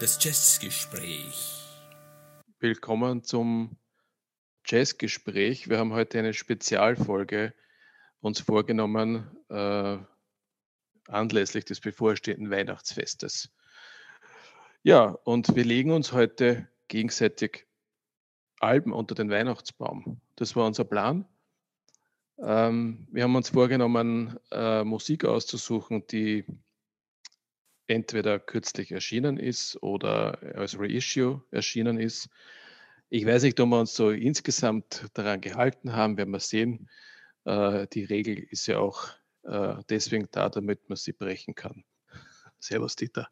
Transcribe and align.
Das 0.00 0.18
Jazzgespräch. 0.24 1.62
Willkommen 2.58 3.22
zum 3.22 3.76
Jazzgespräch. 4.66 5.68
Wir 5.68 5.78
haben 5.78 5.92
heute 5.92 6.18
eine 6.18 6.32
Spezialfolge 6.34 7.54
uns 8.20 8.40
vorgenommen 8.40 9.30
äh, 9.48 9.98
anlässlich 11.08 11.64
des 11.64 11.80
bevorstehenden 11.80 12.50
Weihnachtsfestes. 12.50 13.50
Ja, 14.82 15.04
und 15.24 15.54
wir 15.54 15.64
legen 15.64 15.90
uns 15.90 16.12
heute 16.12 16.68
gegenseitig 16.88 17.66
Alben 18.58 18.92
unter 18.92 19.14
den 19.14 19.30
Weihnachtsbaum. 19.30 20.20
Das 20.36 20.56
war 20.56 20.66
unser 20.66 20.84
Plan. 20.84 21.26
Ähm, 22.42 23.06
wir 23.10 23.24
haben 23.24 23.36
uns 23.36 23.50
vorgenommen, 23.50 24.38
äh, 24.50 24.82
Musik 24.82 25.24
auszusuchen, 25.24 26.06
die 26.06 26.44
entweder 27.86 28.38
kürzlich 28.38 28.92
erschienen 28.92 29.36
ist 29.36 29.82
oder 29.82 30.38
als 30.54 30.78
Reissue 30.78 31.42
erschienen 31.50 31.98
ist. 31.98 32.28
Ich 33.10 33.26
weiß 33.26 33.42
nicht, 33.42 33.58
ob 33.60 33.68
wir 33.68 33.80
uns 33.80 33.94
so 33.94 34.10
insgesamt 34.10 35.06
daran 35.14 35.40
gehalten 35.40 35.92
haben, 35.92 36.16
werden 36.16 36.30
wir 36.30 36.40
sehen. 36.40 36.88
Äh, 37.44 37.88
die 37.88 38.04
Regel 38.04 38.38
ist 38.38 38.66
ja 38.66 38.78
auch 38.78 39.08
äh, 39.42 39.76
deswegen 39.88 40.28
da, 40.30 40.48
damit 40.48 40.88
man 40.88 40.96
sie 40.96 41.12
brechen 41.12 41.54
kann. 41.54 41.84
Servus, 42.58 42.96
Dieter. 42.96 43.28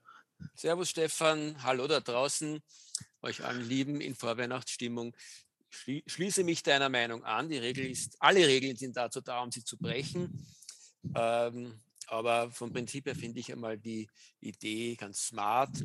Servus, 0.55 0.91
Stefan. 0.91 1.63
Hallo 1.63 1.87
da 1.87 2.01
draußen. 2.01 2.61
Euch 3.23 3.45
allen 3.45 3.67
Lieben 3.69 4.01
in 4.01 4.15
Vorweihnachtsstimmung. 4.15 5.15
Schließe 5.71 6.45
mich 6.45 6.63
deiner 6.63 6.89
Meinung 6.89 7.25
an. 7.25 7.49
Die 7.49 7.59
Regel 7.59 7.87
ist, 7.87 8.17
alle 8.21 8.47
Regeln 8.47 8.77
sind 8.77 8.97
dazu 8.97 9.21
da, 9.21 9.43
um 9.43 9.51
sie 9.51 9.65
zu 9.65 9.77
brechen. 9.77 10.47
Ähm, 11.15 11.81
aber 12.07 12.51
vom 12.51 12.73
Prinzip 12.73 13.07
her 13.07 13.15
finde 13.15 13.41
ich 13.41 13.53
einmal 13.53 13.79
die 13.79 14.09
Idee 14.41 14.97
ganz 14.97 15.27
smart. 15.27 15.85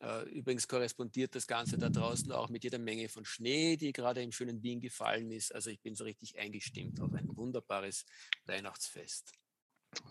Äh, 0.00 0.28
übrigens 0.30 0.68
korrespondiert 0.68 1.34
das 1.34 1.46
Ganze 1.46 1.78
da 1.78 1.88
draußen 1.88 2.30
auch 2.32 2.48
mit 2.48 2.64
jeder 2.64 2.78
Menge 2.78 3.08
von 3.08 3.24
Schnee, 3.24 3.76
die 3.76 3.92
gerade 3.92 4.22
im 4.22 4.32
schönen 4.32 4.62
Wien 4.62 4.80
gefallen 4.80 5.30
ist. 5.30 5.54
Also 5.54 5.70
ich 5.70 5.80
bin 5.80 5.94
so 5.94 6.04
richtig 6.04 6.38
eingestimmt 6.38 7.00
auf 7.00 7.12
ein 7.14 7.28
wunderbares 7.36 8.04
Weihnachtsfest. 8.44 9.32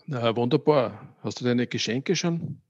Na, 0.06 0.34
wunderbar. 0.34 1.16
Hast 1.22 1.40
du 1.40 1.44
deine 1.44 1.66
Geschenke 1.66 2.16
schon? 2.16 2.60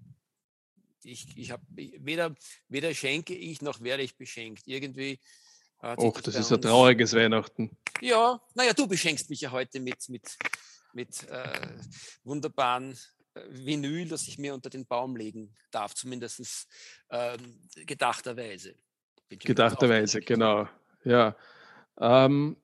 Ich, 1.04 1.36
ich 1.36 1.50
habe 1.50 1.62
weder, 1.74 2.34
weder 2.68 2.94
schenke 2.94 3.34
ich 3.34 3.62
noch 3.62 3.80
werde 3.80 4.02
ich 4.02 4.16
beschenkt. 4.16 4.66
Irgendwie. 4.66 5.18
Och, 5.82 6.20
das 6.20 6.36
ist 6.36 6.52
ein 6.52 6.60
trauriges 6.60 7.12
Weihnachten. 7.14 7.76
Ja, 8.00 8.40
naja, 8.54 8.72
du 8.72 8.86
beschenkst 8.86 9.28
mich 9.30 9.40
ja 9.40 9.50
heute 9.50 9.80
mit, 9.80 10.08
mit 10.08 10.38
mit 10.94 11.28
äh, 11.28 11.68
wunderbaren 12.24 12.98
äh, 13.34 13.42
Vinyl, 13.48 14.08
das 14.08 14.28
ich 14.28 14.38
mir 14.38 14.54
unter 14.54 14.70
den 14.70 14.86
Baum 14.86 15.16
legen 15.16 15.54
darf, 15.70 15.94
zumindest 15.94 16.68
ähm, 17.10 17.60
gedachterweise. 17.74 18.74
Gedachterweise, 19.28 20.20
genau. 20.20 20.68
Ja. 21.04 21.36
Ähm, 21.98 22.56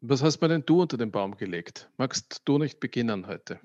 was 0.00 0.22
hast 0.22 0.40
du 0.40 0.48
denn 0.48 0.64
du 0.64 0.82
unter 0.82 0.96
den 0.96 1.10
Baum 1.10 1.36
gelegt? 1.36 1.88
Magst 1.96 2.42
du 2.44 2.58
nicht 2.58 2.80
beginnen 2.80 3.26
heute? 3.26 3.60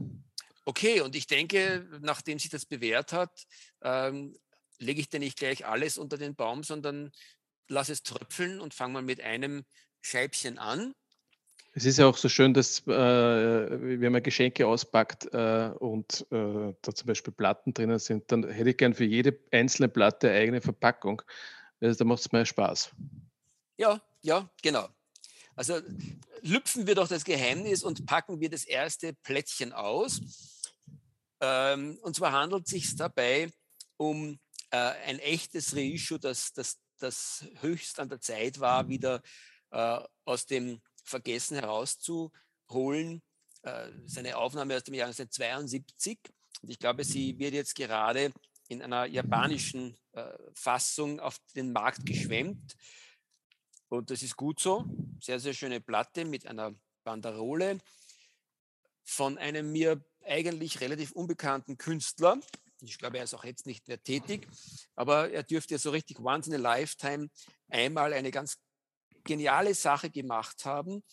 Okay, 0.66 1.02
und 1.02 1.16
ich 1.16 1.28
denke, 1.28 1.88
nachdem 2.02 2.40
sich 2.40 2.50
das 2.50 2.66
bewährt 2.66 3.14
hat, 3.14 3.48
ähm, 3.82 4.38
lege 4.80 5.02
ich 5.02 5.10
dir 5.10 5.20
nicht 5.20 5.38
gleich 5.38 5.66
alles 5.66 5.98
unter 5.98 6.18
den 6.18 6.36
Baum, 6.36 6.64
sondern 6.64 7.12
lass 7.68 7.90
es 7.90 8.04
tröpfeln 8.04 8.60
und 8.60 8.74
fange 8.74 8.94
mal 8.94 9.02
mit 9.02 9.22
einem 9.22 9.66
Scheibchen 10.02 10.58
an. 10.58 10.94
Es 11.74 11.86
ist 11.86 11.98
ja 11.98 12.08
auch 12.08 12.18
so 12.18 12.28
schön, 12.28 12.54
dass 12.54 12.80
äh, 12.88 12.92
wenn 12.92 14.12
man 14.12 14.24
Geschenke 14.24 14.66
auspackt 14.66 15.32
äh, 15.32 15.72
und 15.78 16.26
äh, 16.32 16.74
da 16.82 16.96
zum 16.96 17.06
Beispiel 17.06 17.34
Platten 17.34 17.74
drinnen 17.74 18.00
sind, 18.00 18.32
dann 18.32 18.50
hätte 18.50 18.72
ich 18.72 18.78
gern 18.78 18.96
für 18.96 19.04
jede 19.04 19.38
einzelne 19.52 19.88
Platte 19.88 20.30
eine 20.30 20.40
eigene 20.40 20.62
Verpackung. 20.62 21.22
Also, 21.80 22.00
da 22.00 22.06
macht 22.06 22.22
es 22.22 22.32
mehr 22.32 22.46
Spaß. 22.46 22.92
Ja, 23.78 24.02
ja, 24.22 24.50
genau. 24.64 24.90
Also 25.56 25.80
lüpfen 26.42 26.86
wir 26.86 26.96
doch 26.96 27.08
das 27.08 27.26
Geheimnis 27.26 27.84
und 27.84 28.06
packen 28.06 28.40
wir 28.40 28.50
das 28.50 28.64
erste 28.64 29.14
Plättchen 29.14 29.74
aus. 29.74 30.22
Ähm, 31.42 31.98
und 32.02 32.16
zwar 32.16 32.32
handelt 32.32 32.66
es 32.66 32.72
sich 32.72 32.96
dabei 32.96 33.52
um 33.98 34.40
äh, 34.70 34.78
ein 34.78 35.20
echtes 35.20 35.76
Reissue, 35.76 36.20
das, 36.20 36.54
das, 36.54 36.78
das 36.98 37.46
höchst 37.62 38.00
an 38.00 38.10
der 38.10 38.22
Zeit 38.22 38.60
war, 38.60 38.90
wieder 38.90 39.22
äh, 39.72 40.00
aus 40.26 40.46
dem 40.46 40.82
vergessen 41.04 41.56
herauszuholen. 41.56 43.22
Äh, 43.64 43.90
seine 44.06 44.38
Aufnahme 44.38 44.76
aus 44.76 44.84
dem 44.84 44.94
Jahr 44.94 45.08
1972. 45.08 46.20
Und 46.62 46.70
ich 46.70 46.80
glaube, 46.80 47.04
sie 47.04 47.38
wird 47.40 47.54
jetzt 47.54 47.76
gerade 47.76 48.32
in 48.68 48.82
einer 48.82 49.06
japanischen 49.06 49.98
äh, 50.14 50.38
Fassung 50.54 51.20
auf 51.20 51.40
den 51.56 51.72
Markt 51.72 52.06
geschwemmt. 52.06 52.76
Und 53.90 54.12
das 54.12 54.22
ist 54.22 54.36
gut 54.36 54.60
so. 54.60 54.86
Sehr, 55.22 55.40
sehr 55.40 55.54
schöne 55.54 55.80
Platte 55.80 56.26
mit 56.26 56.46
einer 56.46 56.74
Banderole 57.04 57.80
von 59.04 59.38
einem 59.38 59.72
mir 59.72 60.04
eigentlich 60.26 60.82
relativ 60.82 61.14
unbekannten 61.14 61.78
Künstler. 61.78 62.38
Ich 62.82 62.98
glaube, 62.98 63.18
er 63.18 63.24
ist 63.24 63.34
auch 63.34 63.44
jetzt 63.44 63.66
nicht 63.66 63.88
mehr 63.88 64.02
tätig, 64.02 64.48
aber 64.96 65.32
er 65.32 65.44
dürfte 65.44 65.74
ja 65.74 65.78
so 65.80 65.90
richtig 65.90 66.20
once 66.20 66.48
in 66.48 66.54
a 66.54 66.58
lifetime 66.58 67.30
einmal 67.70 68.14
eine 68.14 68.32
ganz 68.32 68.58
geniale 69.24 69.74
Sache 69.74 70.10
gemacht 70.10 70.66
haben. 70.66 71.04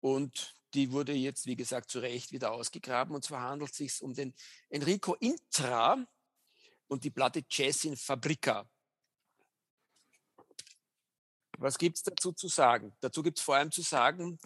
Und 0.00 0.54
die 0.74 0.92
wurde 0.92 1.12
jetzt, 1.12 1.46
wie 1.46 1.56
gesagt, 1.56 1.90
zu 1.90 2.00
Recht 2.00 2.32
wieder 2.32 2.52
ausgegraben. 2.52 3.14
Und 3.14 3.24
zwar 3.24 3.42
handelt 3.42 3.70
es 3.70 3.76
sich 3.78 4.02
um 4.02 4.14
den 4.14 4.34
Enrico 4.68 5.14
Intra 5.14 6.04
und 6.88 7.04
die 7.04 7.10
Platte 7.10 7.42
Jazz 7.48 7.84
in 7.84 7.96
Fabrica. 7.96 8.68
Was 11.58 11.78
gibt 11.78 11.96
es 11.96 12.02
dazu 12.02 12.32
zu 12.32 12.48
sagen? 12.48 12.96
Dazu 13.00 13.22
gibt 13.22 13.38
es 13.38 13.44
vor 13.44 13.56
allem 13.56 13.72
zu 13.72 13.82
sagen, 13.82 14.38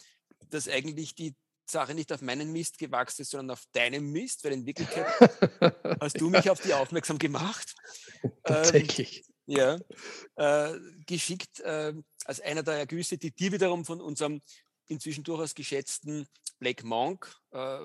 dass 0.48 0.68
eigentlich 0.68 1.14
die 1.14 1.34
Sache 1.72 1.94
nicht 1.94 2.12
auf 2.12 2.20
meinen 2.20 2.52
Mist 2.52 2.78
gewachsen 2.78 3.22
ist, 3.22 3.30
sondern 3.30 3.56
auf 3.56 3.64
deinem 3.72 4.12
Mist, 4.12 4.44
weil 4.44 4.52
in 4.52 4.66
Wirklichkeit 4.66 5.06
hast 6.00 6.20
du 6.20 6.30
mich 6.30 6.48
auf 6.48 6.60
die 6.60 6.74
aufmerksam 6.74 7.18
gemacht. 7.18 7.74
Tatsächlich. 8.44 9.18
Ähm, 9.18 9.32
ja, 9.46 9.78
äh, 10.36 10.78
geschickt 11.06 11.60
äh, 11.60 11.92
als 12.24 12.40
einer 12.40 12.62
der 12.62 12.74
Ergüsse, 12.74 13.18
die 13.18 13.32
dir 13.32 13.50
wiederum 13.52 13.84
von 13.84 14.00
unserem 14.00 14.40
inzwischen 14.86 15.24
durchaus 15.24 15.54
geschätzten 15.54 16.26
Black 16.58 16.84
Monk 16.84 17.34
äh, 17.50 17.78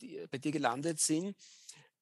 die, 0.00 0.24
bei 0.30 0.38
dir 0.38 0.52
gelandet 0.52 1.00
sind. 1.00 1.36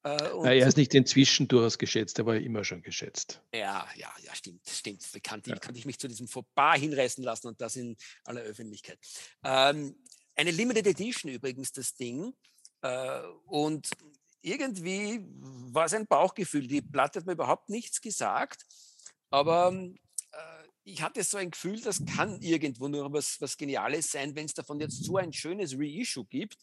Äh, 0.05 0.17
Na, 0.41 0.55
er 0.55 0.69
ist 0.69 0.77
nicht 0.77 0.95
inzwischen 0.95 1.49
durchaus 1.49 1.79
geschätzt, 1.79 2.19
er 2.21 2.27
war 2.27 2.37
immer 2.37 2.63
schon 2.63 2.81
geschätzt. 2.81 3.43
Ja, 3.53 3.89
ja, 3.97 4.13
ja, 4.23 4.35
stimmt, 4.37 4.61
stimmt. 4.69 5.03
Da 5.13 5.19
kann, 5.19 5.43
ja. 5.47 5.57
kann 5.57 5.75
ich 5.75 5.85
mich 5.85 5.99
zu 5.99 6.07
diesem 6.07 6.29
Fauxpas 6.29 6.79
hinreißen 6.79 7.25
lassen 7.25 7.49
und 7.49 7.61
das 7.61 7.75
in 7.75 7.97
aller 8.25 8.43
Öffentlichkeit. 8.43 9.01
Ähm, 9.43 9.97
eine 10.37 10.51
Limited 10.51 10.87
Edition 10.87 11.33
übrigens, 11.33 11.73
das 11.73 11.95
Ding. 11.95 12.35
Äh, 12.83 13.23
und 13.47 13.89
irgendwie 14.43 15.21
war 15.73 15.87
es 15.87 15.95
ein 15.95 16.07
Bauchgefühl. 16.07 16.67
Die 16.67 16.83
Platte 16.83 17.19
hat 17.19 17.27
mir 17.27 17.33
überhaupt 17.33 17.69
nichts 17.69 18.01
gesagt, 18.01 18.65
aber 19.31 19.73
äh, 19.73 20.67
ich 20.85 21.03
hatte 21.03 21.25
so 21.25 21.37
ein 21.37 21.51
Gefühl, 21.51 21.81
das 21.81 22.05
kann 22.05 22.41
irgendwo 22.41 22.87
nur 22.87 23.13
was, 23.13 23.41
was 23.41 23.57
Geniales 23.57 24.13
sein, 24.13 24.37
wenn 24.37 24.47
es 24.47 24.55
davon 24.55 24.79
jetzt 24.79 25.03
so 25.03 25.17
ein 25.17 25.33
schönes 25.33 25.75
Reissue 25.77 26.25
gibt. 26.27 26.57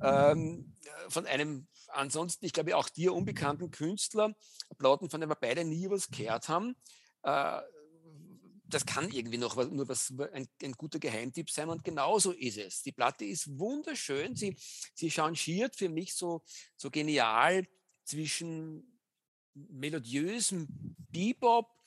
Ähm, 0.00 0.76
äh, 0.84 1.10
von 1.10 1.26
einem 1.26 1.66
ansonsten, 1.88 2.46
ich 2.46 2.52
glaube, 2.52 2.76
auch 2.76 2.88
dir 2.88 3.12
unbekannten 3.12 3.70
Künstler, 3.70 4.34
Platten, 4.78 5.10
von 5.10 5.20
dem 5.20 5.30
wir 5.30 5.36
beide 5.36 5.64
nie 5.64 5.90
was 5.90 6.08
gehört 6.08 6.48
haben. 6.48 6.76
Äh, 7.22 7.60
das 8.68 8.84
kann 8.84 9.10
irgendwie 9.10 9.38
noch 9.38 9.56
nur 9.70 9.88
was, 9.88 10.12
ein, 10.32 10.46
ein, 10.62 10.72
guter 10.72 10.98
Geheimtipp 10.98 11.50
sein 11.50 11.68
und 11.68 11.84
genauso 11.84 12.32
ist 12.32 12.58
es. 12.58 12.82
Die 12.82 12.92
Platte 12.92 13.24
ist 13.24 13.58
wunderschön, 13.58 14.36
sie, 14.36 14.56
sie 14.94 15.10
changiert 15.10 15.74
für 15.76 15.88
mich 15.88 16.14
so, 16.14 16.42
so 16.76 16.90
genial 16.90 17.66
zwischen 18.04 19.00
melodiösem 19.54 20.68
Bebop 21.10 21.77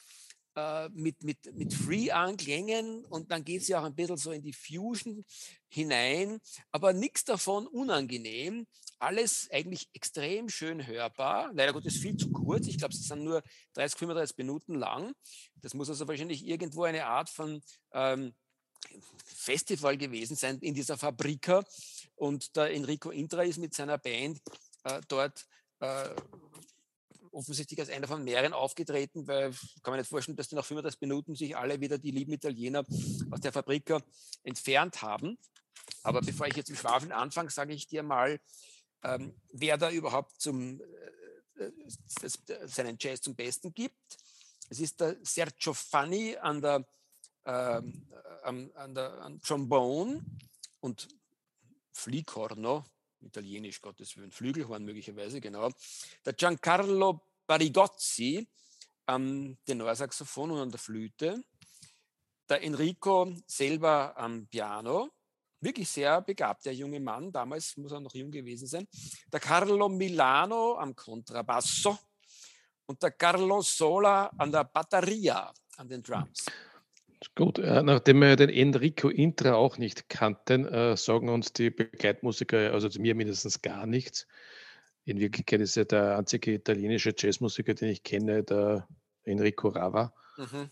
äh, 0.56 0.90
mit, 0.90 1.24
mit, 1.24 1.54
mit 1.56 1.74
Free-Anklängen 1.74 3.06
und 3.06 3.32
dann 3.32 3.44
geht 3.44 3.64
sie 3.64 3.76
auch 3.76 3.84
ein 3.84 3.96
bisschen 3.96 4.18
so 4.18 4.32
in 4.32 4.42
die 4.42 4.54
Fusion 4.54 5.24
hinein, 5.68 6.40
aber 6.72 6.94
nichts 6.94 7.24
davon 7.24 7.68
unangenehm. 7.68 8.68
Alles 9.00 9.50
eigentlich 9.52 9.90
extrem 9.94 10.50
schön 10.50 10.86
hörbar. 10.86 11.52
Leider 11.54 11.74
Gottes 11.74 11.98
viel 11.98 12.18
zu 12.18 12.32
kurz. 12.32 12.68
Ich 12.68 12.78
glaube, 12.78 12.94
sie 12.94 13.02
sind 13.02 13.24
nur 13.24 13.42
30, 13.74 13.98
35 13.98 14.38
Minuten 14.38 14.76
lang. 14.76 15.14
Das 15.56 15.74
muss 15.74 15.90
also 15.90 16.08
wahrscheinlich 16.08 16.46
irgendwo 16.46 16.84
eine 16.84 17.08
Art 17.08 17.30
von 17.30 17.64
ähm, 17.94 18.34
Festival 19.26 19.98
gewesen 19.98 20.36
sein 20.36 20.60
in 20.60 20.76
dieser 20.76 20.98
Fabrika. 20.98 21.64
Und 22.16 22.56
der 22.56 22.72
Enrico 22.72 23.10
Intra 23.10 23.44
ist 23.44 23.58
mit 23.58 23.74
seiner 23.74 23.98
Band 23.98 24.40
äh, 24.84 25.02
dort 25.08 25.48
äh, 25.80 26.10
offensichtlich 27.32 27.80
als 27.80 27.90
einer 27.90 28.08
von 28.08 28.24
mehreren 28.24 28.54
aufgetreten, 28.54 29.28
weil 29.28 29.52
kann 29.84 29.92
man 29.92 30.00
nicht 30.00 30.10
vorstellen, 30.10 30.36
dass 30.36 30.50
die 30.50 30.56
nach 30.56 30.66
35 30.66 31.02
Minuten 31.02 31.36
sich 31.36 31.56
alle 31.56 31.80
wieder 31.80 31.98
die 31.98 32.12
lieben 32.12 32.34
Italiener 32.34 32.84
aus 33.30 33.42
der 33.42 33.52
Fabrik 33.52 33.94
entfernt 34.44 35.02
haben. 35.02 35.38
Aber 36.04 36.22
bevor 36.22 36.48
ich 36.48 36.56
jetzt 36.56 36.70
im 36.70 36.76
Schwafeln 36.76 37.12
anfange, 37.12 37.50
sage 37.50 37.74
ich 37.74 37.88
dir 37.88 38.04
mal, 38.04 38.40
ähm, 39.04 39.36
wer 39.52 39.78
da 39.78 39.92
überhaupt 39.92 40.40
zum, 40.40 40.80
äh, 41.58 41.66
äh 41.66 41.72
das, 42.22 42.40
seinen 42.66 42.98
Jazz 43.00 43.22
zum 43.22 43.36
Besten 43.36 43.74
gibt. 43.74 44.18
Es 44.70 44.80
ist 44.80 45.00
der 45.00 45.18
Sergio 45.24 45.74
Fanni 45.74 46.38
an 46.38 46.62
der, 46.62 46.86
ähm, 47.46 48.08
an 48.44 48.96
der 48.96 49.22
an 49.22 49.42
Trombone 49.42 50.24
und 50.80 51.08
Flicorno, 51.92 52.86
italienisch 53.22 53.82
Gottes 53.82 54.16
Willen, 54.18 54.32
Flügelhorn 54.32 54.84
möglicherweise, 54.84 55.42
genau. 55.42 55.70
Der 56.26 56.34
Giancarlo 56.34 57.22
Barigozzi 57.48 58.48
am 59.06 59.58
Tenorsaxophon 59.66 60.52
und 60.52 60.60
an 60.60 60.72
der 60.72 60.80
Flöte. 60.80 61.44
Der 62.50 62.64
Enrico 62.64 63.34
selber 63.48 64.18
am 64.18 64.48
Piano. 64.48 65.10
Wirklich 65.60 65.90
sehr 65.90 66.22
begabter 66.22 66.72
junger 66.72 67.00
Mann, 67.00 67.32
damals 67.32 67.78
muss 67.78 67.92
er 67.92 68.00
noch 68.00 68.16
jung 68.16 68.32
gewesen 68.32 68.68
sein. 68.68 68.88
Der 69.32 69.40
Carlo 69.40 69.90
Milano 69.90 70.76
am 70.78 70.96
Kontrabasso 70.96 71.98
und 72.88 73.02
der 73.04 73.12
Carlo 73.12 73.62
Sola 73.62 74.26
an 74.38 74.52
der 74.52 74.64
Batteria, 74.64 75.54
an 75.78 75.88
den 75.88 76.02
Drums. 76.02 76.46
Gut, 77.36 77.60
äh, 77.60 77.84
nachdem 77.84 78.20
wir 78.20 78.36
den 78.36 78.50
Enrico 78.50 79.10
Intra 79.10 79.54
auch 79.54 79.78
nicht 79.78 80.10
kannten, 80.10 80.66
äh, 80.66 80.98
sagen 80.98 81.30
uns 81.30 81.54
die 81.54 81.70
Begleitmusiker, 81.70 82.74
also 82.74 82.90
zu 82.90 83.00
mir 83.00 83.16
mindestens 83.16 83.62
gar 83.62 83.86
nichts. 83.86 84.28
In 85.06 85.20
Wirklichkeit 85.20 85.62
ist 85.62 85.78
er 85.78 85.86
der 85.86 86.18
einzige 86.18 86.54
italienische 86.54 87.14
Jazzmusiker, 87.16 87.74
den 87.74 87.90
ich 87.90 88.04
kenne, 88.04 88.44
der 88.44 88.88
Enrico 89.24 89.70
Rava. 89.70 90.14
Mhm. 90.38 90.70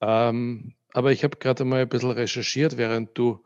Ähm, 0.00 0.74
aber 0.92 1.12
ich 1.12 1.24
habe 1.24 1.36
gerade 1.38 1.64
mal 1.64 1.82
ein 1.82 1.88
bisschen 1.88 2.10
recherchiert, 2.12 2.76
während 2.76 3.16
du 3.18 3.44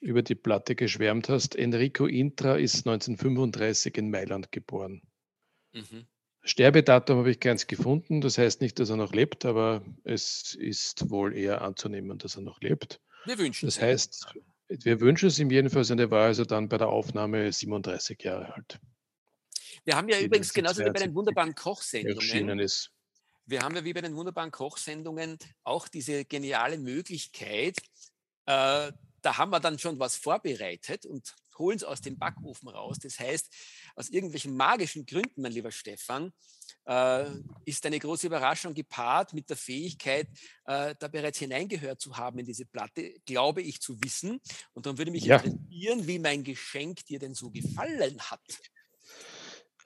über 0.00 0.22
die 0.22 0.34
Platte 0.34 0.74
geschwärmt 0.74 1.28
hast. 1.28 1.56
Enrico 1.56 2.06
Intra 2.06 2.56
ist 2.56 2.86
1935 2.86 3.96
in 3.96 4.10
Mailand 4.10 4.52
geboren. 4.52 5.02
Mhm. 5.72 6.06
Sterbedatum 6.44 7.18
habe 7.18 7.30
ich 7.30 7.40
keins 7.40 7.66
gefunden. 7.66 8.20
Das 8.20 8.38
heißt 8.38 8.60
nicht, 8.60 8.78
dass 8.78 8.90
er 8.90 8.96
noch 8.96 9.12
lebt, 9.12 9.44
aber 9.44 9.82
es 10.04 10.54
ist 10.54 11.10
wohl 11.10 11.34
eher 11.34 11.62
anzunehmen, 11.62 12.18
dass 12.18 12.36
er 12.36 12.42
noch 12.42 12.60
lebt. 12.60 13.00
Wir 13.24 13.38
wünschen 13.38 13.68
es. 13.68 13.76
Das 13.76 13.82
heißt, 13.82 14.34
wir 14.68 15.00
wünschen 15.00 15.28
es 15.28 15.38
ihm 15.38 15.50
jedenfalls 15.50 15.90
und 15.90 15.98
er 15.98 16.10
war 16.10 16.26
also 16.26 16.44
dann 16.44 16.68
bei 16.68 16.76
der 16.78 16.88
Aufnahme 16.88 17.50
37 17.50 18.22
Jahre 18.22 18.54
alt. 18.54 18.78
Wir 19.84 19.96
haben 19.96 20.08
ja 20.08 20.20
übrigens 20.20 20.52
genauso 20.52 20.84
wie 20.84 20.90
bei 20.90 21.00
den 21.00 21.14
wunderbaren 21.14 21.54
Kochsendungen. 21.54 22.58
Ist. 22.58 22.90
Wir 23.46 23.62
haben 23.62 23.74
ja 23.74 23.84
wie 23.84 23.92
bei 23.92 24.00
den 24.00 24.14
wunderbaren 24.14 24.50
Kochsendungen 24.50 25.38
auch 25.62 25.88
diese 25.88 26.24
geniale 26.24 26.78
Möglichkeit, 26.78 27.78
äh, 28.46 28.92
da 29.24 29.38
haben 29.38 29.50
wir 29.50 29.60
dann 29.60 29.78
schon 29.78 29.98
was 29.98 30.16
vorbereitet 30.16 31.06
und 31.06 31.34
holen 31.58 31.76
es 31.76 31.84
aus 31.84 32.00
dem 32.00 32.18
Backofen 32.18 32.68
raus. 32.68 32.98
Das 33.02 33.18
heißt, 33.18 33.52
aus 33.96 34.10
irgendwelchen 34.10 34.56
magischen 34.56 35.06
Gründen, 35.06 35.42
mein 35.42 35.52
lieber 35.52 35.70
Stefan, 35.70 36.32
äh, 36.86 37.24
ist 37.64 37.84
eine 37.86 37.98
große 37.98 38.26
Überraschung 38.26 38.74
gepaart 38.74 39.32
mit 39.32 39.48
der 39.48 39.56
Fähigkeit, 39.56 40.28
äh, 40.66 40.94
da 40.98 41.08
bereits 41.08 41.38
hineingehört 41.38 42.00
zu 42.00 42.16
haben 42.16 42.38
in 42.38 42.46
diese 42.46 42.66
Platte, 42.66 43.14
glaube 43.24 43.62
ich 43.62 43.80
zu 43.80 44.00
wissen. 44.02 44.40
Und 44.72 44.86
dann 44.86 44.98
würde 44.98 45.10
mich 45.10 45.24
ja. 45.24 45.36
interessieren, 45.36 46.06
wie 46.06 46.18
mein 46.18 46.44
Geschenk 46.44 47.04
dir 47.06 47.18
denn 47.18 47.34
so 47.34 47.50
gefallen 47.50 48.20
hat. 48.20 48.40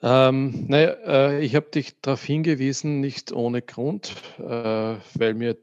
Ähm, 0.01 0.67
naja, 0.67 0.91
äh, 1.05 1.43
ich 1.43 1.55
habe 1.55 1.69
dich 1.71 1.99
darauf 2.01 2.23
hingewiesen, 2.23 3.01
nicht 3.01 3.33
ohne 3.33 3.61
Grund, 3.61 4.13
äh, 4.37 4.41
weil 4.43 5.33
mir 5.33 5.57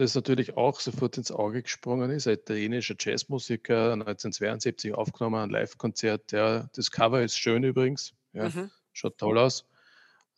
das 0.00 0.14
natürlich 0.14 0.56
auch 0.56 0.80
sofort 0.80 1.16
ins 1.18 1.30
Auge 1.30 1.62
gesprungen 1.62 2.10
ist. 2.10 2.26
Ein 2.26 2.34
italienischer 2.34 2.94
Jazzmusiker, 2.98 3.92
1972 3.92 4.94
aufgenommen, 4.94 5.36
ein 5.36 5.50
Live-Konzert. 5.50 6.32
Ja, 6.32 6.68
das 6.74 6.90
Cover 6.90 7.22
ist 7.22 7.36
schön 7.36 7.62
übrigens, 7.64 8.14
ja, 8.32 8.48
mhm. 8.48 8.70
schaut 8.92 9.18
toll 9.18 9.38
aus. 9.38 9.66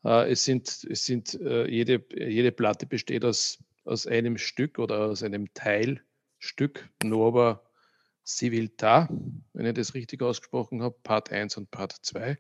Äh, 0.05 0.33
es 0.33 0.45
sind, 0.45 0.85
es 0.91 1.07
sind 1.07 1.35
äh, 1.41 1.67
jede, 1.69 2.05
jede 2.15 2.53
Platte 2.53 2.87
besteht 2.87 3.25
aus, 3.25 3.59
aus 3.85 4.07
einem 4.07 4.37
Stück 4.39 4.79
oder 4.79 5.07
aus 5.07 5.23
einem 5.23 5.53
Teilstück, 5.55 6.89
aber 7.03 7.65
Civiltà, 8.27 9.09
wenn 9.53 9.67
ich 9.67 9.75
das 9.75 9.95
richtig 9.95 10.23
ausgesprochen 10.23 10.83
habe, 10.83 10.97
Part 11.03 11.31
1 11.31 11.57
und 11.57 11.71
Part 11.71 11.93
2. 12.03 12.39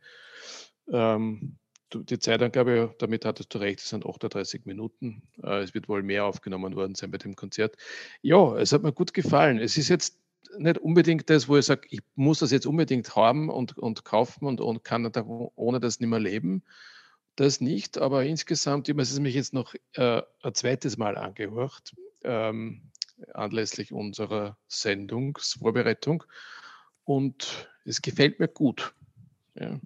Ähm, 0.93 1.57
die 1.94 2.19
Zeitangabe, 2.19 2.94
damit 2.99 3.25
hattest 3.25 3.55
du 3.55 3.59
recht, 3.59 3.81
es 3.81 3.89
sind 3.89 4.06
38 4.06 4.65
Minuten. 4.67 5.23
Äh, 5.43 5.62
es 5.62 5.75
wird 5.75 5.89
wohl 5.89 6.03
mehr 6.03 6.25
aufgenommen 6.25 6.75
worden 6.77 6.94
sein 6.94 7.11
bei 7.11 7.19
dem 7.19 7.37
Konzert. 7.37 7.77
Ja, 8.23 8.56
es 8.56 8.73
hat 8.73 8.83
mir 8.83 8.93
gut 8.93 9.15
gefallen. 9.15 9.59
Es 9.59 9.77
ist 9.77 9.89
jetzt 9.89 10.19
nicht 10.59 10.79
unbedingt 10.79 11.31
das, 11.31 11.49
wo 11.49 11.56
ich 11.56 11.67
sage, 11.67 11.87
ich 11.91 12.00
muss 12.15 12.41
das 12.41 12.50
jetzt 12.50 12.67
unbedingt 12.67 13.17
haben 13.17 13.49
und, 13.49 13.79
und 13.79 14.05
kaufen 14.05 14.47
und, 14.47 14.61
und 14.61 14.85
kann 14.85 15.11
da 15.11 15.25
ohne 15.25 15.81
das 15.81 16.00
nicht 16.00 16.09
mehr 16.09 16.21
leben. 16.21 16.62
Das 17.37 17.61
nicht, 17.61 17.97
aber 17.97 18.25
insgesamt, 18.25 18.88
ich 18.88 18.93
habe 18.93 19.03
es 19.03 19.19
mich 19.19 19.35
jetzt 19.35 19.55
noch 19.55 19.75
äh, 19.95 20.21
ein 20.43 20.55
zweites 20.55 20.99
Mal 20.99 21.17
angehört, 21.17 21.95
ähm, 22.25 22.91
anlässlich 23.33 23.93
unserer 23.93 24.59
Sendungsvorbereitung. 24.69 26.25
Und 27.05 27.69
es 27.85 28.03
gefällt 28.03 28.38
mir 28.38 28.49
gut. 28.49 28.95
Ja. 29.55 29.81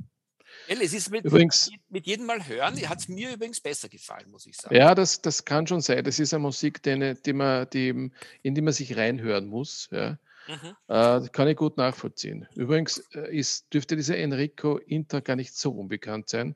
Es 0.68 0.92
ist 0.92 1.10
mit, 1.10 1.24
übrigens, 1.24 1.70
mit 1.88 2.06
jedem 2.06 2.26
Mal 2.26 2.46
hören, 2.46 2.76
hat 2.88 2.98
es 2.98 3.08
mir 3.08 3.32
übrigens 3.34 3.60
besser 3.60 3.88
gefallen, 3.88 4.30
muss 4.30 4.46
ich 4.46 4.56
sagen. 4.56 4.74
Ja, 4.74 4.94
das, 4.94 5.22
das 5.22 5.44
kann 5.44 5.66
schon 5.66 5.80
sein. 5.80 6.02
Das 6.04 6.18
ist 6.18 6.34
eine 6.34 6.42
Musik, 6.42 6.82
die, 6.82 7.14
die 7.24 7.32
man, 7.32 7.68
die, 7.70 8.10
in 8.42 8.54
die 8.54 8.60
man 8.60 8.72
sich 8.72 8.96
reinhören 8.96 9.46
muss. 9.46 9.88
Ja. 9.92 10.18
Mhm. 10.48 10.76
Äh, 10.88 11.28
kann 11.32 11.48
ich 11.48 11.56
gut 11.56 11.76
nachvollziehen. 11.76 12.46
Übrigens 12.54 12.98
äh, 13.14 13.36
ist, 13.36 13.72
dürfte 13.72 13.96
dieser 13.96 14.16
Enrico 14.16 14.78
Inter 14.78 15.20
gar 15.20 15.36
nicht 15.36 15.54
so 15.54 15.72
unbekannt 15.72 16.28
sein, 16.28 16.54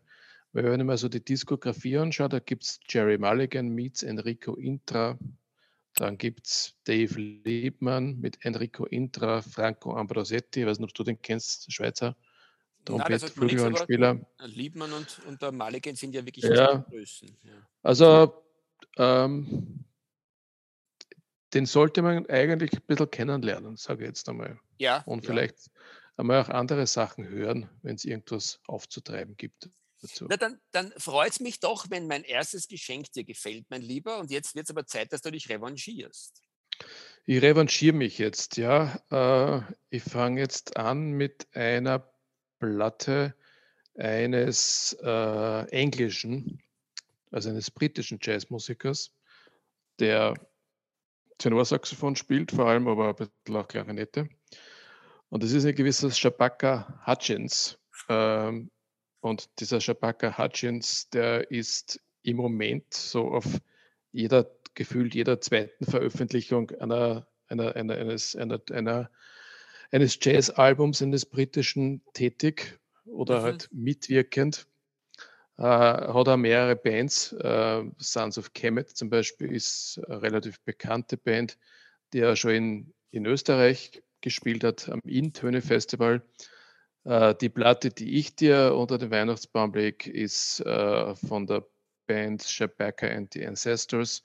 weil 0.53 0.65
wenn 0.65 0.81
ich 0.81 0.87
mir 0.87 0.97
so 0.97 1.09
die 1.09 1.25
Diskografie 1.25 1.99
anschaue, 1.99 2.29
da 2.29 2.39
gibt 2.39 2.65
es 2.65 2.81
Jerry 2.89 3.19
Mulligan 3.19 3.69
meets 3.69 4.03
Enrico 4.03 4.55
Intra, 4.55 5.19
dann 5.95 6.19
gibt 6.19 6.47
es 6.47 6.75
Dave 6.85 7.19
Liebmann 7.19 8.19
mit 8.21 8.45
Enrico 8.45 8.87
Intra, 8.87 9.43
Franco 9.43 9.95
Ambrosetti, 9.95 10.61
ich 10.61 10.67
weiß 10.67 10.79
nicht, 10.79 10.91
ob 10.91 10.95
du 10.95 11.05
den 11.05 11.21
kennst, 11.21 11.73
Schweizer. 11.73 12.17
Trompet, 12.85 13.23
Flügelhornspieler. 13.31 14.21
Liebmann 14.45 14.93
und, 14.93 15.21
und 15.27 15.43
der 15.43 15.53
Maliken 15.53 15.97
sind 15.97 16.15
ja 16.15 16.25
wirklich 16.25 16.45
ja. 16.45 16.77
Größen. 16.77 17.29
Ja. 17.45 17.53
Also 17.83 18.43
ähm, 18.97 19.85
den 21.55 21.67
sollte 21.67 22.03
man 22.03 22.27
eigentlich 22.27 22.73
ein 22.73 22.83
bisschen 22.87 23.11
kennenlernen, 23.11 23.77
sage 23.77 24.05
ich 24.05 24.09
jetzt 24.09 24.29
einmal. 24.29 24.59
Ja. 24.79 25.03
Und 25.07 25.27
vielleicht 25.27 25.67
ja. 25.67 25.73
einmal 26.17 26.43
auch 26.43 26.49
andere 26.49 26.87
Sachen 26.87 27.29
hören, 27.29 27.69
wenn 27.83 27.97
es 27.97 28.05
irgendwas 28.05 28.61
aufzutreiben 28.67 29.37
gibt. 29.37 29.71
Dazu. 30.03 30.27
Na, 30.31 30.37
dann, 30.37 30.59
dann 30.71 30.93
freut 30.97 31.33
es 31.33 31.41
mich 31.41 31.61
doch, 31.61 31.91
wenn 31.91 32.07
mein 32.07 32.25
erstes 32.25 32.69
Geschenk 32.69 33.13
dir 33.13 33.25
gefällt, 33.25 33.67
mein 33.69 33.83
Lieber. 33.83 34.19
Und 34.19 34.31
jetzt 34.31 34.55
wird 34.55 34.65
es 34.65 34.71
aber 34.71 34.87
Zeit, 34.87 35.13
dass 35.13 35.21
du 35.21 35.31
dich 35.31 35.51
revanchierst. 35.51 36.43
Ich 37.27 37.43
revanchiere 37.43 37.95
mich 37.95 38.17
jetzt, 38.17 38.57
ja. 38.57 38.99
Äh, 39.11 39.63
ich 39.91 40.03
fange 40.03 40.41
jetzt 40.41 40.79
an 40.79 41.13
mit 41.13 41.55
einer 41.55 42.11
Platte 42.61 43.35
eines 43.97 44.97
äh, 45.03 45.69
englischen, 45.71 46.63
also 47.33 47.51
eines 47.51 47.71
britischen 47.71 48.19
Jazzmusikers, 48.23 49.13
der 49.99 50.35
Tenorsaxophon 51.39 52.17
spielt, 52.17 52.53
vor 52.53 52.67
allem 52.67 52.87
aber 52.87 53.09
ein 53.09 53.15
bisschen 53.17 53.57
auch 53.57 53.67
Klarinette. 53.67 54.29
Und 55.31 55.43
das 55.43 55.53
ist 55.53 55.65
ein 55.65 55.75
gewisser 55.75 56.11
Shabaka 56.11 57.03
Hutchins. 57.07 57.79
Ähm, 58.09 58.71
und 59.21 59.49
dieser 59.61 59.81
Shabaka 59.81 60.39
Hutchins, 60.39 61.09
der 61.11 61.51
ist 61.51 62.01
im 62.23 62.37
Moment 62.37 62.93
so 62.93 63.29
auf 63.33 63.47
jeder, 64.13 64.51
gefühlt 64.75 65.15
jeder 65.15 65.41
zweiten 65.41 65.85
Veröffentlichung 65.85 66.71
einer, 66.73 67.27
einer, 67.49 67.75
einer, 67.77 67.95
eines, 67.95 68.37
einer, 68.37 68.61
einer 68.71 69.11
eines 69.91 70.19
Jazzalbums 70.21 71.03
eines 71.03 71.27
britischen 71.27 72.03
tätig 72.13 72.79
oder 73.05 73.41
mhm. 73.41 73.45
halt 73.45 73.69
mitwirkend. 73.73 74.67
Äh, 75.59 75.63
hat 75.63 76.27
er 76.27 76.37
mehrere 76.37 76.77
Bands. 76.77 77.33
Äh, 77.33 77.85
Sons 77.99 78.39
of 78.39 78.53
Kemet 78.53 78.91
zum 78.91 79.11
Beispiel 79.11 79.53
ist 79.53 80.01
eine 80.09 80.23
relativ 80.23 80.61
bekannte 80.63 81.17
Band, 81.17 81.59
die 82.13 82.21
er 82.21 82.37
schon 82.37 82.53
in, 82.53 82.95
in 83.11 83.27
Österreich 83.27 84.03
gespielt 84.21 84.65
hat 84.65 84.89
am 84.89 85.01
Intöne 85.05 85.61
Festival. 85.61 86.23
Äh, 87.05 87.35
die 87.35 87.49
Platte, 87.49 87.91
die 87.91 88.19
ich 88.19 88.37
dir 88.37 88.75
unter 88.75 88.99
den 88.99 89.11
Weihnachtsbaum 89.11 89.75
lege, 89.75 90.11
ist 90.11 90.61
äh, 90.61 91.15
von 91.15 91.47
der 91.47 91.67
Band 92.07 92.43
Shabaka 92.43 93.07
and 93.07 93.33
the 93.35 93.47
Ancestors 93.47 94.23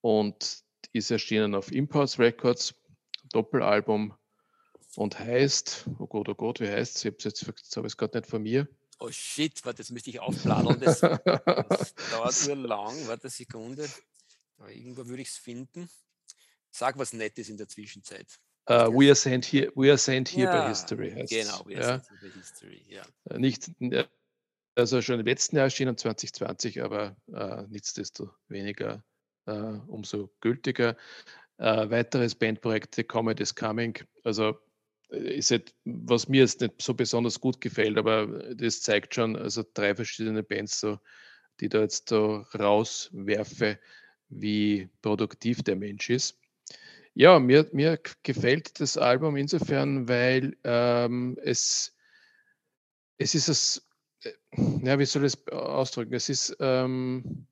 und 0.00 0.62
ist 0.92 1.10
erschienen 1.10 1.54
auf 1.54 1.72
Impulse 1.72 2.18
Records, 2.18 2.74
Doppelalbum 3.32 4.14
und 4.96 5.18
heißt, 5.18 5.86
oh 5.98 6.06
Gott, 6.06 6.28
oh 6.28 6.34
Gott, 6.34 6.60
wie 6.60 6.68
heißt 6.68 6.96
es? 6.96 7.04
Ich 7.04 7.06
habe 7.10 7.16
es 7.18 7.24
jetzt, 7.24 7.42
jetzt 7.46 7.76
habe 7.76 7.86
ich 7.86 7.92
es 7.92 7.96
gerade 7.96 8.18
nicht 8.18 8.28
von 8.30 8.42
mir. 8.42 8.68
Oh 9.00 9.10
shit, 9.10 9.64
warte, 9.64 9.78
das 9.78 9.90
müsste 9.90 10.10
ich 10.10 10.20
aufplanen. 10.20 10.80
Das, 10.80 11.00
das 11.00 11.94
dauert 12.10 12.46
nur 12.46 12.56
lang. 12.68 13.06
Warte 13.08 13.24
eine 13.24 13.30
Sekunde. 13.30 13.88
Aber 14.58 14.70
irgendwo 14.70 15.06
würde 15.06 15.22
ich 15.22 15.28
es 15.28 15.36
finden. 15.36 15.90
Sag 16.70 16.96
was 16.98 17.12
Nettes 17.12 17.48
in 17.48 17.56
der 17.56 17.68
Zwischenzeit. 17.68 18.26
Uh, 18.70 18.88
we 18.88 19.08
are 19.08 19.14
sent 19.14 19.44
here, 19.44 19.70
we 19.74 19.90
are 19.90 19.98
sent 19.98 20.28
here 20.28 20.46
Ja, 20.46 20.62
by 20.62 20.68
history. 20.68 21.10
heißt's, 21.10 21.30
Genau, 21.36 21.66
we 21.66 21.76
are 21.76 21.82
ja. 21.82 22.00
sent 22.00 22.08
here 22.08 22.30
by 22.30 22.38
history. 22.38 22.82
Ja. 22.88 23.02
Äh, 23.30 23.38
Nicht, 23.38 23.70
äh, 23.80 24.04
also 24.74 25.02
schon 25.02 25.20
im 25.20 25.26
letzten 25.26 25.56
Jahr 25.56 25.66
erschienen, 25.66 25.98
2020, 25.98 26.82
aber 26.82 27.16
äh, 27.32 27.62
nichtsdestoweniger 27.68 29.04
äh, 29.46 29.52
umso 29.52 30.30
gültiger. 30.40 30.96
Weiteres 31.56 32.34
Bandprojekt, 32.34 32.96
The 32.96 33.04
Comet 33.04 33.38
is 33.38 33.54
Coming. 33.54 33.96
Also 34.24 34.58
ist 35.14 35.50
halt, 35.50 35.74
was 35.84 36.28
mir 36.28 36.40
jetzt 36.42 36.60
nicht 36.60 36.80
so 36.80 36.94
besonders 36.94 37.40
gut 37.40 37.60
gefällt, 37.60 37.98
aber 37.98 38.26
das 38.54 38.82
zeigt 38.82 39.14
schon, 39.14 39.36
also 39.36 39.64
drei 39.74 39.94
verschiedene 39.94 40.42
Bands, 40.42 40.80
so, 40.80 40.98
die 41.60 41.68
da 41.68 41.80
jetzt 41.80 42.08
so 42.08 42.44
rauswerfe, 42.58 43.78
wie 44.28 44.88
produktiv 45.02 45.62
der 45.62 45.76
Mensch 45.76 46.10
ist. 46.10 46.38
Ja, 47.14 47.38
mir, 47.38 47.68
mir 47.72 48.00
gefällt 48.22 48.80
das 48.80 48.98
Album 48.98 49.36
insofern, 49.36 50.08
weil 50.08 50.56
ähm, 50.64 51.38
es, 51.42 51.96
es 53.18 53.34
ist 53.36 53.48
es, 53.48 53.88
äh, 54.24 54.32
ja, 54.82 54.98
wie 54.98 55.04
soll 55.04 55.24
ich 55.24 55.34
es 55.34 55.48
ausdrücken? 55.52 56.14
Es 56.14 56.28
ist 56.28 56.56
ähm, 56.58 57.46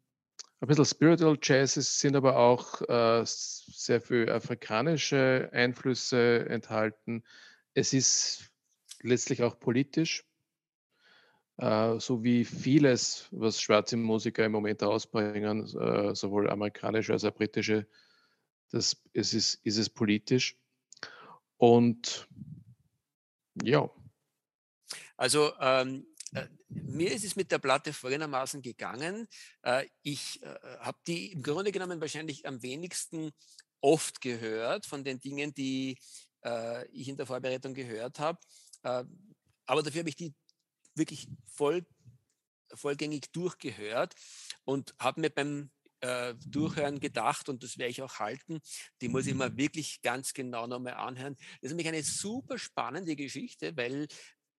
ein 0.62 0.68
bisschen 0.68 0.84
Spiritual 0.84 1.38
Jazz, 1.40 1.76
es 1.76 1.98
sind 1.98 2.16
aber 2.16 2.36
auch 2.36 2.82
äh, 2.82 3.22
sehr 3.24 4.00
viele 4.00 4.32
afrikanische 4.32 5.48
Einflüsse 5.52 6.46
enthalten. 6.48 7.24
Es 7.74 7.92
ist 7.92 8.50
letztlich 9.00 9.42
auch 9.42 9.58
politisch, 9.58 10.24
äh, 11.58 11.98
so 12.00 12.24
wie 12.24 12.44
vieles, 12.44 13.28
was 13.30 13.60
schwarze 13.60 13.96
Musiker 13.96 14.44
im 14.44 14.52
Moment 14.52 14.82
ausbringen, 14.82 15.64
äh, 15.76 16.14
sowohl 16.14 16.50
amerikanische 16.50 17.12
als 17.12 17.24
auch 17.24 17.34
britische, 17.34 17.86
das, 18.70 18.96
es 19.12 19.34
ist, 19.34 19.54
ist 19.64 19.76
es 19.76 19.90
politisch. 19.90 20.56
Und 21.58 22.26
ja, 23.62 23.88
Also 25.16 25.52
ähm, 25.60 26.06
äh, 26.34 26.48
mir 26.68 27.12
ist 27.12 27.24
es 27.24 27.36
mit 27.36 27.52
der 27.52 27.58
Platte 27.58 27.92
folgendermaßen 27.92 28.62
gegangen. 28.62 29.28
Ich 30.02 30.40
habe 30.80 30.98
die 31.06 31.32
im 31.32 31.42
Grunde 31.42 31.70
genommen 31.70 32.00
wahrscheinlich 32.00 32.46
am 32.46 32.62
wenigsten 32.62 33.30
oft 33.82 34.20
gehört 34.20 34.86
von 34.86 35.04
den 35.04 35.20
Dingen, 35.20 35.52
die 35.52 35.98
äh, 36.44 36.86
ich 36.88 37.08
in 37.08 37.16
der 37.16 37.26
Vorbereitung 37.26 37.74
gehört 37.74 38.18
habe. 38.18 38.38
Äh, 38.82 39.04
aber 39.66 39.82
dafür 39.82 40.00
habe 40.00 40.08
ich 40.08 40.16
die 40.16 40.34
wirklich 40.94 41.28
voll, 41.46 41.86
vollgängig 42.74 43.30
durchgehört 43.32 44.14
und 44.64 44.94
habe 44.98 45.20
mir 45.20 45.30
beim 45.30 45.70
äh, 46.00 46.34
Durchhören 46.46 47.00
gedacht, 47.00 47.48
und 47.48 47.62
das 47.62 47.78
werde 47.78 47.90
ich 47.90 48.02
auch 48.02 48.18
halten, 48.18 48.60
die 49.00 49.08
muss 49.08 49.26
ich 49.26 49.34
mir 49.34 49.56
wirklich 49.56 50.02
ganz 50.02 50.34
genau 50.34 50.66
nochmal 50.66 50.94
anhören. 50.94 51.36
Das 51.60 51.70
ist 51.70 51.76
nämlich 51.76 51.88
eine 51.88 52.02
super 52.02 52.58
spannende 52.58 53.14
Geschichte, 53.16 53.76
weil 53.76 54.08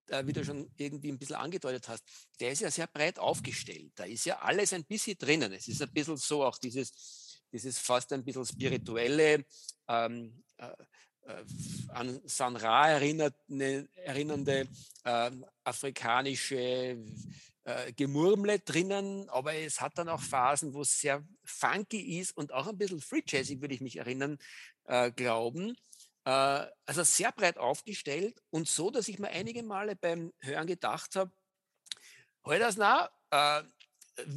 äh, 0.07 0.25
wie 0.25 0.33
du 0.33 0.43
schon 0.43 0.71
irgendwie 0.77 1.11
ein 1.11 1.19
bisschen 1.19 1.35
angedeutet 1.35 1.87
hast, 1.87 2.03
der 2.39 2.51
ist 2.51 2.61
ja 2.61 2.71
sehr 2.71 2.87
breit 2.87 3.19
aufgestellt. 3.19 3.91
Da 3.95 4.05
ist 4.05 4.25
ja 4.25 4.39
alles 4.39 4.73
ein 4.73 4.85
bisschen 4.85 5.17
drinnen. 5.17 5.51
Es 5.53 5.67
ist 5.67 5.81
ein 5.81 5.91
bisschen 5.91 6.17
so 6.17 6.43
auch 6.43 6.57
dieses, 6.57 7.41
dieses 7.51 7.77
fast 7.77 8.11
ein 8.13 8.23
bisschen 8.23 8.45
spirituelle, 8.45 9.45
ähm, 9.87 10.43
äh, 10.57 10.71
an 11.89 12.21
San 12.25 12.55
Ra 12.55 12.89
erinnernde, 12.89 13.87
erinnernde 13.95 14.67
ähm, 15.05 15.45
afrikanische 15.63 16.97
äh, 17.63 17.93
Gemurmle 17.93 18.59
drinnen, 18.59 19.29
aber 19.29 19.53
es 19.55 19.79
hat 19.79 19.97
dann 19.97 20.09
auch 20.09 20.21
Phasen, 20.21 20.73
wo 20.73 20.81
es 20.81 20.99
sehr 20.99 21.25
funky 21.45 22.19
ist 22.19 22.35
und 22.35 22.51
auch 22.51 22.67
ein 22.67 22.77
bisschen 22.77 23.01
free 23.01 23.21
jazzig, 23.25 23.61
würde 23.61 23.73
ich 23.73 23.81
mich 23.81 23.97
erinnern, 23.97 24.37
äh, 24.85 25.11
glauben. 25.11 25.75
Äh, 26.25 26.65
also 26.85 27.03
sehr 27.03 27.31
breit 27.31 27.57
aufgestellt 27.57 28.41
und 28.49 28.67
so, 28.67 28.91
dass 28.91 29.07
ich 29.07 29.19
mir 29.19 29.29
einige 29.29 29.63
Male 29.63 29.95
beim 29.95 30.33
Hören 30.41 30.67
gedacht 30.67 31.15
habe, 31.15 31.31
hör 32.43 32.59
das 32.59 32.77
na, 32.77 33.09
äh, 33.31 33.63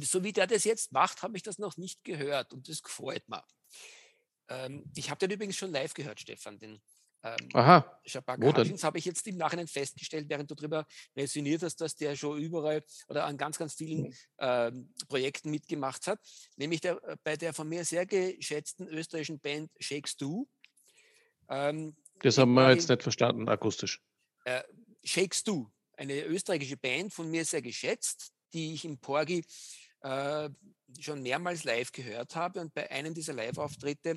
so 0.01 0.23
wie 0.23 0.33
der 0.33 0.47
das 0.47 0.63
jetzt 0.63 0.91
macht, 0.91 1.21
habe 1.21 1.37
ich 1.37 1.43
das 1.43 1.59
noch 1.59 1.77
nicht 1.77 2.03
gehört 2.03 2.53
und 2.53 2.67
das 2.67 2.81
gefällt 2.81 3.27
mir. 3.29 3.43
Ähm, 4.49 4.89
ich 4.95 5.09
habe 5.09 5.19
den 5.19 5.31
übrigens 5.31 5.57
schon 5.57 5.71
live 5.71 5.93
gehört, 5.93 6.19
Stefan, 6.19 6.59
den 6.59 6.81
ähm, 7.23 7.49
aha, 7.53 7.99
Shabaka? 8.05 8.45
Hutchins 8.45 8.83
habe 8.83 8.99
ich 8.99 9.05
jetzt 9.05 9.25
im 9.27 9.37
Nachhinein 9.37 9.67
festgestellt, 9.67 10.29
während 10.29 10.49
du 10.51 10.55
darüber 10.55 10.85
resoniert 11.15 11.63
hast, 11.63 11.77
dass 11.77 11.95
der 11.95 12.15
schon 12.15 12.37
überall 12.39 12.83
oder 13.07 13.25
an 13.25 13.37
ganz, 13.37 13.57
ganz 13.57 13.73
vielen 13.73 14.13
ähm, 14.39 14.93
Projekten 15.07 15.49
mitgemacht 15.49 16.07
hat. 16.07 16.19
Nämlich 16.55 16.81
der, 16.81 17.01
äh, 17.03 17.17
bei 17.23 17.35
der 17.35 17.53
von 17.53 17.67
mir 17.67 17.83
sehr 17.85 18.05
geschätzten 18.05 18.87
österreichischen 18.87 19.39
Band 19.39 19.71
Shakes 19.79 20.15
Do. 20.15 20.47
Ähm, 21.49 21.95
das 22.21 22.37
haben 22.37 22.53
wir 22.53 22.71
jetzt 22.71 22.89
nicht 22.89 23.03
verstanden, 23.03 23.47
akustisch. 23.49 24.01
äh, 24.45 24.63
Shakes 25.03 25.43
Do, 25.43 25.71
eine 25.93 26.23
österreichische 26.23 26.77
Band 26.77 27.13
von 27.13 27.29
mir 27.29 27.45
sehr 27.45 27.61
geschätzt, 27.61 28.31
die 28.53 28.73
ich 28.73 28.85
im 28.85 28.97
Porgi 28.99 29.43
äh, 30.01 30.49
schon 30.99 31.21
mehrmals 31.21 31.63
live 31.63 31.91
gehört 31.91 32.35
habe. 32.35 32.61
Und 32.61 32.73
bei 32.73 32.89
einem 32.91 33.13
dieser 33.13 33.33
Live-Auftritte 33.33 34.15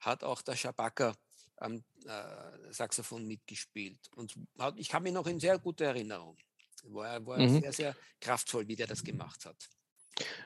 hat 0.00 0.24
auch 0.24 0.42
der 0.42 0.56
Shabaka 0.56 1.14
am 1.56 1.82
äh, 2.06 2.72
Saxophon 2.72 3.26
mitgespielt. 3.26 3.98
Und 4.16 4.34
hat, 4.58 4.74
ich 4.78 4.92
habe 4.94 5.04
mich 5.04 5.12
noch 5.12 5.26
in 5.26 5.38
sehr 5.38 5.58
guter 5.58 5.86
Erinnerung. 5.86 6.36
War, 6.84 7.24
war 7.26 7.38
Mhm. 7.38 7.60
sehr, 7.60 7.72
sehr 7.72 7.96
kraftvoll, 8.20 8.66
wie 8.66 8.76
der 8.76 8.86
das 8.86 9.04
gemacht 9.04 9.44
hat. 9.44 9.56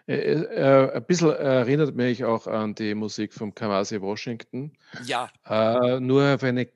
Äh, 0.07 0.15
äh, 0.17 0.93
ein 0.97 1.05
bisschen 1.07 1.31
erinnert 1.31 1.95
mich 1.95 2.25
auch 2.25 2.47
an 2.47 2.75
die 2.75 2.95
Musik 2.95 3.33
von 3.33 3.55
Kamasi 3.55 4.01
Washington, 4.01 4.77
Ja, 5.05 5.31
äh, 5.47 5.99
nur 6.01 6.35
auf 6.35 6.43
eine 6.43 6.69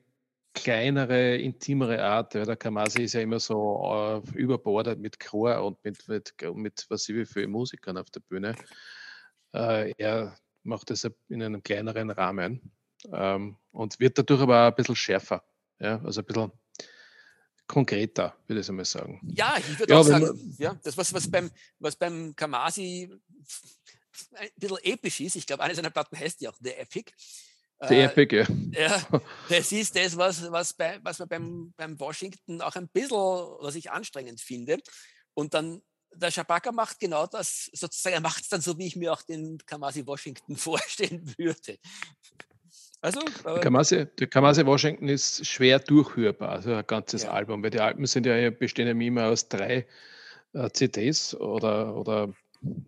kleinere, 0.63 1.37
intimere 1.37 2.03
Art. 2.03 2.33
Ja, 2.33 2.45
der 2.45 2.55
Kamasi 2.55 3.03
ist 3.03 3.13
ja 3.13 3.21
immer 3.21 3.39
so 3.39 4.23
äh, 4.35 4.37
überbordet 4.37 4.99
mit 4.99 5.19
Chor 5.19 5.63
und 5.63 5.83
mit, 5.83 6.07
mit, 6.07 6.33
mit 6.53 6.85
was 6.89 7.03
sie 7.03 7.15
wie 7.15 7.25
viele 7.25 7.47
Musikern 7.47 7.97
auf 7.97 8.09
der 8.09 8.19
Bühne. 8.21 8.55
Äh, 9.53 9.93
er 9.97 10.35
macht 10.63 10.89
das 10.89 11.07
in 11.29 11.41
einem 11.41 11.63
kleineren 11.63 12.11
Rahmen 12.11 12.71
ähm, 13.11 13.57
und 13.71 13.99
wird 13.99 14.17
dadurch 14.17 14.41
aber 14.41 14.63
auch 14.63 14.69
ein 14.69 14.75
bisschen 14.75 14.95
schärfer. 14.95 15.43
Ja, 15.79 16.01
also 16.03 16.21
ein 16.21 16.25
bisschen 16.25 16.51
konkreter, 17.67 18.35
würde 18.47 18.61
ich 18.61 18.69
einmal 18.69 18.85
sagen. 18.85 19.21
ja, 19.35 19.55
ich 19.57 19.79
würde 19.79 19.93
Ja, 19.93 19.99
auch 19.99 20.03
sagen, 20.03 20.55
ja, 20.57 20.75
das, 20.83 20.97
was, 20.97 21.13
was, 21.13 21.29
beim, 21.29 21.49
was 21.79 21.95
beim 21.95 22.35
Kamasi 22.35 23.09
ein 24.35 24.49
bisschen 24.57 24.77
episch 24.83 25.21
ist, 25.21 25.35
ich 25.35 25.45
glaube, 25.45 25.63
eine 25.63 25.75
seiner 25.75 25.91
Platten 25.91 26.17
heißt 26.17 26.41
ja 26.41 26.49
auch 26.49 26.57
The 26.61 26.71
Epic. 26.71 27.11
Die 27.87 27.95
Äh, 27.95 28.35
ja. 28.35 28.45
Ja, 28.73 29.01
das 29.49 29.71
ist 29.71 29.95
das, 29.95 30.17
was, 30.17 30.51
was, 30.51 30.73
bei, 30.73 30.99
was 31.01 31.19
man 31.19 31.29
beim, 31.29 31.73
beim 31.77 31.99
Washington 31.99 32.61
auch 32.61 32.75
ein 32.75 32.89
bisschen, 32.89 33.17
was 33.17 33.75
ich 33.75 33.89
anstrengend 33.91 34.41
finde. 34.41 34.77
Und 35.33 35.53
dann, 35.53 35.81
der 36.13 36.31
Shabaka 36.31 36.71
macht 36.71 36.99
genau 36.99 37.25
das, 37.25 37.69
sozusagen, 37.73 38.15
er 38.15 38.21
macht 38.21 38.43
es 38.43 38.49
dann 38.49 38.61
so, 38.61 38.77
wie 38.77 38.87
ich 38.87 38.95
mir 38.95 39.13
auch 39.13 39.21
den 39.21 39.57
Kamasi 39.65 40.05
Washington 40.05 40.55
vorstellen 40.57 41.33
würde. 41.37 41.77
Also, 43.01 43.21
Der 43.45 43.55
äh, 43.55 43.59
Kamasi, 43.61 44.05
der 44.07 44.27
Kamasi 44.27 44.65
Washington 44.65 45.07
ist 45.07 45.45
schwer 45.47 45.79
durchhörbar, 45.79 46.49
also 46.49 46.73
ein 46.73 46.85
ganzes 46.85 47.23
Ja. 47.23 47.31
Album, 47.31 47.63
weil 47.63 47.69
die 47.69 47.79
Alben 47.79 48.05
sind 48.05 48.25
ja 48.25 48.49
bestehen 48.49 48.87
ja 48.87 49.07
immer 49.07 49.27
aus 49.27 49.47
drei 49.47 49.87
äh, 50.51 50.69
CDs 50.71 51.33
oder, 51.33 51.95
oder 51.95 52.33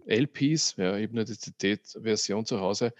LPs. 0.06 0.76
Ja, 0.76 0.98
ich 0.98 1.08
habe 1.08 1.16
nur 1.16 1.24
die 1.24 1.38
CD-Version 1.38 2.46
zu 2.46 2.60
Hause. 2.60 2.94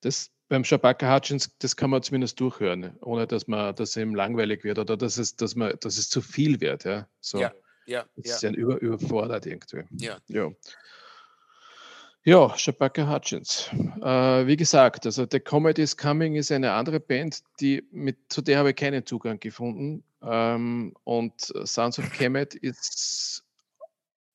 Das 0.00 0.30
beim 0.48 0.64
Shabaka 0.64 1.12
Hutchins, 1.14 1.56
das 1.58 1.76
kann 1.76 1.90
man 1.90 2.02
zumindest 2.02 2.38
durchhören, 2.40 2.96
ohne 3.00 3.26
dass 3.26 3.46
man, 3.48 3.74
dass 3.74 3.96
ihm 3.96 4.14
langweilig 4.14 4.64
wird 4.64 4.78
oder 4.78 4.96
dass 4.96 5.18
es, 5.18 5.36
dass 5.36 5.56
man, 5.56 5.74
dass 5.80 5.98
es 5.98 6.08
zu 6.08 6.20
viel 6.20 6.60
wird. 6.60 6.84
Ja, 6.84 7.08
so. 7.20 7.38
Ja, 7.40 7.52
ja, 7.86 8.04
Das 8.16 8.26
ja, 8.26 8.34
ist 8.36 8.42
ja 8.42 8.50
über, 8.50 8.80
überfordert 8.80 9.46
irgendwie. 9.46 9.84
ja. 9.98 10.18
Ja. 10.28 10.50
Ja, 12.24 12.58
Shabaka 12.58 13.08
Hutchins. 13.08 13.70
Äh, 14.02 14.48
wie 14.48 14.56
gesagt, 14.56 15.06
also 15.06 15.26
The 15.30 15.38
Comedy 15.38 15.82
is 15.82 15.96
Coming 15.96 16.34
ist 16.34 16.50
eine 16.50 16.72
andere 16.72 16.98
Band, 16.98 17.44
die 17.60 17.86
mit, 17.92 18.18
zu 18.30 18.42
der 18.42 18.58
habe 18.58 18.70
ich 18.70 18.76
keinen 18.76 19.06
Zugang 19.06 19.38
gefunden. 19.38 20.02
Ähm, 20.22 20.92
und 21.04 21.34
Sons 21.40 22.00
of 22.00 22.10
Kemet 22.10 22.56
ist 22.56 23.44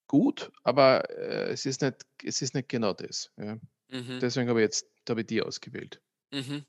gut, 0.07 0.53
aber 0.63 1.09
äh, 1.09 1.51
es, 1.51 1.65
ist 1.65 1.81
nicht, 1.81 2.05
es 2.23 2.41
ist 2.41 2.55
nicht 2.55 2.69
genau 2.69 2.93
das. 2.93 3.29
Ja. 3.35 3.57
Mhm. 3.89 4.19
Deswegen 4.21 4.47
habe 4.47 4.61
ich 4.61 4.65
jetzt 4.67 4.85
da 5.05 5.11
habe 5.11 5.21
ich 5.21 5.27
die 5.27 5.41
ausgewählt. 5.41 6.01
Mhm. 6.31 6.65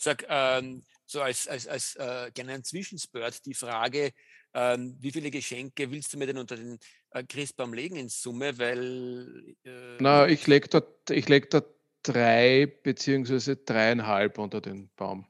Sag, 0.00 0.24
ähm, 0.28 0.82
so 1.06 1.22
als, 1.22 1.46
als, 1.48 1.66
als 1.66 1.94
äh, 1.96 2.30
kleinen 2.32 2.64
Zwischenspurt 2.64 3.44
die 3.46 3.54
Frage, 3.54 4.12
ähm, 4.54 4.96
wie 4.98 5.12
viele 5.12 5.30
Geschenke 5.30 5.90
willst 5.90 6.12
du 6.12 6.18
mir 6.18 6.26
denn 6.26 6.38
unter 6.38 6.56
den 6.56 6.78
äh, 7.10 7.22
Christbaum 7.24 7.72
legen 7.74 7.96
in 7.96 8.08
Summe? 8.08 8.58
Weil 8.58 9.56
äh, 9.64 9.98
Na, 10.00 10.26
ich 10.28 10.46
lege 10.46 10.68
da, 10.68 10.82
ich 11.10 11.28
leg 11.28 11.50
da 11.50 11.62
drei 12.02 12.66
beziehungsweise 12.82 13.56
dreieinhalb 13.56 14.38
unter 14.38 14.60
den 14.60 14.90
Baum. 14.96 15.26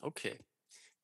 Okay. 0.00 0.38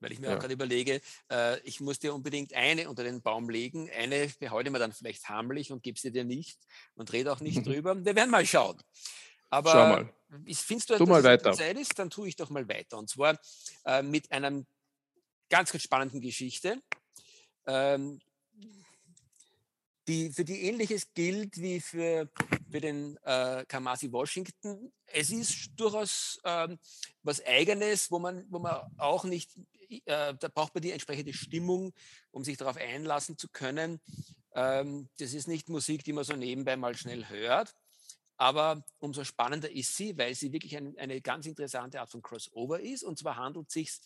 Weil 0.01 0.13
ich 0.13 0.19
mir 0.21 0.29
Ja. 0.29 0.37
auch 0.37 0.41
gerade 0.41 0.53
überlege, 0.55 1.01
äh, 1.31 1.59
ich 1.61 1.81
muss 1.81 1.99
dir 1.99 2.15
unbedingt 2.15 2.55
eine 2.55 2.89
unter 2.89 3.03
den 3.03 3.23
Baum 3.23 3.49
legen. 3.49 3.91
Eine 3.91 4.31
behalte 4.39 4.71
mir 4.71 4.79
dann 4.79 4.93
vielleicht 4.93 5.29
heimlich 5.29 5.73
und 5.73 5.83
gebe 5.83 5.99
sie 5.99 6.13
dir 6.13 6.25
nicht 6.25 6.59
und 6.95 7.13
rede 7.13 7.33
auch 7.33 7.41
nicht 7.41 7.67
drüber. 7.67 8.05
Wir 8.05 8.15
werden 8.15 8.31
mal 8.31 8.47
schauen. 8.47 8.81
Aber 9.51 9.73
Schau 9.73 9.87
mal. 9.89 10.15
ich 10.45 10.59
findest 10.59 10.91
du, 10.91 10.95
Tu 10.95 10.99
dass 11.01 11.09
mal 11.09 11.25
weiter. 11.25 11.53
Zeit 11.53 11.79
ist, 11.79 11.99
dann 11.99 12.11
tue 12.11 12.29
ich 12.29 12.37
doch 12.37 12.51
mal 12.51 12.69
weiter. 12.69 12.99
Und 12.99 13.09
zwar 13.09 13.39
äh, 13.85 14.03
mit 14.03 14.31
einem 14.33 14.67
ganz, 15.49 15.73
ganz 15.73 15.83
spannenden 15.83 16.21
Geschichte. 16.21 16.81
Ähm, 17.67 18.21
die, 20.09 20.31
für 20.31 20.45
die 20.45 20.63
ähnliches 20.63 21.13
gilt 21.15 21.61
wie 21.61 21.81
für, 21.81 22.31
für 22.71 22.81
den 22.81 23.17
äh, 23.25 23.65
Kamasi 23.67 24.11
Washington. 24.13 24.93
Es 25.07 25.31
ist 25.31 25.71
durchaus 25.77 26.39
ähm, 26.45 26.79
was 27.23 27.45
Eigenes, 27.45 28.11
wo 28.11 28.19
man, 28.19 28.47
wo 28.49 28.61
man 28.61 28.83
auch 28.99 29.25
nicht, 29.25 29.51
äh, 29.89 30.35
da 30.35 30.49
braucht 30.49 30.75
man 30.75 30.83
die 30.83 30.93
entsprechende 30.93 31.33
Stimmung, 31.33 31.93
um 32.31 32.45
sich 32.45 32.57
darauf 32.57 32.77
einlassen 32.77 33.37
zu 33.37 33.49
können. 33.49 34.01
Ähm, 34.55 35.09
das 35.19 35.35
ist 35.35 35.49
nicht 35.49 35.69
Musik, 35.69 36.05
die 36.05 36.13
man 36.13 36.25
so 36.25 36.35
nebenbei 36.35 36.77
mal 36.77 36.97
schnell 36.97 37.29
hört. 37.29 37.75
Aber 38.37 38.85
umso 38.99 39.25
spannender 39.25 39.71
ist 39.71 39.97
sie, 39.97 40.17
weil 40.19 40.35
sie 40.35 40.53
wirklich 40.53 40.77
ein, 40.77 40.97
eine 40.99 41.21
ganz 41.21 41.47
interessante 41.47 42.01
Art 42.01 42.11
von 42.11 42.23
Crossover 42.23 42.81
ist. 42.81 43.03
Und 43.03 43.19
zwar 43.19 43.37
handelt 43.37 43.69
es 43.69 43.75
sich 43.75 44.01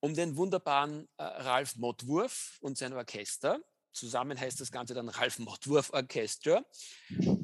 um 0.00 0.14
den 0.14 0.36
wunderbaren 0.36 1.08
äh, 1.16 1.24
Ralf 1.24 1.76
Mottwurf 1.76 2.58
und 2.60 2.78
sein 2.78 2.92
Orchester. 2.92 3.60
Zusammen 3.92 4.38
heißt 4.38 4.60
das 4.60 4.70
Ganze 4.70 4.94
dann 4.94 5.08
Ralf 5.08 5.38
Mottwurf 5.38 5.90
Orchester. 5.92 6.64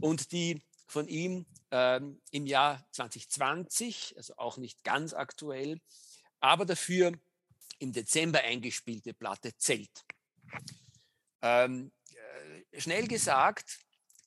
Und 0.01 0.33
die 0.33 0.63
von 0.87 1.09
ihm 1.09 1.47
ähm, 1.71 2.21
im 2.31 2.47
Jahr 2.47 2.87
2020, 2.93 4.15
also 4.17 4.37
auch 4.37 4.57
nicht 4.59 4.85
ganz 4.85 5.13
aktuell, 5.13 5.81
aber 6.41 6.65
dafür 6.65 7.13
im 7.79 7.93
Dezember 7.93 8.41
eingespielte 8.41 9.15
Platte 9.15 9.57
Zelt. 9.57 10.05
Ähm, 11.43 11.93
äh, 12.71 12.81
schnell 12.81 13.09
gesagt, 13.09 13.79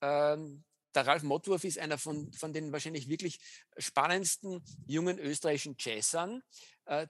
ähm, 0.02 0.64
der 0.98 1.06
Ralf 1.06 1.22
Mottwurf 1.22 1.64
ist 1.64 1.78
einer 1.78 2.00
von, 2.00 2.34
von 2.34 2.54
den 2.54 2.72
wahrscheinlich 2.72 3.08
wirklich 3.08 3.40
spannendsten 3.78 4.64
jungen 4.88 5.20
österreichischen 5.20 5.76
Jazzern, 5.78 6.42
äh, 6.86 7.06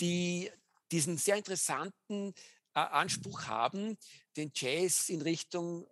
die 0.00 0.48
diesen 0.92 1.18
sehr 1.18 1.36
interessanten 1.36 2.34
äh, 2.74 2.78
Anspruch 2.78 3.46
haben, 3.46 3.98
den 4.36 4.52
Jazz 4.54 5.08
in 5.08 5.22
Richtung, 5.22 5.88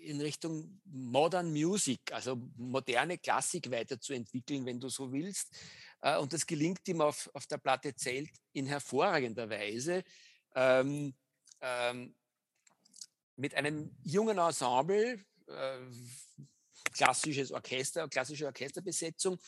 in 0.00 0.20
Richtung 0.20 0.80
Modern 0.84 1.50
Music, 1.50 2.12
also 2.12 2.36
moderne 2.56 3.18
Klassik 3.18 3.68
weiterzuentwickeln, 3.72 4.64
wenn 4.64 4.78
du 4.78 4.88
so 4.88 5.12
willst. 5.12 5.52
Äh, 6.02 6.18
und 6.18 6.32
das 6.32 6.46
gelingt 6.46 6.86
ihm 6.86 7.00
auf, 7.00 7.28
auf 7.34 7.48
der 7.48 7.58
Platte 7.58 7.96
Zelt 7.96 8.30
in 8.52 8.66
hervorragender 8.66 9.50
Weise. 9.50 10.04
Ähm, 10.54 11.14
ähm, 11.62 12.14
mit 13.34 13.56
einem 13.56 13.96
jungen 14.04 14.38
Ensemble, 14.38 15.24
äh, 15.48 15.78
klassisches 16.92 17.52
Orchester, 17.52 18.08
klassische 18.08 18.46
Orchesterbesetzung, 18.46 19.38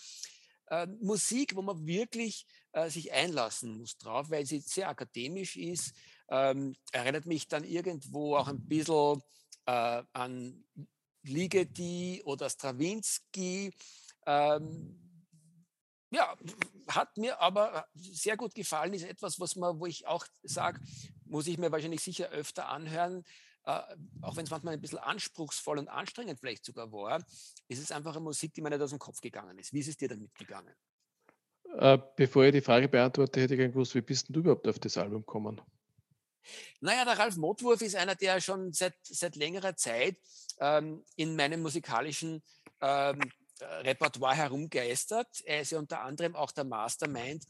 äh, 0.69 0.87
Musik, 1.01 1.55
wo 1.55 1.63
man 1.63 1.87
wirklich 1.87 2.47
äh, 2.73 2.89
sich 2.89 3.13
einlassen 3.13 3.79
muss 3.79 3.99
drauf, 3.99 4.31
weil 4.31 4.47
sie 4.47 4.61
sehr 4.61 4.89
akademisch 4.89 5.57
ist, 5.57 5.93
ähm, 6.29 6.75
erinnert 6.93 7.27
mich 7.27 7.49
dann 7.49 7.65
irgendwo 7.65 8.37
auch 8.37 8.49
ein 8.49 8.67
bisschen 8.67 9.23
äh, 9.67 10.03
an 10.13 10.65
Ligeti 11.23 12.23
oder 12.25 12.49
Stravinsky. 12.49 13.73
Ähm, 14.27 14.99
ja, 16.11 16.37
hat 16.89 17.17
mir 17.17 17.41
aber 17.41 17.87
sehr 17.95 18.37
gut 18.37 18.55
gefallen, 18.55 18.93
ist 18.93 19.05
etwas, 19.05 19.41
was 19.41 19.57
man, 19.57 19.81
wo 19.81 19.87
ich 19.87 20.07
auch 20.07 20.27
sage, 20.43 20.81
muss 21.25 21.47
ich 21.47 21.59
mir 21.59 21.73
wahrscheinlich 21.73 22.03
sicher 22.03 22.29
öfter 22.29 22.69
anhören, 22.69 23.25
äh, 23.65 23.81
auch 24.23 24.37
wenn 24.37 24.45
es 24.45 24.51
manchmal 24.51 24.75
ein 24.75 24.81
bisschen 24.81 24.99
anspruchsvoll 24.99 25.79
und 25.79 25.89
anstrengend 25.89 26.41
vielleicht 26.41 26.65
sogar 26.65 26.91
war, 26.93 27.25
ist 27.69 27.83
es 27.83 27.93
einfach 27.93 28.13
eine 28.13 28.25
Musik, 28.25 28.53
die 28.55 28.61
mir 28.61 28.71
nicht 28.71 28.83
aus 28.83 28.91
dem 28.91 28.99
Kopf 28.99 29.21
gegangen 29.21 29.59
ist. 29.59 29.73
Wie 29.73 29.81
ist 29.81 29.89
es 29.89 29.97
dir 29.97 30.09
damit 30.09 30.35
gegangen? 30.35 30.75
Äh, 31.79 31.99
bevor 32.17 32.45
ich 32.45 32.53
die 32.53 32.61
Frage 32.61 32.89
beantworte, 32.89 33.41
hätte 33.41 33.55
ich 33.55 33.59
gerne 33.59 33.73
gewusst, 33.73 33.95
wie 33.95 34.03
bist 34.03 34.27
du 34.29 34.41
überhaupt 34.41 34.67
auf 34.67 34.79
das 34.79 34.99
Album 34.99 35.21
gekommen? 35.21 35.61
Naja, 36.81 37.05
der 37.05 37.19
Ralf 37.19 37.37
Motwurf 37.37 37.81
ist 37.83 37.95
einer, 37.95 38.17
der 38.17 38.41
schon 38.41 38.73
seit, 38.73 38.95
seit 39.03 39.37
längerer 39.37 39.77
Zeit 39.77 40.17
ähm, 40.59 41.05
in 41.17 41.37
meinem 41.37 41.63
musikalischen 41.63 42.43
ähm, 42.81 43.21
Repertoire 43.83 44.35
herumgeistert. 44.35 45.41
Er 45.45 45.63
ist 45.63 45.73
ja 45.73 45.79
unter 45.79 46.01
anderem 46.03 46.35
auch 46.37 46.53
der 46.53 46.65
Mastermind 46.65 47.45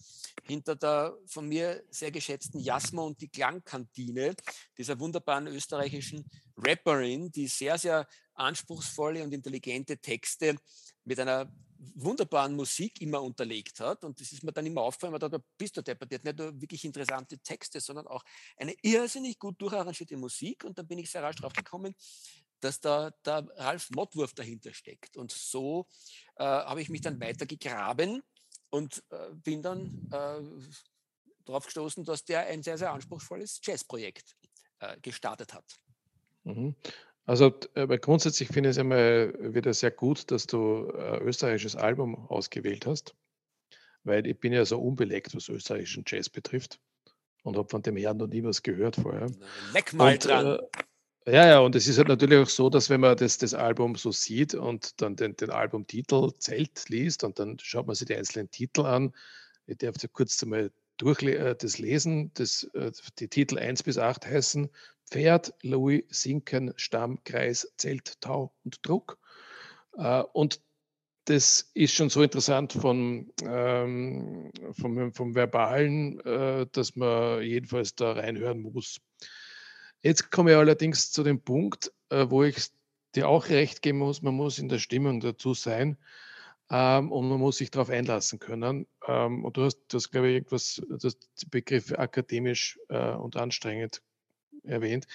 hinter 0.44 0.76
der 0.76 1.16
von 1.26 1.48
mir 1.48 1.82
sehr 1.90 2.10
geschätzten 2.10 2.60
Jasmo 2.60 3.06
und 3.06 3.20
die 3.20 3.28
Klangkantine, 3.28 4.34
dieser 4.76 4.98
wunderbaren 4.98 5.46
österreichischen 5.46 6.28
Rapperin, 6.56 7.30
die 7.30 7.46
sehr, 7.46 7.78
sehr 7.78 8.06
anspruchsvolle 8.34 9.22
und 9.22 9.32
intelligente 9.32 9.98
Texte 9.98 10.56
mit 11.04 11.18
einer 11.18 11.52
wunderbaren 11.94 12.54
Musik 12.54 13.00
immer 13.00 13.22
unterlegt 13.22 13.80
hat. 13.80 14.04
Und 14.04 14.20
das 14.20 14.32
ist 14.32 14.42
mir 14.42 14.52
dann 14.52 14.66
immer 14.66 14.82
aufgefallen, 14.82 15.18
da 15.18 15.38
bist 15.58 15.76
du 15.76 15.82
deppert, 15.82 16.10
nicht 16.10 16.38
nur 16.38 16.60
wirklich 16.60 16.84
interessante 16.84 17.38
Texte, 17.38 17.80
sondern 17.80 18.06
auch 18.06 18.22
eine 18.56 18.74
irrsinnig 18.82 19.38
gut 19.38 19.60
durcharrangierte 19.60 20.16
Musik. 20.16 20.64
Und 20.64 20.78
dann 20.78 20.86
bin 20.86 20.98
ich 20.98 21.10
sehr 21.10 21.22
rasch 21.22 21.36
drauf 21.36 21.52
gekommen, 21.52 21.94
dass 22.62 22.80
da 22.80 23.10
der 23.24 23.48
Ralf 23.56 23.90
Mottwurf 23.90 24.34
dahinter 24.34 24.72
steckt. 24.72 25.16
Und 25.16 25.32
so 25.32 25.86
äh, 26.36 26.44
habe 26.44 26.80
ich 26.80 26.88
mich 26.88 27.00
dann 27.00 27.20
weiter 27.20 27.44
gegraben 27.44 28.22
und 28.70 29.02
äh, 29.10 29.34
bin 29.34 29.62
dann 29.62 30.08
äh, 30.10 30.40
darauf 31.44 31.66
gestoßen, 31.66 32.04
dass 32.04 32.24
der 32.24 32.46
ein 32.46 32.62
sehr, 32.62 32.78
sehr 32.78 32.92
anspruchsvolles 32.92 33.60
Jazzprojekt 33.62 34.36
äh, 34.78 34.96
gestartet 35.00 35.52
hat. 35.52 35.64
Mhm. 36.44 36.74
Also 37.24 37.54
aber 37.74 37.98
grundsätzlich 37.98 38.48
finde 38.48 38.70
ich 38.70 38.76
es 38.76 38.78
einmal 38.78 39.54
wieder 39.54 39.72
sehr 39.74 39.92
gut, 39.92 40.30
dass 40.30 40.46
du 40.46 40.90
ein 40.90 40.98
äh, 40.98 41.18
österreichisches 41.18 41.76
Album 41.76 42.16
ausgewählt 42.28 42.86
hast, 42.86 43.14
weil 44.02 44.26
ich 44.26 44.38
bin 44.38 44.52
ja 44.52 44.64
so 44.64 44.80
unbelegt, 44.80 45.34
was 45.34 45.48
österreichischen 45.48 46.04
Jazz 46.06 46.28
betrifft 46.28 46.80
und 47.44 47.56
habe 47.56 47.68
von 47.68 47.82
dem 47.82 47.96
Herrn 47.96 48.16
noch 48.16 48.26
nie 48.26 48.42
was 48.42 48.62
gehört 48.62 48.96
vorher. 48.96 49.30
Leck 49.72 49.92
mal 49.92 50.14
und, 50.14 50.24
dran. 50.24 50.46
Äh, 50.46 50.58
ja, 51.26 51.46
ja, 51.46 51.60
und 51.60 51.74
es 51.76 51.86
ist 51.86 51.98
halt 51.98 52.08
natürlich 52.08 52.38
auch 52.38 52.48
so, 52.48 52.68
dass 52.68 52.90
wenn 52.90 53.00
man 53.00 53.16
das, 53.16 53.38
das 53.38 53.54
Album 53.54 53.94
so 53.94 54.10
sieht 54.10 54.54
und 54.54 55.00
dann 55.00 55.16
den, 55.16 55.36
den 55.36 55.50
Albumtitel 55.50 56.30
Zelt 56.38 56.88
liest 56.88 57.24
und 57.24 57.38
dann 57.38 57.58
schaut 57.60 57.86
man 57.86 57.94
sich 57.94 58.08
die 58.08 58.16
einzelnen 58.16 58.50
Titel 58.50 58.82
an. 58.82 59.12
Ich 59.66 59.78
darf 59.78 59.96
so 59.98 60.08
kurz 60.08 60.42
einmal 60.42 60.72
durch 60.96 61.22
äh, 61.22 61.54
das 61.54 61.78
lesen. 61.78 62.32
Das, 62.34 62.64
äh, 62.74 62.92
die 63.18 63.28
Titel 63.28 63.58
1 63.58 63.82
bis 63.82 63.98
8 63.98 64.26
heißen 64.26 64.68
Pferd, 65.10 65.54
Louis, 65.62 66.04
Sinken, 66.08 66.72
Stamm, 66.76 67.22
Kreis, 67.24 67.72
Zelt, 67.76 68.20
Tau 68.20 68.52
und 68.64 68.86
Druck. 68.86 69.18
Äh, 69.96 70.22
und 70.32 70.60
das 71.26 71.70
ist 71.74 71.94
schon 71.94 72.10
so 72.10 72.22
interessant 72.22 72.72
von, 72.72 73.32
ähm, 73.44 74.50
vom, 74.72 75.12
vom 75.12 75.36
Verbalen, 75.36 76.18
dass 76.72 76.96
man 76.96 77.42
jedenfalls 77.42 77.94
da 77.94 78.14
reinhören 78.14 78.60
muss. 78.60 79.00
Jetzt 80.02 80.30
komme 80.30 80.52
ich 80.52 80.56
allerdings 80.56 81.12
zu 81.12 81.22
dem 81.22 81.40
Punkt, 81.40 81.92
äh, 82.10 82.26
wo 82.28 82.42
ich 82.42 82.56
dir 83.14 83.28
auch 83.28 83.48
recht 83.48 83.82
geben 83.82 83.98
muss, 83.98 84.22
man 84.22 84.34
muss 84.34 84.58
in 84.58 84.68
der 84.68 84.78
Stimmung 84.78 85.20
dazu 85.20 85.54
sein 85.54 85.96
ähm, 86.70 87.12
und 87.12 87.28
man 87.28 87.38
muss 87.38 87.58
sich 87.58 87.70
darauf 87.70 87.90
einlassen 87.90 88.38
können. 88.38 88.86
Ähm, 89.06 89.44
und 89.44 89.56
du 89.56 89.64
hast, 89.64 89.78
du 89.88 89.98
hast 89.98 90.10
glaube 90.10 90.28
ich, 90.28 90.34
irgendwas, 90.34 90.82
das 90.88 91.16
Begriff 91.50 91.92
akademisch 91.92 92.78
äh, 92.88 93.12
und 93.12 93.36
anstrengend 93.36 94.02
erwähnt. 94.64 95.06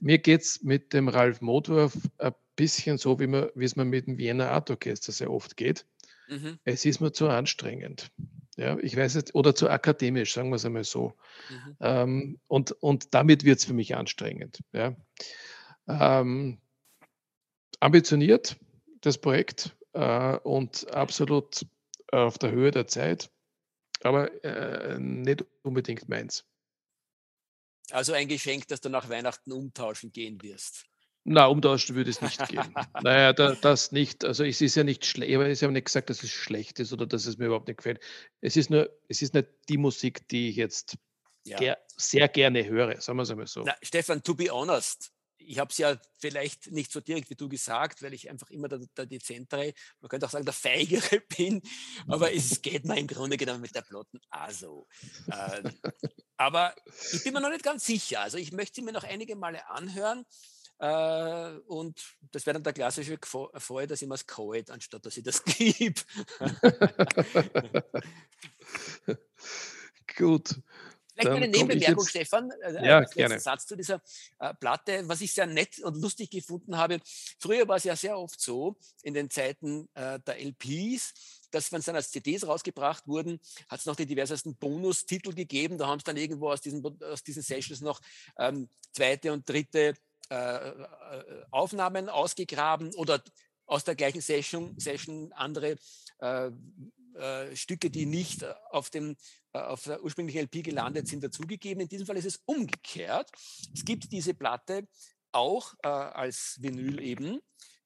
Mir 0.00 0.18
geht 0.18 0.42
es 0.42 0.62
mit 0.62 0.92
dem 0.92 1.08
Ralf 1.08 1.40
Modorf 1.40 1.96
ein 2.18 2.34
bisschen 2.56 2.98
so, 2.98 3.18
wie, 3.18 3.26
man, 3.26 3.48
wie 3.54 3.64
es 3.64 3.76
mir 3.76 3.84
mit 3.84 4.06
dem 4.06 4.18
Wiener 4.18 4.50
Art 4.50 4.70
Orchester 4.70 5.12
sehr 5.12 5.30
oft 5.30 5.56
geht. 5.56 5.86
Mhm. 6.28 6.58
Es 6.64 6.84
ist 6.84 7.00
mir 7.00 7.12
zu 7.12 7.28
anstrengend. 7.28 8.10
Ja, 8.56 8.78
ich 8.78 8.96
weiß 8.96 9.14
jetzt, 9.14 9.34
oder 9.34 9.54
zu 9.54 9.70
akademisch, 9.70 10.34
sagen 10.34 10.50
wir 10.50 10.56
es 10.56 10.64
einmal 10.64 10.84
so. 10.84 11.14
Mhm. 11.48 11.76
Ähm, 11.80 12.40
und, 12.48 12.72
und 12.72 13.14
damit 13.14 13.44
wird 13.44 13.58
es 13.58 13.64
für 13.64 13.72
mich 13.72 13.96
anstrengend. 13.96 14.60
Ja. 14.72 14.94
Ähm, 15.88 16.60
ambitioniert, 17.80 18.56
das 19.00 19.18
Projekt, 19.18 19.74
äh, 19.94 20.36
und 20.38 20.90
absolut 20.92 21.66
auf 22.10 22.38
der 22.38 22.50
Höhe 22.50 22.70
der 22.70 22.86
Zeit, 22.86 23.30
aber 24.02 24.44
äh, 24.44 24.98
nicht 24.98 25.44
unbedingt 25.62 26.08
meins. 26.08 26.44
Also 27.90 28.12
ein 28.12 28.28
Geschenk, 28.28 28.68
das 28.68 28.80
du 28.80 28.88
nach 28.88 29.08
Weihnachten 29.08 29.52
umtauschen 29.52 30.12
gehen 30.12 30.40
wirst. 30.42 30.86
Na, 31.24 31.46
umtauschen 31.46 31.94
würde 31.94 32.10
es 32.10 32.20
nicht 32.20 32.48
gehen. 32.48 32.74
naja, 33.02 33.32
da, 33.32 33.54
das 33.54 33.92
nicht. 33.92 34.24
Also 34.24 34.44
es 34.44 34.60
ist 34.60 34.74
ja 34.74 34.82
nicht 34.82 35.06
schlecht, 35.06 35.34
aber 35.34 35.46
es 35.46 35.52
ist 35.52 35.60
ja 35.60 35.68
nicht 35.68 35.84
gesagt, 35.84 36.10
dass 36.10 36.22
es 36.22 36.30
schlecht 36.30 36.80
ist 36.80 36.92
oder 36.92 37.06
dass 37.06 37.26
es 37.26 37.38
mir 37.38 37.46
überhaupt 37.46 37.68
nicht 37.68 37.76
gefällt. 37.76 38.00
Es 38.40 38.56
ist 38.56 38.70
nur, 38.70 38.90
es 39.08 39.22
ist 39.22 39.34
nicht 39.34 39.48
die 39.68 39.78
Musik, 39.78 40.26
die 40.28 40.48
ich 40.48 40.56
jetzt 40.56 40.96
ja. 41.44 41.58
ger 41.58 41.78
sehr 41.96 42.28
gerne 42.28 42.66
höre, 42.66 43.00
sagen 43.00 43.18
wir 43.18 43.22
es 43.22 43.30
einmal 43.30 43.46
so. 43.46 43.62
Na, 43.64 43.74
Stefan, 43.82 44.22
to 44.22 44.34
be 44.34 44.50
honest, 44.50 45.12
ich 45.38 45.58
habe 45.58 45.70
es 45.70 45.78
ja 45.78 45.96
vielleicht 46.18 46.70
nicht 46.70 46.90
so 46.90 47.00
direkt 47.00 47.30
wie 47.30 47.34
du 47.34 47.48
gesagt, 47.48 48.02
weil 48.02 48.14
ich 48.14 48.30
einfach 48.30 48.50
immer 48.50 48.68
der, 48.68 48.80
der 48.96 49.06
dezentere, 49.06 49.72
man 50.00 50.08
könnte 50.08 50.26
auch 50.26 50.30
sagen, 50.30 50.44
der 50.44 50.54
feigere 50.54 51.20
bin, 51.36 51.62
aber 52.08 52.32
es 52.32 52.62
geht 52.62 52.84
mir 52.84 52.98
im 52.98 53.06
Grunde 53.06 53.36
genommen 53.36 53.60
mit 53.60 53.74
der 53.74 53.82
Plotten 53.82 54.20
also. 54.30 54.86
Ähm, 55.30 55.72
aber 56.36 56.74
ich 57.12 57.22
bin 57.22 57.32
mir 57.32 57.40
noch 57.40 57.50
nicht 57.50 57.64
ganz 57.64 57.86
sicher. 57.86 58.20
Also 58.20 58.38
ich 58.38 58.52
möchte 58.52 58.76
sie 58.76 58.82
mir 58.82 58.92
noch 58.92 59.04
einige 59.04 59.36
Male 59.36 59.68
anhören. 59.68 60.24
Äh, 60.78 61.58
und 61.66 62.02
das 62.32 62.46
wäre 62.46 62.54
dann 62.54 62.62
der 62.64 62.72
klassische 62.72 63.18
Fall, 63.22 63.86
dass 63.86 64.02
ich 64.02 64.08
mir 64.08 64.14
es 64.14 64.26
kalt, 64.26 64.70
anstatt 64.70 65.06
dass 65.06 65.16
ich 65.16 65.24
das 65.24 65.44
gebe. 65.44 66.00
Gut. 70.16 70.56
Vielleicht 71.14 71.36
eine 71.36 71.48
Nebenbemerkung, 71.48 72.06
Stefan. 72.06 72.50
Äh, 72.62 72.86
ja, 72.86 73.00
gerne. 73.02 73.38
Satz 73.38 73.66
zu 73.66 73.76
dieser 73.76 74.00
äh, 74.38 74.54
Platte, 74.54 75.06
was 75.06 75.20
ich 75.20 75.32
sehr 75.32 75.46
nett 75.46 75.78
und 75.80 75.96
lustig 76.00 76.30
gefunden 76.30 76.76
habe. 76.76 77.00
Früher 77.38 77.68
war 77.68 77.76
es 77.76 77.84
ja 77.84 77.94
sehr 77.96 78.18
oft 78.18 78.40
so, 78.40 78.76
in 79.02 79.14
den 79.14 79.28
Zeiten 79.28 79.88
äh, 79.94 80.18
der 80.20 80.40
LPs, 80.40 81.12
dass 81.50 81.70
wenn 81.70 81.80
es 81.80 81.84
dann 81.84 81.96
als 81.96 82.10
CDs 82.10 82.46
rausgebracht 82.46 83.06
wurden, 83.06 83.40
hat 83.68 83.80
es 83.80 83.86
noch 83.86 83.96
die 83.96 84.06
diversesten 84.06 84.54
Bonustitel 84.56 85.34
gegeben. 85.34 85.76
Da 85.76 85.86
haben 85.86 85.98
es 85.98 86.04
dann 86.04 86.16
irgendwo 86.16 86.50
aus 86.50 86.62
diesen, 86.62 86.82
aus 87.02 87.22
diesen 87.22 87.42
Sessions 87.42 87.82
noch 87.82 88.00
ähm, 88.38 88.68
zweite 88.92 89.32
und 89.32 89.46
dritte 89.48 89.94
äh, 90.30 90.68
äh, 90.68 90.74
Aufnahmen 91.50 92.08
ausgegraben 92.08 92.94
oder 92.94 93.22
aus 93.66 93.84
der 93.84 93.94
gleichen 93.94 94.20
Session, 94.20 94.78
Session 94.78 95.32
andere 95.32 95.76
äh, 96.18 96.50
äh, 97.14 97.54
Stücke, 97.54 97.90
die 97.90 98.06
nicht 98.06 98.44
auf, 98.70 98.90
dem, 98.90 99.16
äh, 99.52 99.58
auf 99.58 99.84
der 99.84 100.02
ursprünglichen 100.02 100.42
LP 100.42 100.64
gelandet 100.64 101.08
sind, 101.08 101.22
dazugegeben. 101.22 101.82
In 101.82 101.88
diesem 101.88 102.06
Fall 102.06 102.16
ist 102.16 102.24
es 102.24 102.40
umgekehrt. 102.46 103.30
Es 103.74 103.84
gibt 103.84 104.10
diese 104.12 104.34
Platte 104.34 104.86
auch 105.32 105.74
äh, 105.82 105.88
als 105.88 106.56
Vinyl 106.60 107.00
eben, 107.00 107.40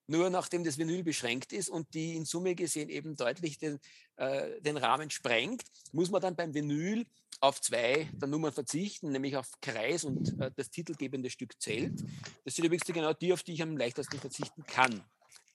nur 0.07 0.29
nachdem 0.29 0.63
das 0.63 0.77
Vinyl 0.77 1.03
beschränkt 1.03 1.53
ist 1.53 1.69
und 1.69 1.93
die 1.93 2.15
in 2.15 2.25
Summe 2.25 2.55
gesehen 2.55 2.89
eben 2.89 3.15
deutlich 3.15 3.57
den, 3.57 3.79
äh, 4.15 4.61
den 4.61 4.77
Rahmen 4.77 5.09
sprengt, 5.09 5.63
muss 5.91 6.09
man 6.09 6.21
dann 6.21 6.35
beim 6.35 6.53
Vinyl 6.53 7.05
auf 7.39 7.61
zwei 7.61 8.09
der 8.13 8.27
Nummern 8.27 8.53
verzichten, 8.53 9.11
nämlich 9.11 9.35
auf 9.37 9.51
Kreis 9.61 10.03
und 10.03 10.39
äh, 10.39 10.51
das 10.55 10.71
titelgebende 10.71 11.29
Stück 11.29 11.61
zählt. 11.61 12.03
Das 12.45 12.55
sind 12.55 12.65
übrigens 12.65 12.85
genau 12.85 13.13
die, 13.13 13.33
auf 13.33 13.43
die 13.43 13.53
ich 13.53 13.61
am 13.61 13.77
leichtesten 13.77 14.19
verzichten 14.19 14.63
kann. 14.65 15.03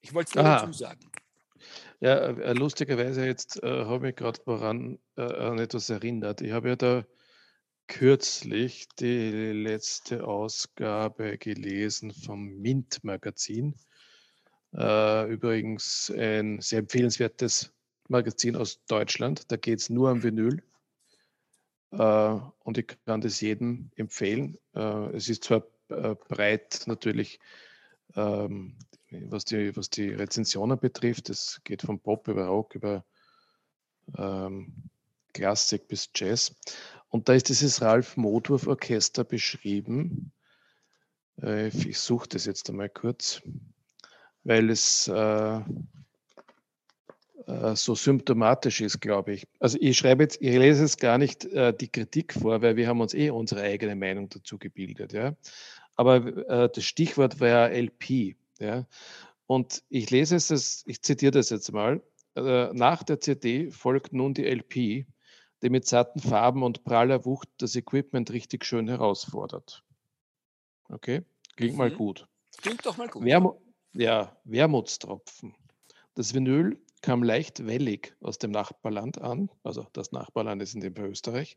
Ich 0.01 0.15
wollte 0.15 0.31
es 0.31 0.35
nur 0.35 0.45
dazu 0.45 0.73
sagen. 0.73 1.11
Ja, 2.01 2.17
äh, 2.17 2.53
lustigerweise 2.53 3.25
jetzt 3.25 3.63
äh, 3.63 3.85
habe 3.85 4.11
ich 4.11 4.17
gerade 4.17 4.41
woran 4.47 4.99
äh, 5.17 5.23
an 5.23 5.59
etwas 5.59 5.91
erinnert. 5.91 6.41
Ich 6.41 6.53
habe 6.53 6.71
ja 6.71 6.77
da 6.77 7.07
kürzlich 7.87 8.89
die 8.99 9.53
letzte 9.53 10.25
Ausgabe 10.25 11.39
gelesen 11.39 12.13
vom 12.13 12.59
Mint-Magazin. 12.61 13.77
Äh, 14.75 15.33
übrigens 15.33 16.13
ein 16.17 16.61
sehr 16.61 16.81
empfehlenswertes 16.81 17.73
Magazin 18.09 18.57
aus 18.57 18.85
Deutschland. 18.87 19.51
Da 19.51 19.57
geht 19.57 19.81
es 19.81 19.91
nur 19.91 20.11
um 20.11 20.23
Vinyl. 20.23 20.63
Äh, 21.93 22.39
und 22.61 22.79
ich 22.79 22.97
kann 23.05 23.21
das 23.21 23.41
jedem 23.41 23.91
empfehlen. 23.97 24.57
Äh, 24.75 25.15
es 25.15 25.29
ist 25.29 25.45
zwar 25.45 25.67
breit 25.89 26.85
natürlich 26.87 27.39
ähm, 28.17 28.79
was 29.11 29.45
die, 29.45 29.77
was 29.77 29.91
die 29.91 30.09
Rezensionen 30.09 30.79
betrifft. 30.79 31.29
Es 31.29 31.61
geht 31.65 31.83
von 31.83 32.01
Pop 32.01 32.29
über 32.29 32.47
Rock, 32.47 32.75
über 32.75 33.05
ähm, 34.17 34.73
Klassik 35.35 35.87
bis 35.87 36.09
Jazz. 36.15 36.55
Und 37.09 37.29
da 37.29 37.35
ist 37.35 37.51
dieses 37.51 37.83
Ralf 37.83 38.17
Modwurf 38.17 38.67
Orchester 38.67 39.25
beschrieben. 39.25 40.33
Ich 41.37 41.99
suche 41.99 42.29
das 42.29 42.45
jetzt 42.45 42.69
einmal 42.71 42.91
kurz, 42.91 43.43
weil 44.45 44.71
es 44.71 45.09
äh, 45.09 45.61
äh, 47.47 47.77
so 47.77 47.95
symptomatisch 47.95 48.81
ist, 48.81 49.01
glaube 49.01 49.35
ich. 49.35 49.47
Also 49.61 49.79
ich 49.81 49.97
schreibe 49.97 50.25
jetzt, 50.25 50.41
ich 50.41 50.57
lese 50.57 50.83
jetzt 50.83 51.01
gar 51.01 51.19
nicht 51.19 51.45
äh, 51.47 51.75
die 51.75 51.89
Kritik 51.89 52.35
vor, 52.35 52.63
weil 52.63 52.77
wir 52.77 52.89
haben 52.89 53.01
uns 53.01 53.15
eh 53.15 53.31
unsere 53.31 53.63
eigene 53.63 53.97
Meinung 53.97 54.29
dazu 54.29 54.59
gebildet. 54.59 55.13
Ja? 55.13 55.35
Aber 55.97 56.17
äh, 56.49 56.69
das 56.73 56.85
Stichwort 56.85 57.41
war 57.41 57.49
ja 57.49 57.67
LP. 57.67 58.37
Ja? 58.59 58.87
Und 59.47 59.83
ich 59.89 60.11
lese 60.11 60.37
es, 60.37 60.85
ich 60.87 61.03
zitiere 61.03 61.33
das 61.33 61.51
jetzt 61.51 61.73
mal. 61.73 62.03
Äh, 62.37 62.73
nach 62.73 63.03
der 63.03 63.21
CD 63.21 63.71
folgt 63.71 64.13
nun 64.13 64.35
die 64.35 64.45
LP, 64.45 65.07
die 65.63 65.71
mit 65.71 65.87
satten 65.87 66.21
Farben 66.21 66.63
und 66.63 66.85
praller 66.85 67.25
Wucht 67.25 67.49
das 67.59 67.77
Equipment 67.77 68.31
richtig 68.33 68.65
schön 68.65 68.89
herausfordert. 68.89 69.85
Okay, 70.89 71.23
klingt 71.57 71.73
mhm. 71.73 71.79
mal 71.79 71.91
gut. 71.91 72.27
Klingt 72.59 72.85
doch 72.85 72.97
mal 72.97 73.09
gut. 73.09 73.25
Wermu 73.25 73.59
ja, 73.93 74.37
Wermutstropfen. 74.45 75.55
Das 76.15 76.35
Vinyl 76.35 76.79
kam 77.01 77.23
leicht 77.23 77.67
wellig 77.67 78.15
aus 78.21 78.39
dem 78.39 78.53
Nachbarland 78.53 79.21
an, 79.21 79.51
also 79.65 79.87
das 79.93 80.13
Nachbarland 80.13 80.63
ist 80.63 80.75
in 80.75 80.81
dem 80.81 80.95
Fall 80.95 81.11
Österreich. 81.11 81.57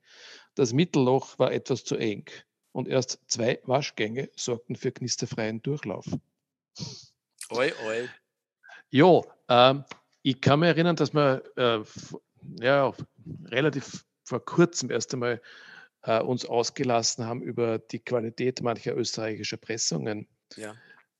Das 0.56 0.74
Mittelloch 0.74 1.38
war 1.38 1.52
etwas 1.52 1.84
zu 1.84 1.96
eng 1.96 2.26
und 2.72 2.88
erst 2.88 3.20
zwei 3.28 3.60
Waschgänge 3.64 4.30
sorgten 4.36 4.76
für 4.76 4.92
knisterfreien 4.92 5.62
Durchlauf. 5.62 6.06
Oi, 7.52 7.72
oi. 7.86 8.10
Ja, 8.90 9.22
ähm, 9.50 9.86
ich 10.24 10.42
kann 10.42 10.62
mich 10.62 10.70
erinnern, 10.70 10.96
dass 10.96 11.14
wir 11.14 11.44
äh, 11.56 11.84
ja, 12.64 12.94
relativ 13.46 14.06
vor 14.24 14.44
kurzem 14.44 14.90
erst 14.90 15.14
einmal 15.14 15.42
äh, 16.02 16.20
uns 16.22 16.46
ausgelassen 16.46 17.26
haben 17.26 17.42
über 17.42 17.78
die 17.78 18.00
Qualität 18.00 18.62
mancher 18.62 18.96
österreichischer 18.96 19.58
Pressungen. 19.58 20.28
Ja. 20.56 20.76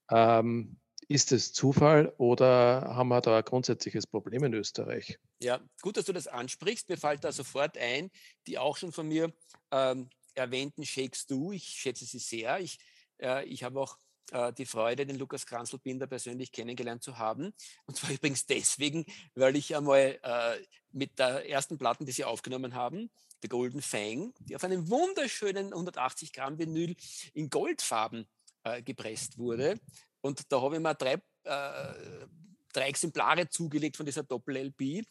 Ähm, 0.10 0.78
ist 1.08 1.32
es 1.32 1.54
Zufall 1.54 2.14
oder 2.18 2.82
haben 2.96 3.10
wir 3.10 3.22
da 3.22 3.38
ein 3.38 3.44
grundsätzliches 3.44 4.08
Problem 4.08 4.44
in 4.44 4.54
Österreich? 4.54 5.20
Ja, 5.42 5.60
gut, 5.82 5.98
dass 5.98 6.06
du 6.06 6.14
das 6.14 6.28
ansprichst. 6.28 6.90
Mir 6.90 6.98
fällt 6.98 7.24
da 7.24 7.32
sofort 7.32 7.78
ein, 7.78 8.10
die 8.48 8.58
auch 8.58 8.78
schon 8.78 8.92
von 8.92 9.08
mir 9.08 9.34
ähm, 9.72 10.10
erwähnten 10.34 10.86
Shakes 10.86 11.28
Du. 11.28 11.52
Ich 11.52 11.64
schätze 11.64 12.06
sie 12.06 12.20
sehr. 12.20 12.60
Ich, 12.60 12.80
äh, 13.22 13.46
ich 13.46 13.64
habe 13.64 13.80
auch 13.80 13.98
äh, 14.32 14.54
die 14.54 14.66
Freude, 14.66 15.06
den 15.06 15.18
Lukas 15.18 15.46
Kranzelbinder 15.46 16.08
persönlich 16.08 16.52
kennengelernt 16.52 17.04
zu 17.04 17.18
haben. 17.18 17.54
Und 17.86 17.98
zwar 17.98 18.10
übrigens 18.12 18.46
deswegen, 18.46 19.06
weil 19.36 19.56
ich 19.56 19.76
einmal 19.76 20.20
äh, 20.22 20.58
mit 20.92 21.20
der 21.20 21.50
ersten 21.50 21.78
Platten, 21.78 22.06
die 22.06 22.12
sie 22.12 22.26
aufgenommen 22.26 22.74
haben, 22.74 23.10
The 23.42 23.50
Golden 23.50 23.82
Fang, 23.82 24.34
die 24.40 24.56
auf 24.56 24.64
einem 24.64 24.90
wunderschönen 24.90 25.68
180 25.68 26.34
Gramm 26.34 26.58
Vinyl 26.58 26.96
in 27.34 27.50
Goldfarben 27.50 28.26
äh, 28.64 28.82
gepresst 28.82 29.38
wurde. 29.38 29.80
Und 30.26 30.52
da 30.52 30.60
habe 30.60 30.76
ich 30.76 30.82
mir 30.82 30.96
drei, 30.96 31.14
äh, 31.14 32.28
drei 32.74 32.88
Exemplare 32.88 33.48
zugelegt 33.48 33.96
von 33.96 34.08
dieser 34.08 34.24
Doppel-LP. 34.24 35.04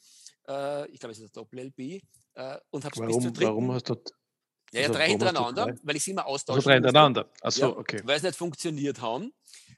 Äh, 0.49 0.91
ich 0.91 0.99
glaube, 0.99 1.13
es 1.13 1.19
ist 1.19 1.23
eine 1.23 1.31
Doppel-LP. 1.31 2.03
Äh, 2.35 2.59
und 2.71 2.85
habe 2.85 2.95
es 2.95 3.07
bis 3.07 3.23
zur 3.23 3.31
dritten. 3.31 3.51
Warum 3.51 3.73
hast 3.73 3.89
du 3.89 3.95
ja, 4.75 4.81
ja, 4.81 4.87
also, 4.89 4.99
drei 4.99 5.09
hintereinander, 5.09 5.67
drei? 5.67 5.75
weil 5.83 5.97
ich 5.97 6.05
sie 6.05 6.11
immer 6.11 6.27
austausche. 6.27 6.59
Also 6.59 6.69
drei 6.69 6.75
hintereinander, 6.75 7.31
achso, 7.41 7.61
ja, 7.61 7.69
okay. 7.77 8.01
Weil 8.05 8.17
es 8.17 8.23
nicht 8.23 8.37
funktioniert 8.37 9.01
haben. 9.01 9.33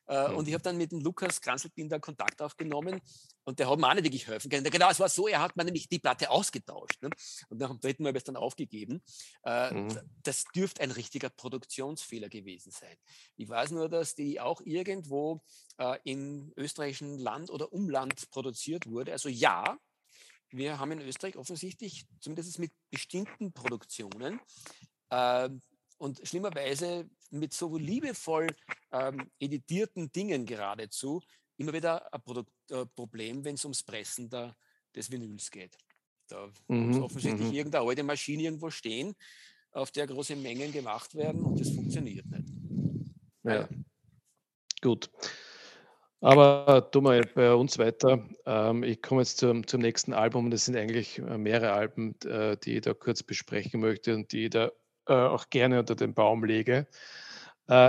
Äh, 0.08 0.28
mhm. 0.28 0.36
Und 0.36 0.48
ich 0.48 0.54
habe 0.54 0.62
dann 0.62 0.76
mit 0.76 0.92
dem 0.92 1.00
Lukas 1.00 1.40
Kranzelbinder 1.40 1.98
Kontakt 1.98 2.40
aufgenommen 2.40 3.00
und 3.44 3.58
der 3.58 3.68
hat 3.68 3.78
mir 3.78 3.88
auch 3.88 3.94
nicht 3.94 4.04
wirklich 4.04 4.26
helfen 4.26 4.50
können. 4.50 4.64
Genau, 4.64 4.88
es 4.88 5.00
war 5.00 5.08
so, 5.08 5.26
er 5.26 5.40
hat 5.40 5.56
mir 5.56 5.64
nämlich 5.64 5.88
die 5.88 5.98
Platte 5.98 6.30
ausgetauscht. 6.30 7.02
Ne? 7.02 7.10
Und 7.48 7.58
nach 7.58 7.70
dem 7.70 7.80
dritten 7.80 8.02
Mal 8.02 8.10
habe 8.10 8.18
ich 8.18 8.22
es 8.22 8.26
dann 8.26 8.36
aufgegeben. 8.36 9.02
Äh, 9.44 9.74
mhm. 9.74 9.98
Das 10.22 10.44
dürfte 10.54 10.82
ein 10.82 10.92
richtiger 10.92 11.28
Produktionsfehler 11.28 12.28
gewesen 12.28 12.70
sein. 12.70 12.96
Ich 13.36 13.48
weiß 13.48 13.72
nur, 13.72 13.88
dass 13.88 14.14
die 14.14 14.40
auch 14.40 14.60
irgendwo 14.64 15.42
äh, 15.78 15.98
im 16.04 16.52
österreichischen 16.56 17.18
Land 17.18 17.50
oder 17.50 17.72
Umland 17.72 18.30
produziert 18.30 18.86
wurde. 18.86 19.12
Also 19.12 19.28
ja, 19.28 19.76
wir 20.50 20.78
haben 20.78 20.92
in 20.92 21.00
Österreich 21.00 21.36
offensichtlich, 21.36 22.06
zumindest 22.20 22.58
mit 22.58 22.72
bestimmten 22.90 23.52
Produktionen, 23.52 24.40
äh, 25.10 25.48
und 25.98 26.20
schlimmerweise 26.24 27.08
mit 27.30 27.52
so 27.54 27.76
liebevoll 27.76 28.48
ähm, 28.92 29.30
editierten 29.38 30.12
Dingen 30.12 30.44
geradezu, 30.44 31.22
immer 31.56 31.72
wieder 31.72 32.12
ein 32.12 32.22
Produkt, 32.22 32.52
äh, 32.70 32.86
Problem, 32.86 33.44
wenn 33.44 33.54
es 33.54 33.64
ums 33.64 33.82
Pressen 33.82 34.28
der, 34.28 34.56
des 34.94 35.10
Vinyls 35.10 35.50
geht. 35.50 35.76
Da 36.28 36.50
mhm, 36.68 36.88
muss 36.88 37.00
offensichtlich 37.00 37.48
mhm. 37.48 37.54
irgendeine 37.54 37.88
alte 37.88 38.02
Maschine 38.02 38.42
irgendwo 38.44 38.70
stehen, 38.70 39.14
auf 39.72 39.90
der 39.90 40.06
große 40.06 40.36
Mengen 40.36 40.72
gemacht 40.72 41.14
werden 41.14 41.42
und 41.42 41.58
das 41.60 41.70
funktioniert 41.70 42.26
nicht. 42.26 42.48
Ja. 43.44 43.68
Gut. 44.80 45.10
Aber 46.26 46.90
tu 46.90 47.02
mal 47.02 47.20
bei 47.36 47.54
uns 47.54 47.78
weiter. 47.78 48.18
Ähm, 48.46 48.82
ich 48.82 49.00
komme 49.00 49.20
jetzt 49.20 49.38
zum, 49.38 49.64
zum 49.64 49.80
nächsten 49.80 50.12
Album. 50.12 50.50
Das 50.50 50.64
sind 50.64 50.76
eigentlich 50.76 51.20
äh, 51.20 51.38
mehrere 51.38 51.70
Alben, 51.70 52.16
äh, 52.22 52.56
die 52.56 52.78
ich 52.78 52.80
da 52.80 52.94
kurz 52.94 53.22
besprechen 53.22 53.80
möchte 53.80 54.12
und 54.12 54.32
die 54.32 54.46
ich 54.46 54.50
da 54.50 54.72
äh, 55.06 55.12
auch 55.12 55.50
gerne 55.50 55.78
unter 55.78 55.94
den 55.94 56.14
Baum 56.14 56.44
lege. 56.44 56.88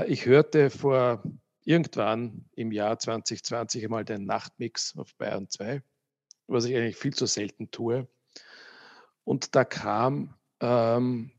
Ich 0.08 0.26
hörte 0.26 0.72
vor 0.72 1.22
irgendwann 1.64 2.46
im 2.56 2.72
Jahr 2.72 2.98
2020 2.98 3.84
einmal 3.84 4.06
den 4.06 4.26
Nachtmix 4.26 4.98
auf 4.98 5.14
Bayern 5.16 5.50
2, 5.50 5.84
was 6.48 6.66
ich 6.66 6.76
eigentlich 6.76 6.98
viel 6.98 7.14
zu 7.14 7.28
selten 7.28 7.70
tue. 7.70 8.08
Und 9.24 9.56
da 9.56 9.66
kam, 9.66 10.34
ähm, 10.62 11.32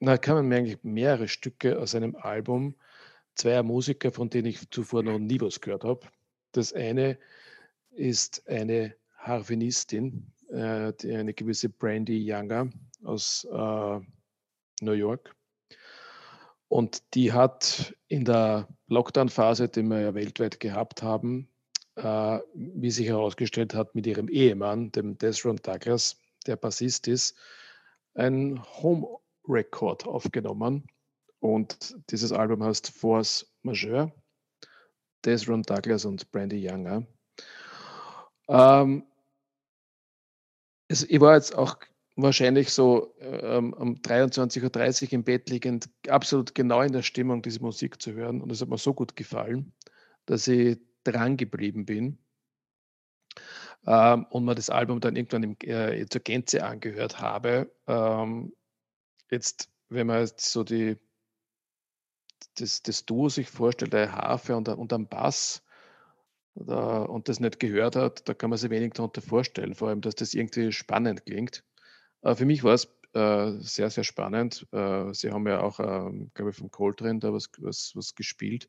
da 0.00 0.18
kamen 0.18 0.48
mir 0.48 0.56
eigentlich 0.56 0.82
mehrere 0.82 1.28
Stücke 1.28 1.78
aus 1.78 1.94
einem 1.94 2.14
Album, 2.14 2.74
zweier 3.36 3.62
Musiker, 3.62 4.10
von 4.10 4.28
denen 4.30 4.48
ich 4.48 4.70
zuvor 4.70 5.02
noch 5.02 5.18
nie 5.18 5.40
was 5.40 5.60
gehört 5.60 5.84
habe. 5.84 6.06
Das 6.52 6.72
eine 6.72 7.18
ist 7.90 8.46
eine 8.48 8.94
Harfenistin, 9.18 10.32
äh, 10.48 10.92
eine 11.04 11.34
gewisse 11.34 11.68
Brandy 11.68 12.18
Younger 12.18 12.70
aus 13.04 13.46
äh, 13.50 14.00
New 14.80 14.92
York. 14.92 15.34
Und 16.68 17.14
die 17.14 17.32
hat 17.32 17.94
in 18.08 18.24
der 18.24 18.68
Lockdown-Phase, 18.88 19.68
die 19.68 19.82
wir 19.82 20.00
ja 20.00 20.14
weltweit 20.14 20.58
gehabt 20.58 21.02
haben, 21.02 21.48
äh, 21.96 22.38
wie 22.54 22.90
sich 22.90 23.06
herausgestellt 23.06 23.74
hat, 23.74 23.94
mit 23.94 24.06
ihrem 24.06 24.28
Ehemann, 24.28 24.90
dem 24.92 25.16
Desron 25.18 25.56
Douglas, 25.56 26.16
der 26.46 26.56
Bassist 26.56 27.06
ist, 27.08 27.36
ein 28.14 28.62
Home 28.82 29.06
Record 29.48 30.06
aufgenommen. 30.06 30.88
Und 31.54 31.96
dieses 32.10 32.32
Album 32.32 32.62
heißt 32.62 32.90
Force 32.90 33.52
Majeure. 33.62 34.12
Desron 35.24 35.62
Douglas 35.62 36.04
und 36.04 36.30
Brandy 36.30 36.68
Younger. 36.68 37.06
Ähm, 38.48 39.04
es, 40.88 41.02
ich 41.02 41.20
war 41.20 41.34
jetzt 41.34 41.56
auch 41.56 41.76
wahrscheinlich 42.14 42.70
so 42.70 43.14
ähm, 43.18 43.72
um 43.72 43.96
23.30 43.96 45.04
Uhr 45.04 45.12
im 45.12 45.24
Bett 45.24 45.50
liegend 45.50 45.90
absolut 46.08 46.54
genau 46.54 46.80
in 46.82 46.92
der 46.92 47.02
Stimmung, 47.02 47.42
diese 47.42 47.60
Musik 47.60 48.00
zu 48.00 48.12
hören. 48.12 48.40
Und 48.40 48.52
es 48.52 48.60
hat 48.60 48.68
mir 48.68 48.78
so 48.78 48.94
gut 48.94 49.16
gefallen, 49.16 49.72
dass 50.26 50.46
ich 50.48 50.78
dran 51.04 51.36
geblieben 51.36 51.86
bin 51.86 52.18
ähm, 53.86 54.26
und 54.30 54.44
mir 54.44 54.54
das 54.54 54.70
Album 54.70 55.00
dann 55.00 55.16
irgendwann 55.16 55.42
im, 55.42 55.56
äh, 55.62 56.06
zur 56.06 56.20
Gänze 56.22 56.64
angehört 56.64 57.20
habe. 57.20 57.70
Ähm, 57.86 58.54
jetzt, 59.30 59.70
wenn 59.88 60.06
man 60.06 60.20
jetzt 60.20 60.50
so 60.50 60.64
die, 60.64 60.96
das, 62.58 62.82
das 62.82 63.04
Duo 63.04 63.28
sich 63.28 63.48
vorstellt, 63.48 63.92
der 63.92 64.12
Harfe 64.12 64.56
und, 64.56 64.68
und 64.68 64.92
am 64.92 65.08
Bass, 65.08 65.62
da, 66.54 67.02
und 67.02 67.28
das 67.28 67.40
nicht 67.40 67.60
gehört 67.60 67.96
hat, 67.96 68.28
da 68.28 68.34
kann 68.34 68.50
man 68.50 68.58
sich 68.58 68.70
wenig 68.70 68.94
darunter 68.94 69.20
vorstellen, 69.20 69.74
vor 69.74 69.88
allem, 69.88 70.00
dass 70.00 70.14
das 70.14 70.34
irgendwie 70.34 70.72
spannend 70.72 71.26
klingt. 71.26 71.64
Äh, 72.22 72.34
für 72.34 72.46
mich 72.46 72.64
war 72.64 72.74
es 72.74 72.88
äh, 73.12 73.52
sehr, 73.60 73.90
sehr 73.90 74.04
spannend. 74.04 74.66
Äh, 74.72 75.12
sie 75.12 75.30
haben 75.30 75.46
ja 75.46 75.60
auch, 75.60 75.80
ähm, 75.80 76.30
glaube 76.34 76.50
ich, 76.50 76.56
vom 76.56 76.70
Coltrane 76.70 77.18
da 77.18 77.32
was, 77.32 77.50
was, 77.58 77.92
was 77.94 78.14
gespielt. 78.14 78.68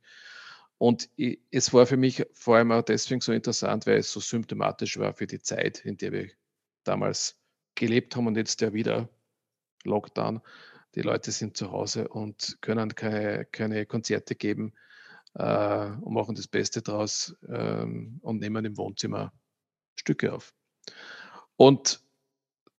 Und 0.77 1.10
ich, 1.15 1.39
es 1.51 1.73
war 1.73 1.86
für 1.86 1.97
mich 1.97 2.25
vor 2.34 2.58
allem 2.58 2.71
auch 2.71 2.84
deswegen 2.84 3.21
so 3.21 3.32
interessant, 3.32 3.88
weil 3.88 3.97
es 3.97 4.12
so 4.12 4.19
symptomatisch 4.19 4.97
war 4.97 5.13
für 5.13 5.27
die 5.27 5.39
Zeit, 5.39 5.84
in 5.86 5.97
der 5.97 6.12
wir 6.12 6.30
damals 6.84 7.36
gelebt 7.75 8.15
haben 8.15 8.27
und 8.27 8.38
jetzt 8.38 8.62
ja 8.62 8.73
wieder 8.73 9.10
Lockdown. 9.84 10.41
Die 10.97 11.03
Leute 11.03 11.31
sind 11.31 11.55
zu 11.55 11.71
Hause 11.71 12.07
und 12.07 12.57
können 12.60 12.95
keine, 12.95 13.45
keine 13.45 13.86
Konzerte 13.86 14.33
geben 14.33 14.73
äh, 15.36 15.91
und 16.01 16.12
machen 16.12 16.33
das 16.33 16.47
Beste 16.47 16.81
draus 16.81 17.36
ähm, 17.47 18.17
und 18.23 18.39
nehmen 18.39 18.65
im 18.65 18.77
Wohnzimmer 18.77 19.31
Stücke 19.95 20.33
auf. 20.33 20.55
Und 21.55 22.01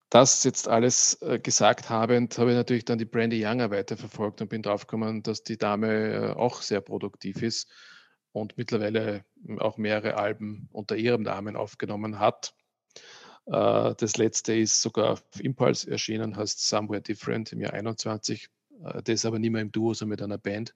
das 0.10 0.44
jetzt 0.46 0.68
alles 0.68 1.22
äh, 1.22 1.38
gesagt 1.38 1.92
habend, 1.92 2.36
habe 2.40 2.50
ich 2.50 2.58
natürlich 2.58 2.86
dann 2.86 2.98
die 2.98 3.06
Brandy 3.06 3.40
Younger 3.40 3.70
weiterverfolgt 3.70 4.42
und 4.42 4.50
bin 4.50 4.64
draufgekommen, 4.64 5.22
dass 5.22 5.44
die 5.44 5.60
Dame 5.60 6.14
äh, 6.14 6.34
auch 6.34 6.64
sehr 6.64 6.82
produktiv 6.82 7.44
ist 7.44 7.72
und 8.32 8.58
mittlerweile 8.58 9.26
hm, 9.46 9.60
auch 9.60 9.78
mehrere 9.78 10.18
Alben 10.18 10.70
unter 10.72 10.96
ihrem 10.96 11.22
Namen 11.22 11.56
aufgenommen 11.56 12.18
hat. 12.18 12.56
Äh, 13.48 13.96
das 13.98 14.18
letzte 14.18 14.54
ist 14.54 14.82
sogar 14.82 15.12
auf 15.12 15.24
Impulse 15.40 15.90
erschienen, 15.90 16.36
heißt 16.36 16.68
Somewhere 16.68 17.02
Different 17.02 17.54
im 17.54 17.62
Jahr 17.62 17.74
21. 17.74 18.50
Äh, 18.84 19.04
das 19.04 19.26
aber 19.26 19.40
nicht 19.40 19.52
mehr 19.52 19.62
im 19.62 19.72
Duo, 19.72 19.94
sondern 19.94 20.12
mit 20.12 20.22
einer 20.22 20.38
Band. 20.38 20.76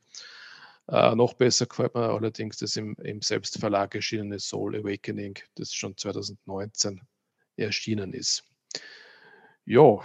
Äh, 0.87 1.15
noch 1.15 1.33
besser 1.33 1.65
gefällt 1.67 1.93
mir 1.95 2.09
allerdings 2.09 2.57
das 2.57 2.75
im, 2.75 2.95
im 3.03 3.21
Selbstverlag 3.21 3.93
erschienene 3.95 4.39
Soul 4.39 4.77
Awakening, 4.77 5.37
das 5.55 5.73
schon 5.73 5.95
2019 5.95 7.01
erschienen 7.57 8.13
ist. 8.13 8.43
Ja, 9.65 9.99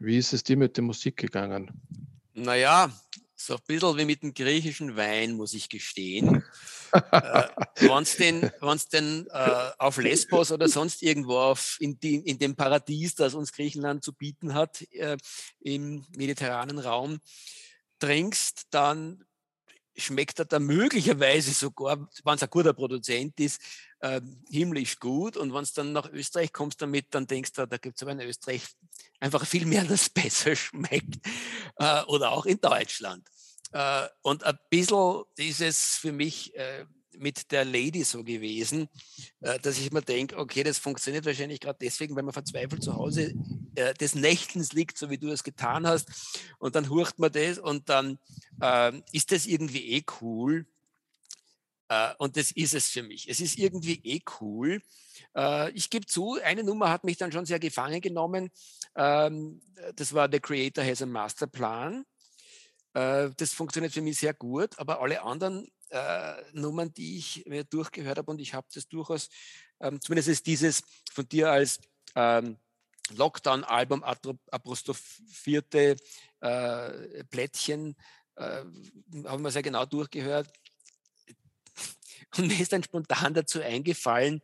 wie 0.00 0.16
ist 0.16 0.32
es 0.32 0.42
dir 0.42 0.56
mit 0.56 0.76
der 0.76 0.84
Musik 0.84 1.16
gegangen? 1.16 1.70
Naja, 2.34 2.90
so 3.46 3.54
ein 3.54 3.60
bisschen 3.66 3.96
wie 3.98 4.04
mit 4.04 4.22
dem 4.22 4.34
griechischen 4.34 4.96
Wein, 4.96 5.32
muss 5.32 5.54
ich 5.54 5.68
gestehen. 5.68 6.44
äh, 6.92 7.48
Wenn 7.76 8.02
es 8.02 8.16
denn, 8.16 8.50
wenn's 8.60 8.88
denn 8.88 9.26
äh, 9.30 9.70
auf 9.78 9.98
Lesbos 9.98 10.52
oder 10.52 10.68
sonst 10.68 11.02
irgendwo 11.02 11.38
auf, 11.38 11.76
in, 11.80 11.98
die, 11.98 12.16
in 12.16 12.38
dem 12.38 12.54
Paradies, 12.54 13.14
das 13.14 13.34
uns 13.34 13.52
Griechenland 13.52 14.04
zu 14.04 14.12
bieten 14.12 14.54
hat, 14.54 14.82
äh, 14.92 15.16
im 15.60 16.04
mediterranen 16.16 16.78
Raum, 16.78 17.20
trinkst, 17.98 18.66
dann 18.70 19.24
schmeckt 19.96 20.38
er 20.38 20.44
da 20.46 20.58
möglicherweise 20.58 21.52
sogar, 21.52 22.08
wenn 22.24 22.34
es 22.34 22.42
ein 22.42 22.50
guter 22.50 22.72
Produzent 22.72 23.38
ist, 23.40 23.60
äh, 24.00 24.20
himmlisch 24.50 24.98
gut. 24.98 25.36
Und 25.36 25.52
wenn 25.52 25.62
es 25.62 25.72
dann 25.72 25.92
nach 25.92 26.10
Österreich 26.10 26.52
kommst 26.52 26.82
damit, 26.82 27.06
dann 27.10 27.26
denkst 27.26 27.52
du, 27.52 27.66
da 27.66 27.76
gibt 27.76 27.96
es 27.96 28.02
aber 28.02 28.12
in 28.12 28.20
Österreich 28.20 28.64
einfach 29.20 29.46
viel 29.46 29.66
mehr, 29.66 29.84
das 29.84 30.08
besser 30.10 30.56
schmeckt. 30.56 31.26
Äh, 31.76 32.02
oder 32.04 32.32
auch 32.32 32.46
in 32.46 32.60
Deutschland. 32.60 33.28
Äh, 33.72 34.08
und 34.22 34.44
ein 34.44 34.58
bisschen 34.70 35.24
ist 35.36 35.60
es 35.60 35.96
für 35.96 36.12
mich 36.12 36.54
äh, 36.54 36.84
mit 37.18 37.52
der 37.52 37.64
Lady 37.64 38.04
so 38.04 38.24
gewesen, 38.24 38.88
äh, 39.40 39.58
dass 39.60 39.78
ich 39.78 39.92
mir 39.92 40.02
denke, 40.02 40.36
okay, 40.38 40.62
das 40.62 40.78
funktioniert 40.78 41.24
wahrscheinlich 41.24 41.60
gerade 41.60 41.78
deswegen, 41.80 42.16
weil 42.16 42.22
man 42.22 42.32
verzweifelt 42.32 42.82
zu 42.82 42.94
Hause 42.94 43.34
äh, 43.74 43.94
des 43.94 44.14
Nächtens 44.14 44.72
liegt, 44.72 44.98
so 44.98 45.10
wie 45.10 45.18
du 45.18 45.30
es 45.30 45.44
getan 45.44 45.86
hast. 45.86 46.08
Und 46.58 46.74
dann 46.74 46.88
hurcht 46.88 47.18
man 47.18 47.32
das 47.32 47.58
und 47.58 47.88
dann 47.88 48.18
äh, 48.60 48.92
ist 49.12 49.32
das 49.32 49.46
irgendwie 49.46 49.92
eh 49.92 50.04
cool. 50.20 50.66
Äh, 51.88 52.14
und 52.18 52.36
das 52.36 52.50
ist 52.52 52.74
es 52.74 52.88
für 52.88 53.02
mich. 53.02 53.28
Es 53.28 53.40
ist 53.40 53.58
irgendwie 53.58 54.00
eh 54.04 54.20
cool. 54.40 54.80
Äh, 55.36 55.70
ich 55.72 55.90
gebe 55.90 56.06
zu, 56.06 56.38
eine 56.42 56.64
Nummer 56.64 56.90
hat 56.90 57.04
mich 57.04 57.18
dann 57.18 57.32
schon 57.32 57.46
sehr 57.46 57.58
gefangen 57.58 58.00
genommen. 58.00 58.50
Ähm, 58.96 59.60
das 59.96 60.12
war 60.12 60.28
The 60.30 60.40
Creator 60.40 60.84
has 60.84 61.02
a 61.02 61.06
Master 61.06 61.46
Plan. 61.46 62.04
Äh, 62.94 63.30
das 63.36 63.52
funktioniert 63.52 63.92
für 63.92 64.02
mich 64.02 64.18
sehr 64.18 64.34
gut, 64.34 64.78
aber 64.78 65.00
alle 65.00 65.22
anderen 65.22 65.68
äh, 65.90 66.42
Nummern, 66.52 66.92
die 66.92 67.18
ich 67.18 67.44
mir 67.46 67.64
durchgehört 67.64 68.18
habe 68.18 68.30
und 68.30 68.40
ich 68.40 68.54
habe 68.54 68.66
das 68.74 68.88
durchaus, 68.88 69.28
ähm, 69.80 70.00
zumindest 70.00 70.28
ist 70.28 70.46
dieses 70.46 70.82
von 71.12 71.28
dir 71.28 71.50
als 71.50 71.80
ähm, 72.14 72.58
Lockdown-Album 73.10 74.04
apostrophierte 74.04 75.96
äh, 76.40 77.24
Plättchen, 77.24 77.96
äh, 78.36 78.64
haben 79.24 79.42
wir 79.42 79.50
sehr 79.50 79.62
genau 79.62 79.84
durchgehört. 79.84 80.50
Und 82.36 82.46
mir 82.46 82.60
ist 82.60 82.72
dann 82.72 82.82
spontan 82.82 83.34
dazu 83.34 83.60
eingefallen, 83.60 84.40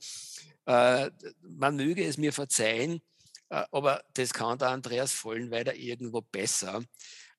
äh, 0.66 1.10
man 1.40 1.76
möge 1.76 2.04
es 2.04 2.18
mir 2.18 2.32
verzeihen, 2.32 3.00
äh, 3.48 3.64
aber 3.70 4.04
das 4.14 4.34
kann 4.34 4.58
der 4.58 4.68
Andreas 4.68 5.12
Vollenweider 5.12 5.74
irgendwo 5.74 6.20
besser. 6.20 6.82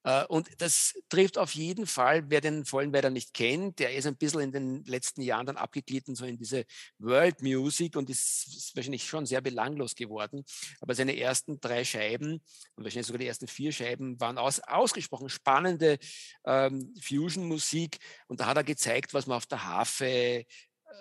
Äh, 0.04 0.24
und 0.26 0.48
das 0.58 0.94
trifft 1.08 1.38
auf 1.38 1.54
jeden 1.54 1.86
Fall, 1.86 2.30
wer 2.30 2.40
den 2.40 2.64
Vollenweider 2.64 3.10
nicht 3.10 3.34
kennt, 3.34 3.78
der 3.78 3.94
ist 3.94 4.06
ein 4.06 4.16
bisschen 4.16 4.40
in 4.40 4.52
den 4.52 4.84
letzten 4.84 5.22
Jahren 5.22 5.46
dann 5.46 5.56
abgeglitten, 5.56 6.14
so 6.14 6.24
in 6.24 6.38
diese 6.38 6.64
World 6.98 7.42
Music 7.42 7.96
und 7.96 8.08
ist, 8.08 8.72
wahrscheinlich 8.74 9.04
schon 9.04 9.26
sehr 9.26 9.40
belanglos 9.40 9.94
geworden. 9.94 10.44
Aber 10.80 10.94
seine 10.94 11.16
ersten 11.18 11.60
drei 11.60 11.84
Scheiben 11.84 12.40
und 12.76 12.84
wahrscheinlich 12.84 13.06
sogar 13.06 13.18
die 13.18 13.26
ersten 13.26 13.46
vier 13.46 13.72
Scheiben 13.72 14.18
waren 14.20 14.38
aus, 14.38 14.60
ausgesprochen 14.60 15.28
spannende 15.28 15.98
ähm, 16.44 16.94
Fusion-Musik. 17.00 17.98
Und 18.26 18.40
da 18.40 18.46
hat 18.46 18.56
er 18.56 18.64
gezeigt, 18.64 19.12
was 19.12 19.26
man 19.26 19.36
auf 19.36 19.46
der 19.46 19.64
Harfe 19.64 20.06
äh, 20.06 20.44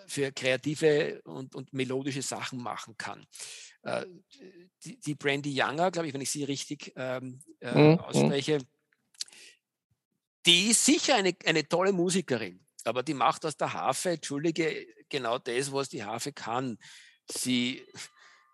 für 0.08 0.32
kreative 0.32 1.22
und, 1.24 1.56
und 1.56 1.72
melodische 1.74 2.22
Sachen 2.22 2.62
machen 2.62 2.96
kann. 2.98 3.26
Äh, 3.84 4.06
die, 4.84 5.00
die 5.00 5.16
Brandy 5.16 5.52
Younger, 5.52 5.92
glaube 5.92 6.08
ich, 6.08 6.14
wenn 6.14 6.22
ich 6.22 6.32
sie 6.32 6.44
richtig 6.44 6.92
ähm, 6.96 7.40
äh, 7.62 7.74
mhm. 7.74 8.00
mhm. 8.14 8.34
Die 10.50 10.72
ist 10.72 10.84
sicher 10.84 11.16
eine, 11.16 11.36
eine 11.46 11.68
tolle 11.68 11.92
Musikerin, 11.92 12.60
aber 12.84 13.04
die 13.04 13.14
macht 13.14 13.46
aus 13.46 13.56
der 13.56 13.74
Harfe, 13.74 14.12
entschuldige, 14.12 14.88
genau 15.10 15.38
das, 15.38 15.72
was 15.72 15.90
die 15.90 16.04
Harfe 16.04 16.32
kann. 16.34 16.78
Sie, 17.32 17.84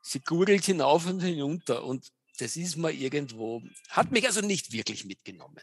sie 0.02 0.20
gurgelt 0.20 0.66
hinauf 0.66 1.08
und 1.08 1.22
hinunter 1.22 1.84
und 1.84 2.12
das 2.40 2.58
ist 2.58 2.76
mal 2.76 2.94
irgendwo, 2.94 3.62
hat 3.90 4.12
mich 4.12 4.26
also 4.28 4.42
nicht 4.42 4.74
wirklich 4.74 5.06
mitgenommen. 5.06 5.62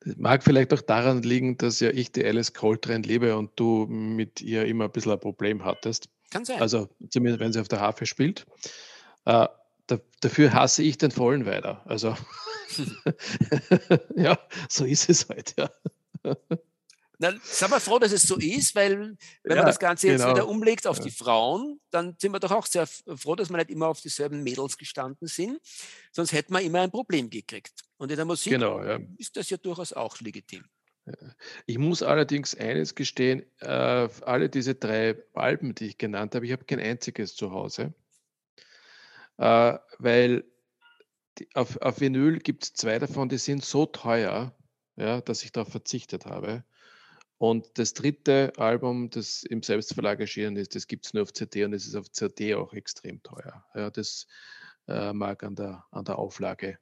Das 0.00 0.16
mag 0.16 0.42
vielleicht 0.42 0.72
auch 0.72 0.80
daran 0.80 1.22
liegen, 1.22 1.58
dass 1.58 1.80
ja 1.80 1.90
ich 1.90 2.10
die 2.10 2.24
Alice 2.24 2.54
Coltrane 2.54 3.06
liebe 3.06 3.36
und 3.36 3.50
du 3.56 3.86
mit 3.86 4.40
ihr 4.40 4.64
immer 4.64 4.84
ein 4.84 4.92
bisschen 4.92 5.12
ein 5.12 5.20
Problem 5.20 5.64
hattest. 5.64 6.08
Kann 6.30 6.46
sein. 6.46 6.60
Also 6.60 6.88
zumindest, 7.10 7.40
wenn 7.40 7.52
sie 7.52 7.60
auf 7.60 7.68
der 7.68 7.80
Harfe 7.80 8.06
spielt. 8.06 8.46
Da, 9.88 9.98
dafür 10.20 10.52
hasse 10.52 10.82
ich 10.82 10.98
den 10.98 11.10
Vollen 11.10 11.46
weiter. 11.46 11.82
Also 11.86 12.16
ja, 14.16 14.38
so 14.68 14.84
ist 14.84 15.08
es 15.08 15.28
halt, 15.28 15.54
ja. 15.58 15.70
Na, 17.20 17.32
sind 17.42 17.70
wir 17.70 17.80
froh, 17.80 17.98
dass 17.98 18.12
es 18.12 18.22
so 18.22 18.36
ist, 18.36 18.76
weil 18.76 19.16
wenn 19.42 19.56
ja, 19.56 19.56
man 19.56 19.66
das 19.66 19.80
Ganze 19.80 20.06
jetzt 20.06 20.20
genau. 20.20 20.34
wieder 20.34 20.48
umlegt 20.48 20.86
auf 20.86 20.98
ja. 20.98 21.04
die 21.04 21.10
Frauen, 21.10 21.80
dann 21.90 22.14
sind 22.18 22.32
wir 22.32 22.38
doch 22.38 22.52
auch 22.52 22.66
sehr 22.66 22.86
froh, 22.86 23.34
dass 23.34 23.50
wir 23.50 23.56
nicht 23.56 23.70
immer 23.70 23.88
auf 23.88 24.00
dieselben 24.00 24.44
Mädels 24.44 24.78
gestanden 24.78 25.26
sind, 25.26 25.58
sonst 26.12 26.32
hätten 26.32 26.52
wir 26.52 26.60
immer 26.60 26.82
ein 26.82 26.92
Problem 26.92 27.28
gekriegt. 27.28 27.82
Und 27.96 28.10
in 28.10 28.16
der 28.16 28.24
Musik 28.24 28.52
genau, 28.52 28.84
ja. 28.84 29.00
ist 29.16 29.36
das 29.36 29.50
ja 29.50 29.56
durchaus 29.56 29.92
auch 29.92 30.20
legitim. 30.20 30.64
Ich 31.66 31.78
muss 31.78 32.02
allerdings 32.02 32.54
eines 32.54 32.94
gestehen, 32.94 33.42
äh, 33.60 33.66
alle 33.66 34.48
diese 34.48 34.74
drei 34.74 35.16
Alben, 35.32 35.74
die 35.74 35.86
ich 35.86 35.98
genannt 35.98 36.34
habe, 36.34 36.46
ich 36.46 36.52
habe 36.52 36.64
kein 36.66 36.78
einziges 36.78 37.34
zu 37.34 37.50
Hause, 37.50 37.94
äh, 39.38 39.78
weil 39.98 40.44
auf, 41.54 41.80
auf 41.80 42.00
Vinyl 42.00 42.38
gibt 42.38 42.64
es 42.64 42.72
zwei 42.74 42.98
davon, 42.98 43.28
die 43.28 43.38
sind 43.38 43.64
so 43.64 43.86
teuer, 43.86 44.54
ja, 44.96 45.20
dass 45.20 45.42
ich 45.42 45.52
darauf 45.52 45.70
verzichtet 45.70 46.26
habe. 46.26 46.64
Und 47.38 47.78
das 47.78 47.94
dritte 47.94 48.52
Album, 48.56 49.10
das 49.10 49.44
im 49.44 49.62
Selbstverlag 49.62 50.18
erschienen 50.18 50.56
ist, 50.56 50.74
das 50.74 50.88
gibt 50.88 51.06
es 51.06 51.14
nur 51.14 51.22
auf 51.22 51.32
CD 51.32 51.64
und 51.64 51.72
es 51.72 51.86
ist 51.86 51.94
auf 51.94 52.10
CD 52.10 52.56
auch 52.56 52.72
extrem 52.72 53.22
teuer. 53.22 53.64
Ja, 53.74 53.90
das 53.90 54.26
äh, 54.88 55.12
mag 55.12 55.44
an 55.44 55.54
der, 55.54 55.84
an 55.92 56.04
der 56.04 56.18
Auflage 56.18 56.78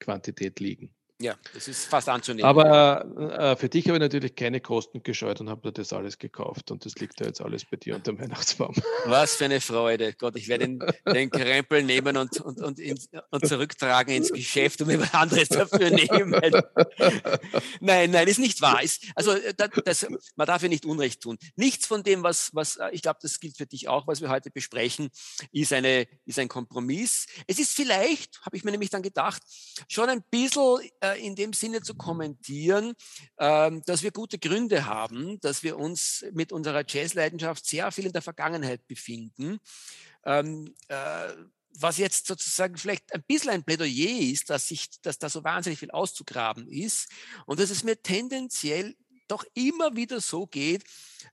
Quantität 0.00 0.58
liegen. 0.58 0.92
Ja, 1.22 1.34
das 1.52 1.68
ist 1.68 1.84
fast 1.84 2.08
anzunehmen. 2.08 2.48
Aber 2.48 3.04
äh, 3.38 3.54
für 3.54 3.68
dich 3.68 3.86
habe 3.88 3.98
ich 3.98 4.00
natürlich 4.00 4.34
keine 4.34 4.62
Kosten 4.62 5.02
gescheut 5.02 5.38
und 5.42 5.50
habe 5.50 5.60
dir 5.68 5.72
das 5.72 5.92
alles 5.92 6.18
gekauft 6.18 6.70
und 6.70 6.86
das 6.86 6.94
liegt 6.94 7.20
ja 7.20 7.26
jetzt 7.26 7.42
alles 7.42 7.66
bei 7.66 7.76
dir 7.76 7.96
unter 7.96 8.12
dem 8.12 8.20
Weihnachtsbaum. 8.20 8.74
Was 9.04 9.34
für 9.36 9.44
eine 9.44 9.60
Freude. 9.60 10.14
Gott, 10.14 10.36
ich 10.36 10.48
werde 10.48 10.66
den, 10.66 10.82
den 11.06 11.30
Krempel 11.30 11.82
nehmen 11.82 12.16
und, 12.16 12.40
und, 12.40 12.62
und, 12.62 12.78
in, 12.78 12.98
und 13.30 13.46
zurücktragen 13.46 14.14
ins 14.14 14.32
Geschäft 14.32 14.80
und 14.80 14.86
mir 14.86 14.98
was 14.98 15.12
anderes 15.12 15.50
dafür 15.50 15.90
nehmen. 15.90 16.40
nein, 17.80 18.10
nein, 18.10 18.26
ist 18.26 18.38
nicht 18.38 18.62
wahr. 18.62 18.82
Ist, 18.82 19.04
also 19.14 19.32
äh, 19.32 19.52
das, 19.54 19.68
das, 19.84 20.06
man 20.36 20.46
darf 20.46 20.62
ja 20.62 20.68
nicht 20.68 20.86
Unrecht 20.86 21.20
tun. 21.20 21.36
Nichts 21.54 21.86
von 21.86 22.02
dem, 22.02 22.22
was, 22.22 22.48
was 22.54 22.76
äh, 22.76 22.88
ich 22.92 23.02
glaube, 23.02 23.18
das 23.20 23.40
gilt 23.40 23.58
für 23.58 23.66
dich 23.66 23.88
auch, 23.88 24.06
was 24.06 24.22
wir 24.22 24.30
heute 24.30 24.50
besprechen, 24.50 25.10
ist, 25.52 25.74
eine, 25.74 26.06
ist 26.24 26.38
ein 26.38 26.48
Kompromiss. 26.48 27.26
Es 27.46 27.58
ist 27.58 27.72
vielleicht, 27.72 28.40
habe 28.46 28.56
ich 28.56 28.64
mir 28.64 28.70
nämlich 28.70 28.88
dann 28.88 29.02
gedacht, 29.02 29.42
schon 29.86 30.08
ein 30.08 30.22
bisschen 30.30 30.80
äh, 31.02 31.09
äh, 31.14 31.26
in 31.26 31.34
dem 31.34 31.52
Sinne 31.52 31.82
zu 31.82 31.94
kommentieren, 31.94 32.94
ähm, 33.38 33.82
dass 33.86 34.02
wir 34.02 34.10
gute 34.10 34.38
Gründe 34.38 34.86
haben, 34.86 35.40
dass 35.40 35.62
wir 35.62 35.78
uns 35.78 36.24
mit 36.32 36.52
unserer 36.52 36.84
Jazzleidenschaft 36.86 37.66
sehr 37.66 37.90
viel 37.92 38.06
in 38.06 38.12
der 38.12 38.22
Vergangenheit 38.22 38.86
befinden. 38.86 39.58
Ähm, 40.24 40.74
äh, 40.88 41.28
was 41.78 41.98
jetzt 41.98 42.26
sozusagen 42.26 42.76
vielleicht 42.76 43.14
ein 43.14 43.22
bisschen 43.22 43.50
ein 43.50 43.64
Plädoyer 43.64 44.20
ist, 44.20 44.50
dass, 44.50 44.68
sich, 44.68 44.88
dass 45.02 45.18
da 45.18 45.28
so 45.28 45.44
wahnsinnig 45.44 45.78
viel 45.78 45.90
auszugraben 45.90 46.68
ist 46.68 47.08
und 47.46 47.60
dass 47.60 47.70
es 47.70 47.84
mir 47.84 48.02
tendenziell 48.02 48.96
doch 49.28 49.44
immer 49.54 49.94
wieder 49.94 50.20
so 50.20 50.46
geht, 50.46 50.84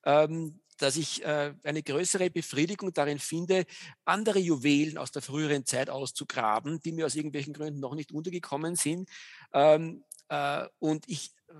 ähm, 0.06 0.60
dass 0.78 0.96
ich 0.96 1.24
äh, 1.24 1.54
eine 1.64 1.84
größere 1.84 2.30
Befriedigung 2.30 2.94
darin 2.94 3.20
finde, 3.20 3.66
andere 4.06 4.40
Juwelen 4.40 4.98
aus 4.98 5.12
der 5.12 5.22
früheren 5.22 5.66
Zeit 5.66 5.90
auszugraben, 5.90 6.80
die 6.80 6.92
mir 6.92 7.06
aus 7.06 7.16
irgendwelchen 7.16 7.54
Gründen 7.54 7.80
noch 7.80 7.96
nicht 7.96 8.12
untergekommen 8.12 8.76
sind. 8.76 9.10
Ähm, 9.54 10.04
äh, 10.30 10.68
und 10.80 11.08
ich 11.08 11.32
äh, 11.50 11.54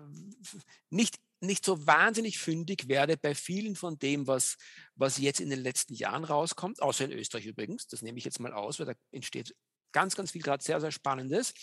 nicht 0.90 1.18
nicht 1.40 1.64
so 1.64 1.86
wahnsinnig 1.86 2.40
fündig 2.40 2.88
werde 2.88 3.16
bei 3.16 3.36
vielen 3.36 3.76
von 3.76 4.00
dem, 4.00 4.26
was, 4.26 4.58
was 4.96 5.20
jetzt 5.20 5.40
in 5.40 5.52
den 5.52 5.62
letzten 5.62 5.94
Jahren 5.94 6.24
rauskommt, 6.24 6.82
außer 6.82 7.06
in 7.06 7.12
Österreich 7.12 7.46
übrigens, 7.46 7.86
das 7.86 8.02
nehme 8.02 8.18
ich 8.18 8.26
jetzt 8.26 8.40
mal 8.40 8.54
aus, 8.54 8.80
weil 8.80 8.88
da 8.88 8.94
entsteht 9.12 9.56
ganz, 9.92 10.16
ganz 10.16 10.32
viel 10.32 10.42
gerade 10.42 10.64
sehr, 10.64 10.82
sehr 10.82 10.92
Spannendes. 10.92 11.54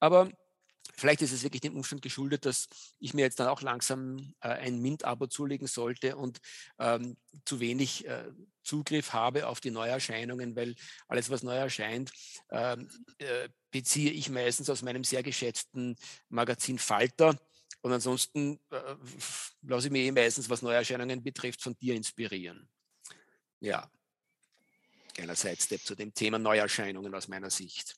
Aber 0.00 0.30
Vielleicht 0.94 1.22
ist 1.22 1.32
es 1.32 1.42
wirklich 1.42 1.60
dem 1.60 1.76
Umstand 1.76 2.02
geschuldet, 2.02 2.46
dass 2.46 2.68
ich 2.98 3.14
mir 3.14 3.22
jetzt 3.22 3.40
dann 3.40 3.48
auch 3.48 3.62
langsam 3.62 4.34
äh, 4.40 4.48
ein 4.48 4.80
Mint-Abo 4.80 5.26
zulegen 5.26 5.66
sollte 5.66 6.16
und 6.16 6.38
ähm, 6.78 7.16
zu 7.44 7.60
wenig 7.60 8.06
äh, 8.06 8.30
Zugriff 8.62 9.12
habe 9.12 9.46
auf 9.46 9.60
die 9.60 9.70
Neuerscheinungen, 9.70 10.56
weil 10.56 10.74
alles, 11.08 11.30
was 11.30 11.42
neu 11.42 11.56
erscheint, 11.56 12.12
ähm, 12.50 12.88
äh, 13.18 13.48
beziehe 13.70 14.10
ich 14.10 14.28
meistens 14.28 14.70
aus 14.70 14.82
meinem 14.82 15.04
sehr 15.04 15.22
geschätzten 15.22 15.96
Magazin 16.28 16.78
Falter. 16.78 17.38
Und 17.82 17.92
ansonsten 17.92 18.58
äh, 18.70 18.96
lasse 19.62 19.86
ich 19.86 19.92
mich 19.92 20.02
eh 20.02 20.12
meistens, 20.12 20.50
was 20.50 20.62
Neuerscheinungen 20.62 21.22
betrifft, 21.22 21.62
von 21.62 21.76
dir 21.78 21.94
inspirieren. 21.94 22.68
Ja, 23.60 23.90
kleiner 25.14 25.34
Sidestep 25.34 25.82
zu 25.82 25.94
dem 25.94 26.12
Thema 26.12 26.38
Neuerscheinungen 26.38 27.14
aus 27.14 27.28
meiner 27.28 27.50
Sicht. 27.50 27.96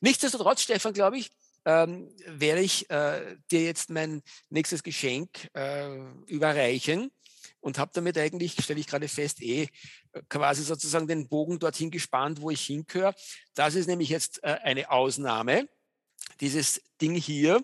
Nichtsdestotrotz, 0.00 0.62
Stefan, 0.62 0.92
glaube 0.92 1.18
ich, 1.18 1.30
ähm, 1.66 2.08
werde 2.26 2.62
ich 2.62 2.88
äh, 2.90 3.36
dir 3.50 3.64
jetzt 3.64 3.90
mein 3.90 4.22
nächstes 4.48 4.82
Geschenk 4.84 5.50
äh, 5.52 5.98
überreichen 6.26 7.10
und 7.60 7.78
habe 7.78 7.90
damit 7.92 8.16
eigentlich, 8.16 8.54
stelle 8.62 8.78
ich 8.78 8.86
gerade 8.86 9.08
fest, 9.08 9.42
eh 9.42 9.68
äh, 10.12 10.22
quasi 10.28 10.62
sozusagen 10.62 11.08
den 11.08 11.28
Bogen 11.28 11.58
dorthin 11.58 11.90
gespannt, 11.90 12.40
wo 12.40 12.50
ich 12.50 12.62
hingehöre. 12.62 13.14
Das 13.54 13.74
ist 13.74 13.88
nämlich 13.88 14.08
jetzt 14.08 14.42
äh, 14.44 14.58
eine 14.62 14.90
Ausnahme. 14.90 15.68
Dieses 16.40 16.80
Ding 17.02 17.16
hier, 17.16 17.56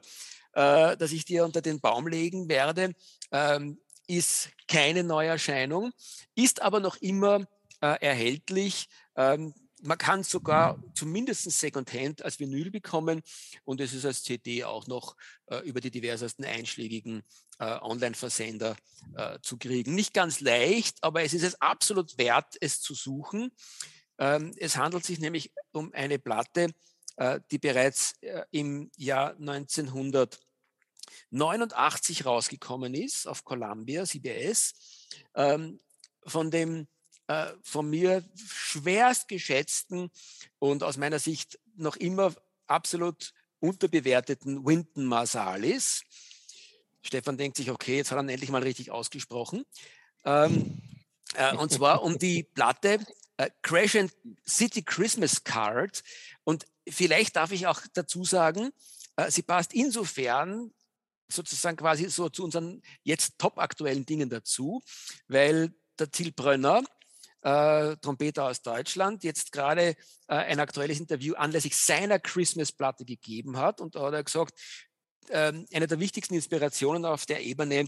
äh, 0.54 0.96
das 0.96 1.12
ich 1.12 1.24
dir 1.24 1.44
unter 1.44 1.62
den 1.62 1.80
Baum 1.80 2.08
legen 2.08 2.48
werde, 2.48 2.94
ähm, 3.30 3.78
ist 4.08 4.50
keine 4.66 5.04
Neuerscheinung, 5.04 5.92
ist 6.34 6.60
aber 6.60 6.80
noch 6.80 6.96
immer 6.96 7.46
äh, 7.80 8.04
erhältlich. 8.04 8.88
Ähm, 9.14 9.54
man 9.82 9.98
kann 9.98 10.22
sogar 10.22 10.82
zumindest 10.94 11.50
Secondhand 11.50 12.24
als 12.24 12.38
Vinyl 12.38 12.70
bekommen 12.70 13.20
und 13.64 13.80
es 13.80 13.92
ist 13.92 14.04
als 14.04 14.22
CD 14.22 14.62
auch 14.64 14.86
noch 14.86 15.16
äh, 15.46 15.56
über 15.58 15.80
die 15.80 15.90
diversesten 15.90 16.44
einschlägigen 16.44 17.24
äh, 17.58 17.78
Online-Versender 17.80 18.76
äh, 19.16 19.40
zu 19.42 19.58
kriegen. 19.58 19.94
Nicht 19.94 20.14
ganz 20.14 20.40
leicht, 20.40 20.98
aber 21.02 21.22
es 21.22 21.34
ist 21.34 21.42
es 21.42 21.60
absolut 21.60 22.16
wert, 22.16 22.54
es 22.60 22.80
zu 22.80 22.94
suchen. 22.94 23.50
Ähm, 24.18 24.54
es 24.56 24.76
handelt 24.76 25.04
sich 25.04 25.18
nämlich 25.18 25.52
um 25.72 25.92
eine 25.92 26.20
Platte, 26.20 26.70
äh, 27.16 27.40
die 27.50 27.58
bereits 27.58 28.14
äh, 28.20 28.44
im 28.52 28.92
Jahr 28.96 29.36
1989 29.36 32.24
rausgekommen 32.24 32.94
ist 32.94 33.26
auf 33.26 33.44
Columbia, 33.44 34.04
CBS, 34.04 35.08
ähm, 35.34 35.80
von 36.24 36.52
dem 36.52 36.86
äh, 37.32 37.54
von 37.62 37.88
mir 37.88 38.22
schwerst 38.46 39.28
geschätzten 39.28 40.10
und 40.58 40.82
aus 40.82 40.98
meiner 40.98 41.18
Sicht 41.18 41.58
noch 41.76 41.96
immer 41.96 42.34
absolut 42.66 43.32
unterbewerteten 43.60 44.66
Winton 44.66 45.06
Marsalis. 45.06 46.02
Stefan 47.00 47.38
denkt 47.38 47.56
sich, 47.56 47.70
okay, 47.70 47.96
jetzt 47.96 48.10
hat 48.10 48.18
er 48.18 48.22
ihn 48.24 48.28
endlich 48.28 48.50
mal 48.50 48.62
richtig 48.62 48.90
ausgesprochen. 48.90 49.64
Ähm, 50.24 50.82
äh, 51.34 51.56
und 51.56 51.72
zwar 51.72 52.02
um 52.02 52.18
die 52.18 52.42
Platte 52.42 52.98
äh, 53.38 53.50
Crash 53.62 53.96
and 53.96 54.12
City 54.46 54.82
Christmas 54.82 55.42
Card. 55.42 56.02
Und 56.44 56.66
vielleicht 56.86 57.36
darf 57.36 57.50
ich 57.52 57.66
auch 57.66 57.80
dazu 57.94 58.24
sagen, 58.24 58.72
äh, 59.16 59.30
sie 59.30 59.42
passt 59.42 59.72
insofern 59.72 60.70
sozusagen 61.28 61.78
quasi 61.78 62.10
so 62.10 62.28
zu 62.28 62.44
unseren 62.44 62.82
jetzt 63.04 63.38
top 63.38 63.58
aktuellen 63.58 64.04
Dingen 64.04 64.28
dazu, 64.28 64.82
weil 65.28 65.72
der 65.98 66.10
Till 66.10 66.32
Brönner, 66.32 66.84
äh, 67.42 67.96
Trompeter 67.96 68.44
aus 68.46 68.62
Deutschland, 68.62 69.24
jetzt 69.24 69.52
gerade 69.52 69.90
äh, 70.28 70.34
ein 70.34 70.60
aktuelles 70.60 71.00
Interview 71.00 71.34
anlässlich 71.34 71.76
seiner 71.76 72.18
Christmas-Platte 72.18 73.04
gegeben 73.04 73.58
hat. 73.58 73.80
Und 73.80 73.94
da 73.94 74.02
hat 74.06 74.14
er 74.14 74.24
gesagt, 74.24 74.54
ähm, 75.30 75.66
eine 75.72 75.86
der 75.86 76.00
wichtigsten 76.00 76.34
Inspirationen 76.34 77.04
auf 77.04 77.26
der 77.26 77.42
Ebene 77.42 77.86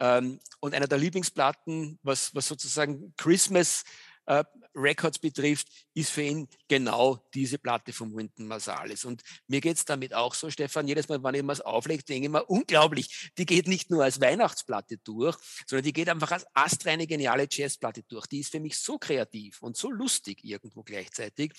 ähm, 0.00 0.40
und 0.60 0.74
einer 0.74 0.88
der 0.88 0.98
Lieblingsplatten, 0.98 1.98
was, 2.02 2.34
was 2.34 2.48
sozusagen 2.48 3.14
Christmas 3.16 3.84
äh, 4.26 4.44
Records 4.74 5.18
betrifft, 5.18 5.68
ist 5.94 6.10
für 6.10 6.22
ihn 6.22 6.48
genau 6.68 7.22
diese 7.34 7.58
Platte 7.58 7.92
von 7.92 8.14
Winton 8.14 8.46
Marsalis. 8.46 9.04
Und 9.04 9.22
mir 9.46 9.60
geht 9.60 9.76
es 9.76 9.84
damit 9.84 10.14
auch 10.14 10.34
so, 10.34 10.50
Stefan, 10.50 10.88
jedes 10.88 11.08
Mal, 11.08 11.22
wenn 11.22 11.34
ich 11.34 11.46
was 11.46 11.60
auflege, 11.60 12.02
denke 12.02 12.26
ich 12.26 12.32
mir, 12.32 12.44
unglaublich, 12.44 13.32
die 13.36 13.46
geht 13.46 13.68
nicht 13.68 13.90
nur 13.90 14.04
als 14.04 14.20
Weihnachtsplatte 14.20 14.98
durch, 14.98 15.36
sondern 15.66 15.84
die 15.84 15.92
geht 15.92 16.08
einfach 16.08 16.30
als 16.30 16.46
astreine 16.54 17.06
geniale 17.06 17.46
Jazzplatte 17.50 18.02
durch. 18.04 18.26
Die 18.26 18.40
ist 18.40 18.52
für 18.52 18.60
mich 18.60 18.78
so 18.78 18.98
kreativ 18.98 19.60
und 19.62 19.76
so 19.76 19.90
lustig 19.90 20.42
irgendwo 20.42 20.82
gleichzeitig, 20.82 21.52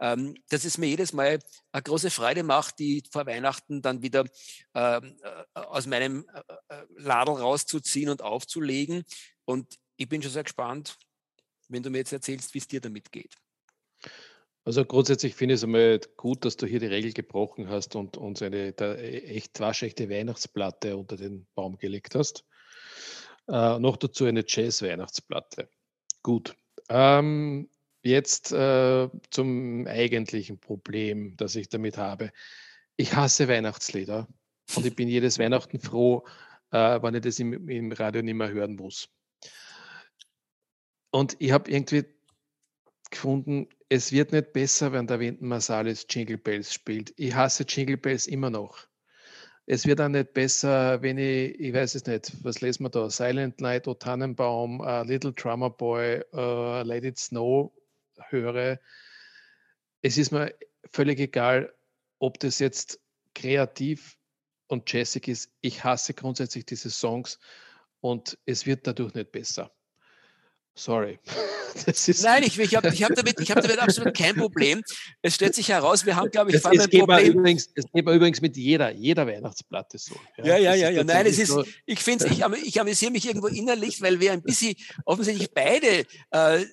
ähm, 0.00 0.34
dass 0.48 0.64
es 0.64 0.78
mir 0.78 0.88
jedes 0.88 1.12
Mal 1.12 1.38
eine 1.72 1.82
große 1.82 2.10
Freude 2.10 2.42
macht, 2.42 2.78
die 2.78 3.02
vor 3.10 3.26
Weihnachten 3.26 3.80
dann 3.82 4.02
wieder 4.02 4.24
ähm, 4.74 5.16
äh, 5.22 5.60
aus 5.60 5.86
meinem 5.86 6.26
äh, 6.34 6.74
äh 6.74 6.84
Ladel 6.96 7.36
rauszuziehen 7.36 8.10
und 8.10 8.22
aufzulegen. 8.22 9.04
Und 9.44 9.78
ich 9.96 10.08
bin 10.08 10.22
schon 10.22 10.32
sehr 10.32 10.44
gespannt, 10.44 10.96
wenn 11.70 11.82
du 11.82 11.90
mir 11.90 11.98
jetzt 11.98 12.12
erzählst, 12.12 12.54
wie 12.54 12.58
es 12.58 12.68
dir 12.68 12.80
damit 12.80 13.10
geht. 13.12 13.34
Also 14.64 14.84
grundsätzlich 14.84 15.34
finde 15.34 15.54
ich 15.54 15.60
es 15.60 15.64
einmal 15.64 16.00
gut, 16.16 16.44
dass 16.44 16.56
du 16.56 16.66
hier 16.66 16.80
die 16.80 16.86
Regel 16.86 17.12
gebrochen 17.12 17.68
hast 17.68 17.96
und 17.96 18.16
uns 18.16 18.42
eine 18.42 18.74
echt 18.76 19.58
waschechte 19.58 20.10
Weihnachtsplatte 20.10 20.96
unter 20.96 21.16
den 21.16 21.46
Baum 21.54 21.78
gelegt 21.78 22.14
hast. 22.14 22.44
Äh, 23.48 23.78
noch 23.78 23.96
dazu 23.96 24.26
eine 24.26 24.44
Jazz-Weihnachtsplatte. 24.46 25.68
Gut. 26.22 26.54
Ähm, 26.88 27.70
jetzt 28.02 28.52
äh, 28.52 29.08
zum 29.30 29.86
eigentlichen 29.86 30.58
Problem, 30.58 31.36
das 31.36 31.56
ich 31.56 31.68
damit 31.68 31.96
habe. 31.96 32.30
Ich 32.96 33.14
hasse 33.14 33.48
Weihnachtslieder 33.48 34.28
und 34.76 34.84
ich 34.84 34.94
bin 34.94 35.08
jedes 35.08 35.38
Weihnachten 35.38 35.80
froh, 35.80 36.26
äh, 36.70 37.02
wenn 37.02 37.14
ich 37.14 37.22
das 37.22 37.38
im, 37.38 37.68
im 37.68 37.92
Radio 37.92 38.22
nicht 38.22 38.34
mehr 38.34 38.50
hören 38.50 38.76
muss. 38.76 39.08
Und 41.10 41.36
ich 41.38 41.52
habe 41.52 41.70
irgendwie 41.70 42.04
gefunden, 43.10 43.68
es 43.88 44.12
wird 44.12 44.32
nicht 44.32 44.52
besser, 44.52 44.92
wenn 44.92 45.06
der 45.06 45.18
Winton 45.18 45.48
Marsalis 45.48 46.06
Jingle 46.08 46.38
Bells 46.38 46.72
spielt. 46.72 47.12
Ich 47.16 47.34
hasse 47.34 47.64
Jingle 47.64 47.96
Bells 47.96 48.26
immer 48.26 48.50
noch. 48.50 48.86
Es 49.66 49.86
wird 49.86 50.00
auch 50.00 50.08
nicht 50.08 50.32
besser, 50.32 51.02
wenn 51.02 51.18
ich, 51.18 51.58
ich 51.58 51.72
weiß 51.72 51.94
es 51.94 52.06
nicht, 52.06 52.32
was 52.44 52.60
lesen 52.60 52.84
wir 52.84 52.90
da? 52.90 53.10
Silent 53.10 53.60
Night, 53.60 53.86
O 53.86 53.94
Tannenbaum, 53.94 54.80
uh, 54.80 55.02
Little 55.02 55.32
Drummer 55.32 55.70
Boy, 55.70 56.22
uh, 56.32 56.82
Let 56.82 57.04
It 57.04 57.18
Snow 57.18 57.72
höre. 58.30 58.80
Es 60.02 60.18
ist 60.18 60.32
mir 60.32 60.54
völlig 60.90 61.20
egal, 61.20 61.72
ob 62.18 62.38
das 62.40 62.58
jetzt 62.58 63.00
kreativ 63.34 64.18
und 64.66 64.90
jazzig 64.92 65.28
ist. 65.28 65.52
Ich 65.60 65.84
hasse 65.84 66.14
grundsätzlich 66.14 66.66
diese 66.66 66.90
Songs 66.90 67.38
und 68.00 68.38
es 68.46 68.66
wird 68.66 68.86
dadurch 68.86 69.14
nicht 69.14 69.32
besser. 69.32 69.72
Sorry. 70.74 71.18
Nein, 72.22 72.42
ich, 72.44 72.58
ich 72.58 72.74
habe 72.74 72.88
ich 72.88 73.02
hab 73.02 73.14
damit, 73.14 73.38
hab 73.38 73.60
damit 73.62 73.78
absolut 73.78 74.16
kein 74.16 74.34
Problem. 74.34 74.82
Es 75.22 75.34
stellt 75.34 75.54
sich 75.54 75.68
heraus, 75.68 76.06
wir 76.06 76.16
haben, 76.16 76.30
glaube 76.30 76.50
ich, 76.50 76.56
es, 76.56 76.64
es 76.64 76.80
ein 76.80 76.90
Problem. 76.90 77.38
Übrigens, 77.38 77.70
es 77.74 77.84
geht 77.92 78.08
übrigens 78.08 78.40
mit 78.40 78.56
jeder, 78.56 78.90
jeder 78.92 79.26
Weihnachtsplatte 79.26 79.98
so. 79.98 80.14
Ja, 80.38 80.56
ja, 80.56 80.58
ja. 80.58 80.74
ja, 80.74 80.90
ja. 80.90 81.04
Nein, 81.04 81.26
es 81.26 81.38
ist, 81.38 81.48
so. 81.50 81.64
ich 81.86 82.00
finde 82.00 82.26
ich, 82.28 82.42
ich 82.64 82.80
amüsiere 82.80 83.12
mich 83.12 83.26
irgendwo 83.26 83.48
innerlich, 83.48 84.00
weil 84.00 84.20
wir 84.20 84.32
ein 84.32 84.42
bisschen 84.42 84.74
offensichtlich 85.04 85.52
beide 85.52 86.06
äh, 86.30 86.64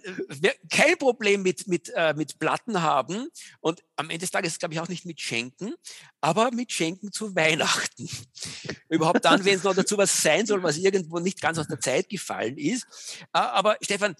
kein 0.69 0.97
Problem 0.97 1.41
mit, 1.41 1.67
mit, 1.67 1.91
äh, 1.95 2.13
mit 2.13 2.39
Platten 2.39 2.81
haben 2.81 3.27
und 3.59 3.83
am 3.97 4.09
Ende 4.09 4.19
des 4.19 4.31
Tages, 4.31 4.59
glaube 4.59 4.73
ich, 4.73 4.79
auch 4.79 4.87
nicht 4.87 5.05
mit 5.05 5.19
Schenken, 5.19 5.73
aber 6.21 6.51
mit 6.51 6.71
Schenken 6.71 7.11
zu 7.11 7.35
Weihnachten. 7.35 8.09
Überhaupt 8.89 9.25
dann, 9.25 9.43
wenn 9.43 9.55
es 9.55 9.63
noch 9.63 9.75
dazu 9.75 9.97
was 9.97 10.21
sein 10.21 10.45
soll, 10.45 10.63
was 10.63 10.77
irgendwo 10.77 11.19
nicht 11.19 11.41
ganz 11.41 11.57
aus 11.57 11.67
der 11.67 11.79
Zeit 11.79 12.07
gefallen 12.09 12.57
ist. 12.57 12.85
Äh, 13.33 13.39
aber 13.39 13.77
Stefan, 13.81 14.15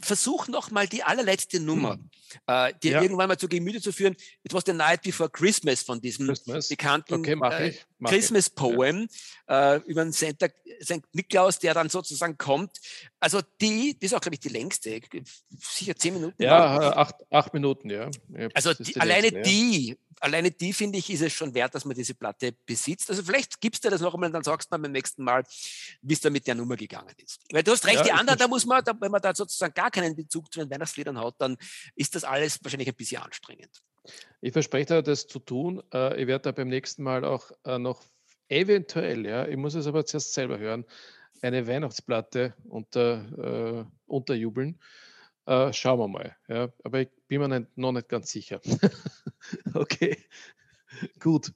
versuch 0.00 0.48
noch 0.48 0.70
mal 0.70 0.86
die 0.86 1.02
allerletzte 1.02 1.60
Nummer, 1.60 1.96
mhm. 1.96 2.10
Äh, 2.46 2.72
dir 2.82 2.92
ja. 2.92 3.02
irgendwann 3.02 3.28
mal 3.28 3.38
zu 3.38 3.48
Gemüte 3.48 3.80
zu 3.80 3.92
führen. 3.92 4.14
It 4.42 4.52
was 4.52 4.64
the 4.66 4.72
night 4.72 5.02
before 5.02 5.30
Christmas 5.30 5.82
von 5.82 6.00
diesem 6.00 6.26
Christmas. 6.26 6.68
bekannten 6.68 7.14
okay, 7.14 7.32
äh, 7.32 7.74
Christmas. 8.04 8.50
Poem 8.50 9.08
ja. 9.48 9.74
äh, 9.74 9.80
über 9.86 10.04
den 10.04 10.12
St. 10.12 10.36
Niklaus, 11.12 11.58
der 11.58 11.74
dann 11.74 11.88
sozusagen 11.88 12.36
kommt. 12.36 12.78
Also 13.20 13.40
die, 13.60 13.98
die 13.98 14.06
ist 14.06 14.14
auch, 14.14 14.20
glaube 14.20 14.34
ich, 14.34 14.40
die 14.40 14.48
längste, 14.48 15.00
sicher 15.58 15.96
zehn 15.96 16.14
Minuten. 16.14 16.42
Ja, 16.42 16.92
acht, 16.92 17.14
acht 17.30 17.54
Minuten, 17.54 17.90
ja. 17.90 18.10
also 18.54 18.74
die, 18.74 18.84
die 18.84 19.00
alleine 19.00 19.28
längste, 19.28 19.50
die 19.50 19.96
alleine 20.22 20.50
die, 20.50 20.72
finde 20.72 20.98
ich, 20.98 21.10
ist 21.10 21.20
es 21.20 21.32
schon 21.32 21.52
wert, 21.54 21.74
dass 21.74 21.84
man 21.84 21.96
diese 21.96 22.14
Platte 22.14 22.52
besitzt. 22.64 23.10
Also 23.10 23.22
vielleicht 23.22 23.60
gibst 23.60 23.84
du 23.84 23.90
das 23.90 24.00
noch 24.00 24.14
einmal 24.14 24.28
und 24.28 24.34
dann 24.34 24.44
sagst 24.44 24.72
du 24.72 24.78
beim 24.78 24.92
nächsten 24.92 25.24
Mal, 25.24 25.44
wie 26.00 26.14
es 26.14 26.20
da 26.20 26.30
mit 26.30 26.46
der 26.46 26.54
Nummer 26.54 26.76
gegangen 26.76 27.14
ist. 27.22 27.40
Weil 27.50 27.62
du 27.62 27.72
hast 27.72 27.84
recht, 27.86 27.96
ja, 27.96 28.04
die 28.04 28.12
anderen, 28.12 28.38
da 28.38 28.46
muss 28.46 28.64
man, 28.64 28.84
da, 28.84 28.94
wenn 29.00 29.10
man 29.10 29.20
da 29.20 29.34
sozusagen 29.34 29.74
gar 29.74 29.90
keinen 29.90 30.14
Bezug 30.14 30.52
zu 30.52 30.60
den 30.60 30.70
Weihnachtsliedern 30.70 31.18
hat, 31.18 31.34
dann 31.38 31.56
ist 31.96 32.14
das 32.14 32.21
alles 32.24 32.58
wahrscheinlich 32.62 32.88
ein 32.88 32.94
bisschen 32.94 33.22
anstrengend. 33.22 33.82
Ich 34.40 34.52
verspreche 34.52 34.86
dir, 34.86 35.02
das 35.02 35.26
zu 35.26 35.38
tun. 35.38 35.82
Äh, 35.92 36.20
ich 36.20 36.26
werde 36.26 36.42
da 36.42 36.52
beim 36.52 36.68
nächsten 36.68 37.02
Mal 37.02 37.24
auch 37.24 37.50
äh, 37.64 37.78
noch 37.78 38.02
eventuell, 38.48 39.24
ja, 39.24 39.46
ich 39.46 39.56
muss 39.56 39.74
es 39.74 39.86
aber 39.86 40.04
zuerst 40.04 40.34
selber 40.34 40.58
hören, 40.58 40.84
eine 41.40 41.66
Weihnachtsplatte 41.66 42.54
unter, 42.64 43.80
äh, 43.80 43.84
unterjubeln. 44.06 44.78
Äh, 45.46 45.72
schauen 45.72 45.98
wir 45.98 46.08
mal. 46.08 46.36
Ja. 46.48 46.72
Aber 46.84 47.00
ich 47.00 47.08
bin 47.26 47.40
mir 47.40 47.48
nicht, 47.48 47.76
noch 47.76 47.92
nicht 47.92 48.08
ganz 48.08 48.30
sicher. 48.30 48.60
okay, 49.74 50.16
gut. 51.18 51.52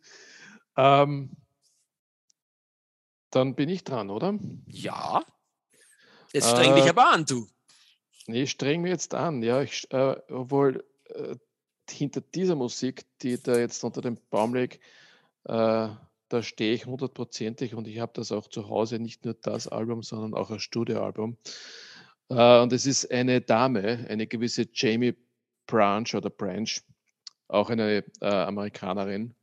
Ähm, 0.77 1.31
dann 3.31 3.55
bin 3.55 3.69
ich 3.69 3.85
dran, 3.85 4.11
oder? 4.11 4.39
Ja. 4.67 5.25
Jetzt 6.33 6.51
streng 6.51 6.73
äh, 6.73 6.81
dich 6.81 6.91
aber 6.91 7.13
an, 7.13 7.25
du. 7.25 7.47
Ich 8.29 8.51
streng 8.51 8.83
mich 8.83 8.91
jetzt 8.91 9.15
an. 9.15 9.43
Ja, 9.43 9.63
ich, 9.63 9.91
äh, 9.93 10.17
obwohl 10.29 10.85
äh, 11.11 11.37
hinter 11.89 12.21
dieser 12.21 12.57
Musik, 12.57 13.05
die 13.23 13.41
da 13.41 13.57
jetzt 13.59 13.85
unter 13.85 14.01
dem 14.01 14.19
Baum 14.31 14.55
liegt, 14.55 14.81
äh, 15.45 15.89
da 16.29 16.43
stehe 16.43 16.75
ich 16.75 16.87
hundertprozentig 16.87 17.75
und 17.75 17.87
ich 17.87 18.01
habe 18.01 18.13
das 18.15 18.33
auch 18.33 18.49
zu 18.49 18.69
Hause, 18.69 18.99
nicht 18.99 19.25
nur 19.25 19.35
das 19.35 19.69
Album, 19.69 20.03
sondern 20.03 20.35
auch 20.35 20.51
ein 20.51 20.59
Studioalbum. 20.59 21.37
Äh, 22.31 22.61
und 22.61 22.73
es 22.73 22.87
ist 22.87 23.11
eine 23.13 23.41
Dame, 23.41 24.07
eine 24.09 24.27
gewisse 24.27 24.67
Jamie 24.73 25.15
Branch 25.67 26.13
oder 26.15 26.31
Branch, 26.31 26.81
auch 27.47 27.71
eine 27.71 28.05
äh, 28.21 28.27
Amerikanerin, 28.27 29.36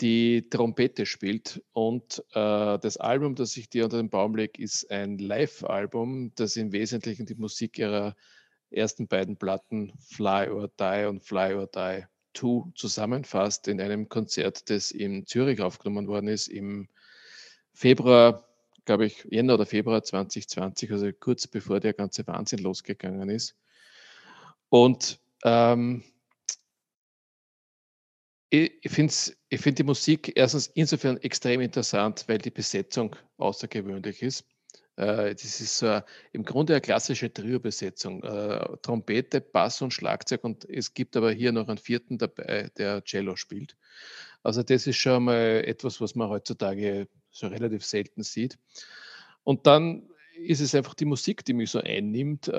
die 0.00 0.48
Trompete 0.48 1.06
spielt. 1.06 1.62
Und 1.72 2.22
äh, 2.32 2.78
das 2.78 2.96
Album, 2.96 3.34
das 3.34 3.56
ich 3.56 3.68
dir 3.68 3.84
unter 3.84 3.98
den 3.98 4.10
Baum 4.10 4.36
lege, 4.36 4.62
ist 4.62 4.90
ein 4.90 5.18
Live-Album, 5.18 6.32
das 6.34 6.56
im 6.56 6.72
Wesentlichen 6.72 7.26
die 7.26 7.34
Musik 7.34 7.78
ihrer 7.78 8.14
ersten 8.70 9.06
beiden 9.06 9.36
Platten 9.36 9.92
Fly 10.00 10.50
or 10.50 10.68
Die 10.80 11.06
und 11.06 11.24
Fly 11.24 11.54
or 11.54 11.66
Die 11.66 12.04
2 12.34 12.72
zusammenfasst 12.74 13.68
in 13.68 13.80
einem 13.80 14.08
Konzert, 14.08 14.68
das 14.68 14.90
in 14.90 15.26
Zürich 15.26 15.60
aufgenommen 15.62 16.06
worden 16.06 16.28
ist 16.28 16.48
im 16.48 16.88
Februar 17.72 18.46
glaube 18.86 19.06
ich, 19.06 19.26
Jänner 19.28 19.54
oder 19.54 19.66
Februar 19.66 20.02
2020, 20.02 20.92
also 20.92 21.12
kurz 21.12 21.46
bevor 21.46 21.80
der 21.80 21.92
ganze 21.92 22.26
Wahnsinn 22.26 22.60
losgegangen 22.60 23.28
ist. 23.28 23.56
Und 24.70 25.20
ähm, 25.44 26.04
ich, 28.56 28.90
finde 28.90 29.12
ich 29.48 29.60
find 29.60 29.78
die 29.78 29.84
Musik 29.84 30.32
erstens 30.34 30.68
insofern 30.74 31.16
extrem 31.18 31.60
interessant, 31.60 32.24
weil 32.26 32.38
die 32.38 32.50
Besetzung 32.50 33.16
außergewöhnlich 33.38 34.22
ist. 34.22 34.44
Äh, 34.96 35.34
das 35.34 35.60
ist 35.60 35.78
so 35.78 36.00
im 36.32 36.44
Grunde 36.44 36.74
eine 36.74 36.80
klassische 36.80 37.32
Trio-Besetzung. 37.32 38.22
Äh, 38.22 38.76
Trompete, 38.82 39.40
Bass 39.40 39.82
und 39.82 39.92
Schlagzeug 39.92 40.44
und 40.44 40.68
es 40.68 40.94
gibt 40.94 41.16
aber 41.16 41.32
hier 41.32 41.52
noch 41.52 41.68
einen 41.68 41.78
vierten 41.78 42.18
dabei, 42.18 42.70
der 42.76 43.04
Cello 43.04 43.36
spielt. 43.36 43.76
Also 44.42 44.62
das 44.62 44.86
ist 44.86 44.96
schon 44.96 45.24
mal 45.24 45.62
etwas, 45.64 46.00
was 46.00 46.14
man 46.14 46.28
heutzutage 46.28 47.08
so 47.30 47.46
relativ 47.48 47.84
selten 47.84 48.22
sieht. 48.22 48.58
Und 49.44 49.66
dann 49.66 50.08
ist 50.36 50.60
es 50.60 50.74
einfach 50.74 50.94
die 50.94 51.04
Musik, 51.04 51.44
die 51.44 51.54
mich 51.54 51.70
so 51.70 51.80
einnimmt, 51.80 52.48
äh, 52.48 52.52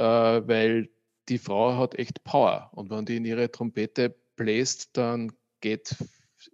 weil 0.47 0.89
die 1.29 1.37
Frau 1.37 1.77
hat 1.77 1.95
echt 1.95 2.23
Power. 2.23 2.71
Und 2.73 2.89
wenn 2.89 3.05
die 3.05 3.17
in 3.17 3.25
ihre 3.25 3.51
Trompete 3.51 4.15
bläst, 4.35 4.95
dann 4.97 5.31
geht 5.61 5.95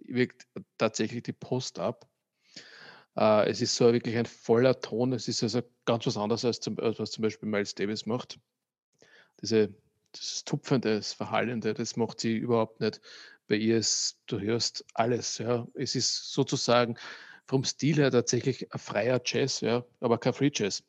wirkt 0.00 0.46
tatsächlich 0.78 1.22
die 1.22 1.32
Post 1.32 1.78
ab. 1.78 2.08
Äh, 3.16 3.48
es 3.50 3.60
ist 3.60 3.76
so 3.76 3.92
wirklich 3.92 4.16
ein 4.16 4.26
voller 4.26 4.80
Ton. 4.80 5.12
Es 5.12 5.28
ist 5.28 5.42
also 5.42 5.62
ganz 5.84 6.06
was 6.06 6.16
anderes 6.16 6.44
als, 6.44 6.60
zum, 6.60 6.76
was 6.76 7.10
zum 7.10 7.22
Beispiel 7.22 7.48
Miles 7.48 7.74
Davis 7.74 8.06
macht. 8.06 8.38
Diese, 9.42 9.74
das 10.12 10.44
Tupfende, 10.44 10.96
das 10.96 11.12
Verhallende, 11.12 11.74
das 11.74 11.96
macht 11.96 12.20
sie 12.20 12.36
überhaupt 12.36 12.80
nicht. 12.80 13.00
Bei 13.46 13.56
ihr 13.56 13.78
ist, 13.78 14.18
du 14.26 14.40
hörst 14.40 14.84
alles. 14.94 15.38
Ja. 15.38 15.66
Es 15.74 15.94
ist 15.94 16.32
sozusagen 16.32 16.96
vom 17.46 17.64
Stil 17.64 17.96
her 17.96 18.10
tatsächlich 18.10 18.72
ein 18.72 18.78
freier 18.78 19.20
Jazz, 19.24 19.60
ja, 19.60 19.84
aber 20.00 20.18
kein 20.18 20.32
Free 20.32 20.50
Jazz. 20.52 20.82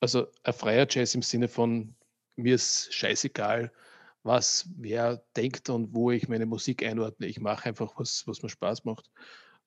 Also 0.00 0.26
ein 0.42 0.52
freier 0.52 0.86
Jazz 0.88 1.14
im 1.14 1.22
Sinne 1.22 1.48
von 1.48 1.94
mir 2.36 2.56
ist 2.56 2.92
scheißegal, 2.92 3.72
was 4.24 4.68
wer 4.76 5.22
denkt 5.36 5.68
und 5.70 5.94
wo 5.94 6.10
ich 6.10 6.28
meine 6.28 6.46
Musik 6.46 6.84
einordne. 6.84 7.26
Ich 7.26 7.40
mache 7.40 7.68
einfach 7.68 7.92
was, 7.96 8.26
was 8.26 8.42
mir 8.42 8.48
Spaß 8.48 8.84
macht. 8.84 9.10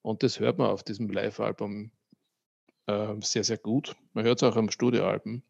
Und 0.01 0.24
das 0.24 0.39
hört 0.39 0.58
man 0.58 0.70
auf 0.70 0.84
diesem 0.84 1.10
Live-Album 1.10 1.91
äh, 2.88 3.16
sehr, 3.22 3.43
sehr 3.43 3.58
gut. 3.58 3.95
Man 4.14 4.26
hört 4.26 4.41
es 4.41 4.43
auch 4.43 4.58
am 4.58 4.72
Studioalbum. 4.72 5.43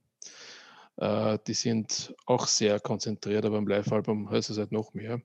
Äh, 0.98 1.38
die 1.48 1.54
sind 1.54 2.16
auch 2.26 2.48
sehr 2.48 2.80
konzentriert, 2.80 3.46
aber 3.46 3.58
im 3.58 3.68
Live-Album 3.68 4.30
heißt 4.30 4.50
es 4.50 4.58
halt 4.58 4.72
noch 4.72 4.94
mehr. 4.94 5.22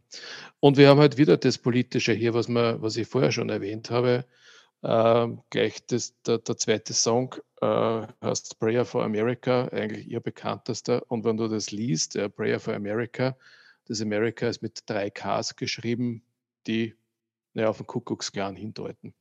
Und 0.61 0.77
wir 0.77 0.89
haben 0.89 1.01
halt 1.01 1.19
wieder 1.19 1.37
das 1.37 1.59
Politische 1.59 2.13
hier, 2.13 2.35
was, 2.35 2.49
man, 2.49 2.81
was 2.83 2.97
ich 2.97 3.09
vorher 3.09 3.33
schon 3.33 3.49
erwähnt 3.49 3.91
habe. 3.91 4.27
Ähm, 4.85 5.43
gleich 5.51 5.85
das, 5.87 6.21
der, 6.23 6.39
der, 6.39 6.57
zweite 6.57 6.93
Song 6.93 7.35
äh, 7.61 8.07
heißt 8.23 8.59
Prayer 8.59 8.85
for 8.85 9.05
America, 9.05 9.69
eigentlich 9.69 10.09
ihr 10.09 10.21
bekanntester. 10.21 11.03
Und 11.09 11.25
wenn 11.25 11.37
du 11.37 11.49
das 11.49 11.71
liest, 11.71 12.17
äh, 12.17 12.29
Prayer 12.29 12.61
for 12.61 12.75
America, 12.75 13.37
das 13.87 14.01
America 14.01 14.49
ist 14.49 14.63
mit 14.63 14.81
drei 14.87 15.11
Ks 15.11 15.57
geschrieben, 15.57 16.25
die 16.67 16.95
naja, 17.55 17.69
auf 17.69 17.79
den 17.79 17.87
Kuckucksklan 17.87 18.57
hindeuten. 18.57 19.15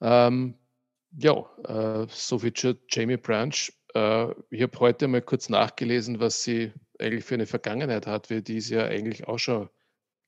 Ähm, 0.00 0.54
ja, 1.18 1.34
äh, 1.64 2.06
so 2.10 2.38
viel 2.38 2.52
zu 2.52 2.78
Jamie 2.88 3.16
Branch. 3.16 3.72
Äh, 3.94 4.30
ich 4.50 4.62
habe 4.62 4.78
heute 4.78 5.08
mal 5.08 5.22
kurz 5.22 5.48
nachgelesen, 5.48 6.20
was 6.20 6.42
sie 6.42 6.72
eigentlich 6.98 7.24
für 7.24 7.34
eine 7.34 7.46
Vergangenheit 7.46 8.06
hat, 8.06 8.30
weil 8.30 8.42
die 8.42 8.58
ist 8.58 8.70
ja 8.70 8.84
eigentlich 8.84 9.26
auch 9.26 9.38
schon, 9.38 9.68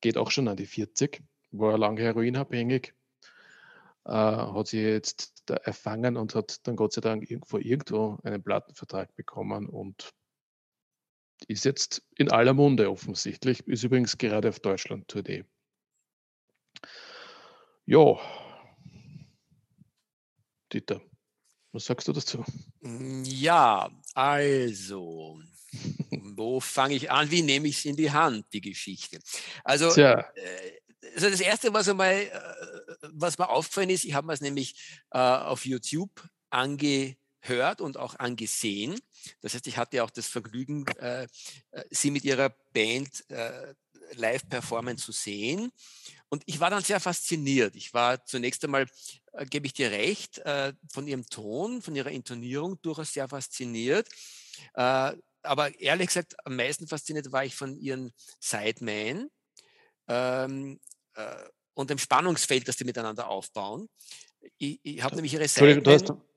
geht 0.01 0.17
auch 0.17 0.31
schon 0.31 0.49
an 0.49 0.57
die 0.57 0.67
40, 0.67 1.23
war 1.51 1.79
lange 1.79 2.03
heroinabhängig 2.03 2.95
äh, 4.09 4.13
hat 4.13 4.69
sie 4.69 4.81
jetzt 4.81 5.51
erfangen 5.51 6.17
und 6.17 6.35
hat 6.35 6.67
dann 6.67 6.77
Gott 6.77 6.95
sei 6.95 7.01
Dank 7.01 7.31
irgendwo 7.31 7.59
irgendwo 7.59 8.19
einen 8.25 8.43
Plattenvertrag 8.43 9.15
bekommen 9.15 9.67
und 9.67 10.11
ist 11.47 11.65
jetzt 11.65 12.03
in 12.17 12.31
aller 12.31 12.55
Munde 12.55 12.91
offensichtlich. 12.91 13.61
Ist 13.67 13.85
übrigens 13.85 14.19
gerade 14.19 14.49
auf 14.49 14.61
Deutschland-Tournee. 14.61 15.45
Ja, 17.87 18.19
Dieter, 20.73 21.01
was 21.73 21.87
sagst 21.87 22.09
du 22.09 22.13
dazu? 22.13 22.45
Ja, 23.25 23.91
also, 24.15 25.41
wo 26.11 26.61
fange 26.61 26.95
ich 26.95 27.11
an? 27.11 27.31
Wie 27.31 27.43
nehme 27.43 27.69
ich 27.69 27.79
es 27.79 27.85
in 27.87 27.97
die 27.97 28.11
Hand, 28.11 28.47
die 28.53 28.61
Geschichte? 28.61 29.19
Also. 29.65 29.95
Äh, 30.01 30.23
also 31.15 31.31
das 31.31 31.41
Erste, 31.41 31.73
was, 31.73 31.89
einmal, 31.89 32.13
äh, 32.13 32.31
was 33.13 33.39
mir 33.39 33.49
aufgefallen 33.49 33.91
ist, 33.91 34.05
ich 34.05 34.15
habe 34.15 34.27
mir 34.27 34.35
es 34.35 34.41
nämlich 34.41 35.01
äh, 35.11 35.19
auf 35.19 35.65
YouTube 35.65 36.11
angehört 37.43 37.81
und 37.81 37.97
auch 37.97 38.19
angesehen. 38.19 38.99
Das 39.41 39.55
heißt, 39.55 39.67
ich 39.67 39.77
hatte 39.77 40.03
auch 40.05 40.11
das 40.11 40.27
Vergnügen, 40.27 40.87
äh, 40.99 41.25
äh 41.25 41.85
sie 41.91 42.11
mit 42.11 42.25
ihrer 42.25 42.51
Band 42.73 43.29
äh, 43.31 43.75
live 44.15 44.49
performen 44.49 44.97
zu 44.97 45.13
sehen. 45.13 45.71
Und 46.29 46.43
ich 46.47 46.61
war 46.61 46.71
dann 46.71 46.83
sehr 46.83 47.01
fasziniert. 47.01 47.75
Ich 47.75 47.95
war 47.95 48.25
zunächst 48.25 48.65
einmal, 48.65 48.87
gebe 49.49 49.67
ich 49.67 49.73
dir 49.73 49.91
recht, 49.91 50.43
von 50.91 51.07
ihrem 51.07 51.27
Ton, 51.27 51.81
von 51.81 51.95
ihrer 51.97 52.11
Intonierung 52.11 52.81
durchaus 52.83 53.13
sehr 53.13 53.29
fasziniert. 53.29 54.09
Äh, 54.75 55.13
aber 55.43 55.81
ehrlich 55.81 56.09
gesagt, 56.09 56.35
am 56.45 56.57
meisten 56.57 56.87
fasziniert 56.87 57.33
war 57.33 57.45
ich 57.45 57.55
von 57.55 57.79
ihren 57.79 58.13
Sidemen 58.41 59.31
ähm, 60.07 60.81
äh, 61.15 61.35
und 61.75 61.91
dem 61.91 61.99
Spannungsfeld, 61.99 62.67
das 62.67 62.77
die 62.77 62.85
miteinander 62.85 63.29
aufbauen. 63.29 63.89
Ich, 64.59 64.81
ich 64.83 65.03
habe 65.03 65.15
nämlich 65.15 65.33
ihre 65.35 65.49
Sidemen. 65.49 66.28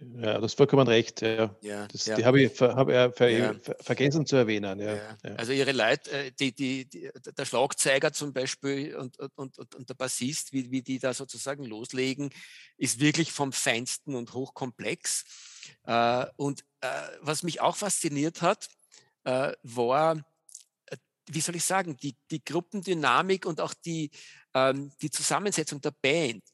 Ja, 0.00 0.34
das 0.34 0.52
ist 0.52 0.56
vollkommen 0.56 0.86
recht. 0.86 1.22
Ja. 1.22 1.56
Ja, 1.60 1.88
das, 1.88 2.06
ja. 2.06 2.14
Die 2.14 2.24
habe 2.24 2.40
ich, 2.40 2.60
hab 2.60 2.88
ich 2.88 3.16
ver, 3.16 3.28
ja. 3.28 3.54
vergessen 3.80 4.26
zu 4.26 4.36
erwähnen. 4.36 4.78
Ja. 4.78 5.16
Also 5.36 5.52
ihre 5.52 5.72
Leute, 5.72 6.10
äh, 6.12 6.30
die, 6.30 6.54
die, 6.54 6.88
die, 6.88 7.10
der 7.36 7.44
Schlagzeuger 7.44 8.12
zum 8.12 8.32
Beispiel 8.32 8.94
und, 8.94 9.18
und, 9.18 9.58
und, 9.58 9.74
und 9.74 9.88
der 9.88 9.94
Bassist, 9.94 10.52
wie, 10.52 10.70
wie 10.70 10.82
die 10.82 11.00
da 11.00 11.12
sozusagen 11.12 11.64
loslegen, 11.64 12.30
ist 12.76 13.00
wirklich 13.00 13.32
vom 13.32 13.52
Feinsten 13.52 14.14
und 14.14 14.34
hochkomplex. 14.34 15.24
Äh, 15.84 16.26
und 16.36 16.64
äh, 16.80 16.88
was 17.20 17.42
mich 17.42 17.60
auch 17.60 17.76
fasziniert 17.76 18.42
hat, 18.42 18.68
war, 19.62 20.24
wie 21.26 21.40
soll 21.40 21.56
ich 21.56 21.64
sagen, 21.64 21.98
die, 21.98 22.16
die 22.30 22.42
Gruppendynamik 22.42 23.44
und 23.44 23.60
auch 23.60 23.74
die, 23.74 24.10
ähm, 24.54 24.90
die 25.02 25.10
Zusammensetzung 25.10 25.82
der 25.82 25.90
Band. 25.90 26.44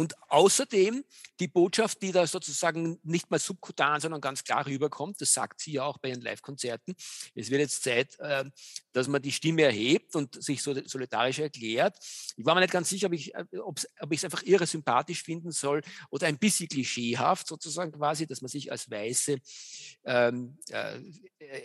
Und 0.00 0.14
außerdem 0.30 1.04
die 1.40 1.48
Botschaft, 1.48 2.00
die 2.00 2.10
da 2.10 2.26
sozusagen 2.26 2.98
nicht 3.02 3.30
mal 3.30 3.38
subkutan, 3.38 4.00
sondern 4.00 4.22
ganz 4.22 4.42
klar 4.42 4.64
rüberkommt, 4.64 5.20
das 5.20 5.34
sagt 5.34 5.60
sie 5.60 5.72
ja 5.72 5.84
auch 5.84 5.98
bei 5.98 6.08
ihren 6.08 6.22
Live-Konzerten. 6.22 6.94
Es 7.34 7.50
wird 7.50 7.60
jetzt 7.60 7.82
Zeit, 7.82 8.16
ähm, 8.18 8.50
dass 8.94 9.08
man 9.08 9.20
die 9.20 9.30
Stimme 9.30 9.60
erhebt 9.62 10.16
und 10.16 10.42
sich 10.42 10.62
solidarisch 10.62 11.40
erklärt. 11.40 11.98
Ich 12.34 12.46
war 12.46 12.54
mir 12.54 12.62
nicht 12.62 12.72
ganz 12.72 12.88
sicher, 12.88 13.08
ob 13.08 13.12
ich 13.12 13.34
äh, 13.34 13.44
es 14.10 14.24
einfach 14.24 14.42
irre 14.42 14.66
sympathisch 14.66 15.22
finden 15.22 15.52
soll 15.52 15.82
oder 16.08 16.28
ein 16.28 16.38
bisschen 16.38 16.68
klischeehaft 16.68 17.46
sozusagen 17.46 17.92
quasi, 17.92 18.26
dass 18.26 18.40
man 18.40 18.48
sich 18.48 18.72
als 18.72 18.90
Weiße 18.90 19.36
ähm, 20.04 20.56
äh, 20.70 20.98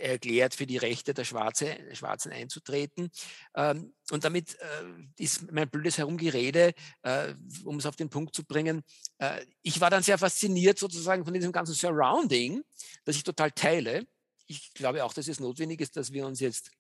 erklärt, 0.01 0.55
für 0.55 0.65
die 0.65 0.77
Rechte 0.77 1.13
der 1.13 1.23
Schwarze, 1.23 1.77
Schwarzen 1.93 2.33
einzutreten. 2.33 3.09
Ähm, 3.55 3.93
und 4.11 4.23
damit 4.23 4.55
äh, 4.55 5.23
ist 5.23 5.51
mein 5.51 5.69
blödes 5.69 5.97
Herumgerede, 5.97 6.73
äh, 7.01 7.33
um 7.63 7.77
es 7.77 7.85
auf 7.85 7.95
den 7.95 8.09
Punkt 8.09 8.24
zu 8.31 8.43
bringen. 8.43 8.83
Äh, 9.17 9.45
ich 9.61 9.81
war 9.81 9.89
dann 9.89 10.03
sehr 10.03 10.17
fasziniert 10.17 10.79
sozusagen 10.79 11.23
von 11.23 11.33
diesem 11.33 11.51
ganzen 11.51 11.73
Surrounding, 11.73 12.63
das 13.03 13.15
ich 13.15 13.23
total 13.23 13.51
teile. 13.51 14.07
Ich 14.47 14.73
glaube 14.73 15.03
auch, 15.03 15.13
dass 15.13 15.27
es 15.27 15.39
notwendig 15.39 15.81
ist, 15.81 15.97
dass 15.97 16.11
wir 16.11 16.25
uns 16.25 16.39
jetzt 16.39 16.71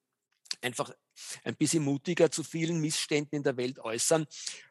einfach 0.61 0.91
ein 1.43 1.55
bisschen 1.55 1.83
mutiger 1.83 2.29
zu 2.29 2.43
vielen 2.43 2.79
Missständen 2.79 3.37
in 3.37 3.43
der 3.43 3.57
Welt 3.57 3.79
äußern 3.79 4.25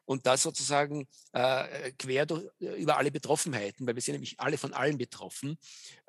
und 0.05 0.25
das 0.25 0.43
sozusagen 0.43 1.07
äh, 1.33 1.91
quer 1.93 2.25
durch, 2.25 2.45
über 2.59 2.97
alle 2.97 3.11
Betroffenheiten, 3.11 3.85
weil 3.85 3.95
wir 3.95 4.01
sind 4.01 4.13
nämlich 4.13 4.39
alle 4.39 4.57
von 4.57 4.73
allen 4.73 4.97
betroffen, 4.97 5.57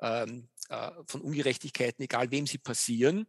ähm, 0.01 0.47
äh, 0.69 0.91
von 1.07 1.21
Ungerechtigkeiten, 1.21 2.03
egal 2.03 2.31
wem 2.31 2.47
sie 2.47 2.57
passieren. 2.57 3.27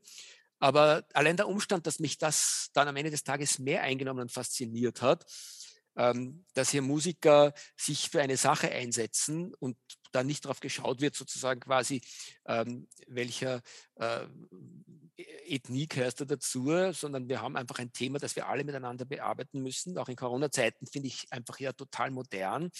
Aber 0.60 1.04
allein 1.12 1.36
der 1.36 1.48
Umstand, 1.48 1.86
dass 1.86 2.00
mich 2.00 2.18
das 2.18 2.70
dann 2.72 2.88
am 2.88 2.96
Ende 2.96 3.10
des 3.10 3.22
Tages 3.22 3.58
mehr 3.58 3.82
eingenommen 3.82 4.20
und 4.20 4.32
fasziniert 4.32 5.02
hat, 5.02 5.24
dass 6.54 6.70
hier 6.70 6.82
Musiker 6.82 7.52
sich 7.76 8.08
für 8.08 8.22
eine 8.22 8.36
Sache 8.36 8.70
einsetzen 8.70 9.52
und 9.58 9.76
da 10.12 10.22
nicht 10.22 10.44
darauf 10.44 10.60
geschaut 10.60 11.00
wird, 11.00 11.14
sozusagen 11.14 11.60
quasi, 11.60 12.00
ähm, 12.46 12.88
welcher 13.06 13.62
äh, 13.96 14.26
Ethnie 15.44 15.88
gehörst 15.88 16.20
du 16.20 16.24
dazu, 16.24 16.92
sondern 16.92 17.28
wir 17.28 17.42
haben 17.42 17.56
einfach 17.56 17.78
ein 17.78 17.92
Thema, 17.92 18.18
das 18.18 18.36
wir 18.36 18.48
alle 18.48 18.64
miteinander 18.64 19.04
bearbeiten 19.04 19.60
müssen. 19.60 19.98
Auch 19.98 20.08
in 20.08 20.16
Corona-Zeiten 20.16 20.86
finde 20.86 21.08
ich 21.08 21.26
einfach 21.30 21.58
ja 21.58 21.72
total 21.72 22.10
modern. 22.10 22.70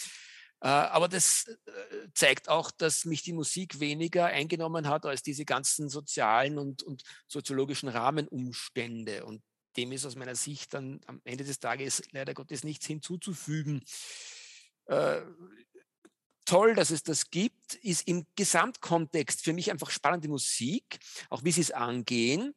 Äh, 0.61 0.69
aber 0.69 1.09
das 1.09 1.47
äh, 1.67 2.09
zeigt 2.15 2.49
auch, 2.49 2.71
dass 2.71 3.05
mich 3.05 3.23
die 3.23 3.33
Musik 3.33 3.81
weniger 3.81 4.27
eingenommen 4.27 4.89
hat 4.89 5.07
als 5.07 5.23
diese 5.23 5.45
ganzen 5.45 5.89
sozialen 5.89 6.59
und, 6.59 6.83
und 6.83 7.03
soziologischen 7.27 7.89
Rahmenumstände. 7.89 9.25
Und 9.25 9.43
dem 9.77 9.93
ist 9.93 10.07
aus 10.07 10.17
meiner 10.17 10.35
Sicht 10.35 10.75
dann 10.75 11.01
am 11.07 11.21
Ende 11.25 11.45
des 11.45 11.61
Tages 11.61 12.03
leider 12.13 12.35
Gottes 12.35 12.65
nichts 12.65 12.87
hinzuzufügen. 12.87 13.85
Äh, 14.87 15.21
toll, 16.45 16.75
dass 16.75 16.91
es 16.91 17.03
das 17.03 17.31
gibt, 17.31 17.75
ist 17.75 18.09
im 18.09 18.27
Gesamtkontext 18.35 19.45
für 19.45 19.53
mich 19.53 19.71
einfach 19.71 19.91
spannende 19.91 20.29
Musik, 20.29 20.99
auch 21.29 21.45
wie 21.45 21.53
sie 21.53 21.61
es 21.61 21.71
angehen. 21.71 22.55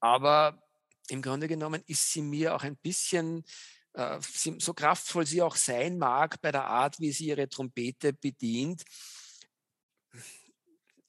Aber 0.00 0.62
im 1.08 1.22
Grunde 1.22 1.48
genommen 1.48 1.82
ist 1.86 2.12
sie 2.12 2.22
mir 2.22 2.54
auch 2.54 2.62
ein 2.62 2.76
bisschen 2.76 3.44
äh, 3.94 4.20
so 4.58 4.74
kraftvoll 4.74 5.26
sie 5.26 5.42
auch 5.42 5.56
sein 5.56 5.98
mag 5.98 6.40
bei 6.40 6.52
der 6.52 6.64
Art, 6.64 7.00
wie 7.00 7.12
sie 7.12 7.26
ihre 7.26 7.48
Trompete 7.48 8.12
bedient. 8.12 8.84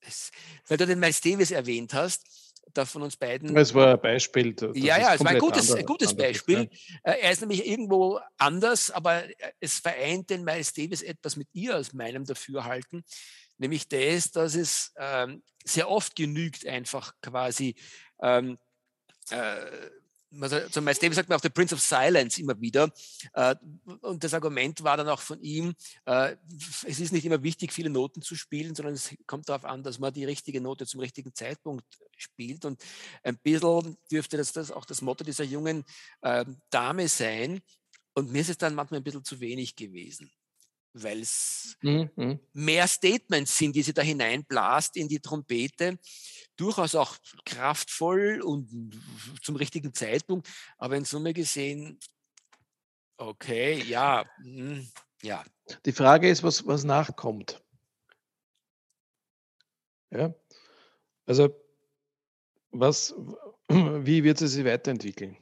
Es, 0.01 0.31
weil 0.67 0.77
du 0.77 0.87
den 0.87 0.99
Miles 0.99 1.21
Davis 1.21 1.51
erwähnt 1.51 1.93
hast, 1.93 2.25
da 2.73 2.85
von 2.85 3.01
uns 3.01 3.17
beiden. 3.17 3.55
Es 3.55 3.73
war 3.73 3.93
ein 3.93 4.01
Beispiel. 4.01 4.55
Ja, 4.75 4.97
ja, 4.97 5.15
es 5.15 5.23
war 5.23 5.31
ein 5.31 5.39
gutes, 5.39 5.71
ein 5.71 5.85
gutes 5.85 6.15
Beispiel. 6.15 6.69
Ja. 7.03 7.11
Äh, 7.11 7.21
er 7.21 7.31
ist 7.31 7.41
nämlich 7.41 7.65
irgendwo 7.65 8.19
anders, 8.37 8.91
aber 8.91 9.23
es 9.59 9.79
vereint 9.79 10.29
den 10.29 10.43
Miles 10.43 10.73
Davis 10.73 11.01
etwas 11.01 11.35
mit 11.35 11.47
ihr 11.53 11.77
aus 11.77 11.93
meinem 11.93 12.25
Dafürhalten, 12.25 13.03
nämlich 13.57 13.87
das, 13.87 14.31
dass 14.31 14.55
es 14.55 14.93
ähm, 14.97 15.43
sehr 15.63 15.89
oft 15.89 16.15
genügt, 16.15 16.65
einfach 16.65 17.13
quasi 17.21 17.75
ähm, 18.21 18.57
äh, 19.29 19.55
also 20.39 20.59
zum 20.69 20.85
Beispiel 20.85 21.13
sagt 21.13 21.29
man 21.29 21.37
auch 21.37 21.41
der 21.41 21.49
Prince 21.49 21.73
of 21.73 21.81
Silence 21.81 22.39
immer 22.39 22.59
wieder. 22.61 22.91
Äh, 23.33 23.55
und 24.01 24.23
das 24.23 24.33
Argument 24.33 24.83
war 24.83 24.97
dann 24.97 25.09
auch 25.09 25.21
von 25.21 25.41
ihm, 25.41 25.73
äh, 26.05 26.35
es 26.85 26.99
ist 26.99 27.11
nicht 27.11 27.25
immer 27.25 27.41
wichtig, 27.43 27.73
viele 27.73 27.89
Noten 27.89 28.21
zu 28.21 28.35
spielen, 28.35 28.75
sondern 28.75 28.93
es 28.93 29.15
kommt 29.25 29.49
darauf 29.49 29.65
an, 29.65 29.83
dass 29.83 29.99
man 29.99 30.13
die 30.13 30.25
richtige 30.25 30.61
Note 30.61 30.85
zum 30.85 30.99
richtigen 30.99 31.33
Zeitpunkt 31.33 31.85
spielt. 32.17 32.65
Und 32.65 32.81
ein 33.23 33.37
bisschen 33.37 33.97
dürfte 34.11 34.37
das, 34.37 34.53
das 34.53 34.71
auch 34.71 34.85
das 34.85 35.01
Motto 35.01 35.23
dieser 35.23 35.43
jungen 35.43 35.83
ähm, 36.23 36.57
Dame 36.69 37.07
sein. 37.07 37.61
Und 38.13 38.31
mir 38.31 38.41
ist 38.41 38.49
es 38.49 38.57
dann 38.57 38.75
manchmal 38.75 38.99
ein 38.99 39.03
bisschen 39.03 39.23
zu 39.23 39.39
wenig 39.39 39.75
gewesen 39.75 40.31
weil 40.93 41.21
es 41.21 41.77
mhm, 41.81 42.09
mhm. 42.15 42.39
mehr 42.53 42.87
Statements 42.87 43.57
sind, 43.57 43.75
die 43.75 43.83
sie 43.83 43.93
da 43.93 44.01
hineinblast 44.01 44.97
in 44.97 45.07
die 45.07 45.19
Trompete. 45.19 45.97
Durchaus 46.55 46.95
auch 46.95 47.17
kraftvoll 47.45 48.41
und 48.41 48.99
zum 49.41 49.55
richtigen 49.55 49.93
Zeitpunkt, 49.93 50.47
aber 50.77 50.97
in 50.97 51.05
Summe 51.05 51.33
gesehen, 51.33 51.99
okay, 53.17 53.81
ja, 53.83 54.25
mh, 54.43 54.83
ja. 55.21 55.43
Die 55.85 55.91
Frage 55.91 56.29
ist, 56.29 56.43
was, 56.43 56.65
was 56.65 56.83
nachkommt. 56.83 57.61
Ja, 60.11 60.33
also 61.25 61.55
was, 62.71 63.13
wie 63.67 64.23
wird 64.23 64.39
sie 64.39 64.47
sich 64.47 64.65
weiterentwickeln? 64.65 65.37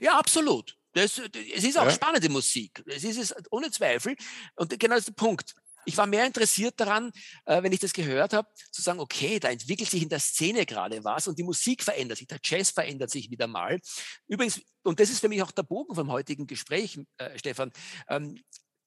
Ja, 0.00 0.18
absolut. 0.18 0.77
Das, 0.92 1.20
es 1.54 1.64
ist 1.64 1.78
auch 1.78 1.84
ja. 1.84 1.90
spannende 1.90 2.28
Musik. 2.28 2.82
Es 2.86 3.04
ist 3.04 3.18
es 3.18 3.34
ohne 3.50 3.70
Zweifel. 3.70 4.16
Und 4.56 4.78
genau 4.78 4.94
das 4.94 5.00
ist 5.00 5.08
der 5.08 5.22
Punkt. 5.24 5.54
Ich 5.84 5.96
war 5.96 6.06
mehr 6.06 6.26
interessiert 6.26 6.78
daran, 6.78 7.12
äh, 7.46 7.62
wenn 7.62 7.72
ich 7.72 7.80
das 7.80 7.92
gehört 7.92 8.34
habe, 8.34 8.46
zu 8.70 8.82
sagen, 8.82 9.00
okay, 9.00 9.40
da 9.40 9.48
entwickelt 9.48 9.88
sich 9.88 10.02
in 10.02 10.08
der 10.08 10.20
Szene 10.20 10.66
gerade 10.66 11.02
was 11.02 11.28
und 11.28 11.38
die 11.38 11.44
Musik 11.44 11.82
verändert 11.82 12.18
sich, 12.18 12.26
der 12.26 12.40
Jazz 12.42 12.70
verändert 12.70 13.10
sich 13.10 13.30
wieder 13.30 13.46
mal. 13.46 13.80
Übrigens, 14.26 14.60
und 14.82 15.00
das 15.00 15.08
ist 15.08 15.20
für 15.20 15.28
mich 15.28 15.42
auch 15.42 15.50
der 15.50 15.62
Bogen 15.62 15.94
vom 15.94 16.10
heutigen 16.10 16.46
Gespräch, 16.46 16.98
äh, 17.16 17.38
Stefan, 17.38 17.72
ähm, 18.08 18.38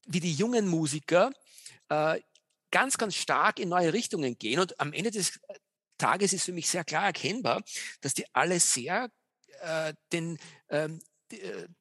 wie 0.06 0.20
die 0.20 0.32
jungen 0.32 0.68
Musiker 0.68 1.32
äh, 1.88 2.20
ganz, 2.70 2.98
ganz 2.98 3.16
stark 3.16 3.58
in 3.58 3.68
neue 3.68 3.92
Richtungen 3.92 4.38
gehen. 4.38 4.60
Und 4.60 4.78
am 4.78 4.92
Ende 4.92 5.10
des 5.10 5.40
Tages 5.98 6.32
ist 6.32 6.44
für 6.44 6.52
mich 6.52 6.68
sehr 6.68 6.84
klar 6.84 7.06
erkennbar, 7.06 7.62
dass 8.00 8.14
die 8.14 8.26
alle 8.32 8.60
sehr 8.60 9.10
äh, 9.60 9.94
den 10.12 10.38
ähm, 10.68 10.98
äh, 10.98 11.11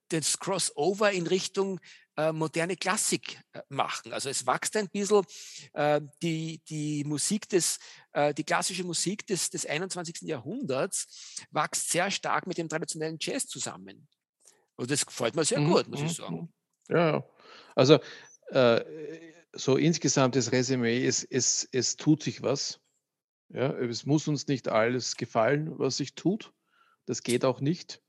das 0.10 0.38
Crossover 0.38 1.12
in 1.12 1.28
Richtung 1.28 1.80
äh, 2.18 2.32
moderne 2.32 2.76
Klassik 2.76 3.40
äh, 3.54 3.62
machen. 3.70 4.14
Also 4.14 4.30
es 4.30 4.46
wächst 4.46 4.76
ein 4.76 4.90
bisschen 4.90 5.26
äh, 5.74 6.02
die, 6.22 6.62
die 6.68 7.04
Musik 7.06 7.48
des, 7.50 7.80
äh, 8.12 8.34
die 8.34 8.44
klassische 8.44 8.84
Musik 8.84 9.26
des, 9.28 9.50
des 9.50 9.66
21. 9.66 10.22
Jahrhunderts 10.22 11.46
wächst 11.52 11.90
sehr 11.90 12.12
stark 12.12 12.48
mit 12.48 12.58
dem 12.58 12.68
traditionellen 12.68 13.18
Jazz 13.20 13.48
zusammen. 13.48 14.08
Und 14.76 14.92
das 14.92 15.06
gefällt 15.06 15.36
mir 15.36 15.46
sehr 15.46 15.60
mhm. 15.60 15.72
gut, 15.72 15.88
muss 15.88 16.02
ich 16.02 16.06
mhm, 16.08 16.24
sagen. 16.24 16.54
Mhm. 16.90 16.96
Ja, 16.96 17.24
also 17.76 18.00
äh, 18.48 18.82
so 19.54 19.78
insgesamt 19.78 20.36
das 20.36 20.52
Resümee 20.52 21.06
ist, 21.06 21.24
es, 21.30 21.68
es 21.72 21.96
tut 21.96 22.24
sich 22.24 22.42
was. 22.42 22.80
Ja, 23.50 23.72
es 23.72 24.06
muss 24.06 24.28
uns 24.28 24.48
nicht 24.48 24.68
alles 24.70 25.18
gefallen, 25.18 25.78
was 25.78 25.98
sich 25.98 26.16
tut. 26.16 26.54
Das 27.06 27.24
geht 27.24 27.44
auch 27.44 27.62
nicht 27.62 28.02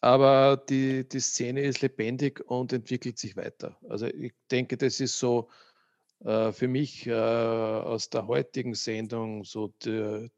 aber 0.00 0.56
die, 0.56 1.08
die 1.08 1.20
Szene 1.20 1.62
ist 1.62 1.80
lebendig 1.80 2.40
und 2.40 2.72
entwickelt 2.72 3.18
sich 3.18 3.36
weiter. 3.36 3.78
Also 3.88 4.06
ich 4.06 4.32
denke, 4.50 4.76
das 4.76 5.00
ist 5.00 5.18
so 5.18 5.50
äh, 6.20 6.52
für 6.52 6.68
mich 6.68 7.06
äh, 7.06 7.12
aus 7.12 8.10
der 8.10 8.26
heutigen 8.26 8.74
Sendung 8.74 9.44
so 9.44 9.68
der, 9.84 10.30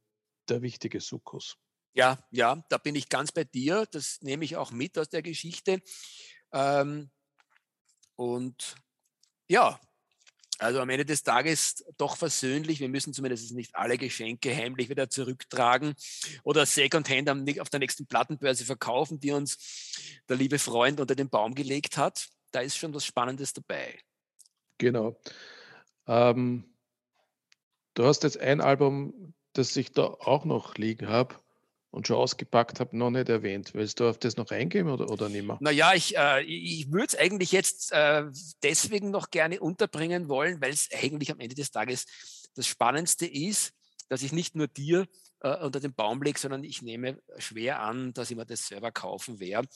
der 0.49 0.63
wichtige 0.63 1.01
Sukkus. 1.01 1.57
Ja, 1.95 2.19
ja, 2.31 2.63
da 2.69 2.79
bin 2.79 2.95
ich 2.95 3.09
ganz 3.09 3.33
bei 3.33 3.45
dir. 3.45 3.87
Das 3.91 4.21
nehme 4.23 4.45
ich 4.45 4.57
auch 4.57 4.71
mit 4.71 4.99
aus 4.99 5.09
der 5.09 5.23
Geschichte. 5.23 5.83
Ähm, 6.53 7.11
und 8.15 8.77
ja, 9.49 9.81
Also 10.59 10.81
am 10.81 10.91
Ende 10.91 11.05
des 11.05 11.23
Tages 11.23 11.85
doch 11.97 12.17
versöhnlich. 12.17 12.81
Wir 12.81 12.89
müssen 12.89 13.13
zumindest 13.13 13.53
nicht 13.55 13.75
alle 13.77 13.97
Geschenke 13.97 14.55
heimlich 14.55 14.89
wieder 14.89 15.09
zurücktragen 15.09 15.95
oder 16.43 16.67
Secondhand 16.67 17.31
auf 17.61 17.71
der 17.71 17.81
nächsten 17.81 18.07
Plattenbörse 18.07 18.65
verkaufen, 18.65 19.21
die 19.21 19.31
uns 19.31 20.21
der 20.29 20.37
liebe 20.37 20.59
Freund 20.59 21.01
unter 21.01 21.15
den 21.15 21.31
Baum 21.31 21.55
gelegt 21.55 21.97
hat. 21.97 22.29
Da 22.51 22.61
ist 22.61 22.77
schon 22.77 22.93
was 22.93 23.05
Spannendes 23.05 23.53
dabei. 23.53 23.99
Genau. 24.79 25.21
Ähm, 26.07 26.65
du 27.95 28.05
hast 28.05 28.25
jetzt 28.25 28.39
ein 28.39 28.61
Album, 28.61 29.35
das 29.53 29.77
ich 29.77 29.93
da 29.93 30.05
auch 30.05 30.45
noch 30.45 30.75
liegen 30.77 31.09
habe 31.09 31.37
und 31.91 32.07
schon 32.07 32.17
ausgepackt 32.17 32.81
habe, 32.81 32.97
noch 32.97 33.11
nicht 33.11 33.29
erwähnt. 33.29 33.73
Willst 33.75 34.01
du 34.01 34.09
auf 34.09 34.19
das 34.19 34.37
noch 34.37 34.51
eingehen 34.51 34.89
oder, 34.89 35.11
oder 35.11 35.29
nicht 35.29 35.47
mehr? 35.47 35.59
Naja, 35.61 35.95
ich, 35.95 36.17
äh, 36.17 36.43
ich 36.43 36.93
würde 36.93 37.07
es 37.07 37.17
eigentlich 37.17 37.53
jetzt 37.53 37.93
äh, 37.93 38.25
deswegen 38.63 39.11
noch 39.11 39.31
gerne 39.31 39.61
unterbringen 39.61 40.29
wollen, 40.29 40.61
weil 40.61 40.73
es 40.73 40.89
eigentlich 40.93 41.31
am 41.31 41.41
Ende 41.41 41.55
des 41.55 41.71
Tages 41.71 42.07
das 42.55 42.67
Spannendste 42.67 43.27
ist, 43.27 43.73
dass 44.09 44.23
ich 44.23 44.33
nicht 44.33 44.55
nur 44.55 44.69
dir 44.69 45.07
äh, 45.41 45.57
unter 45.57 45.81
den 45.81 45.95
Baum 45.95 46.23
lege, 46.23 46.39
sondern 46.39 46.65
ich 46.65 46.83
nehme 46.83 47.21
schwer 47.39 47.81
an, 47.81 48.13
dass 48.13 48.31
ich 48.31 48.37
mir 48.37 48.47
das 48.47 48.67
selber 48.67 48.91
kaufen 48.91 49.41
werde. 49.41 49.69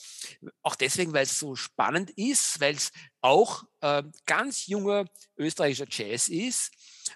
Auch 0.61 0.75
deswegen, 0.75 1.13
weil 1.13 1.23
es 1.23 1.39
so 1.39 1.55
spannend 1.55 2.11
ist, 2.11 2.59
weil 2.59 2.75
es 2.75 2.91
auch 3.21 3.63
äh, 3.81 4.03
ganz 4.25 4.67
junger 4.67 5.05
österreichischer 5.37 5.87
Jazz 5.89 6.27
ist, 6.27 6.71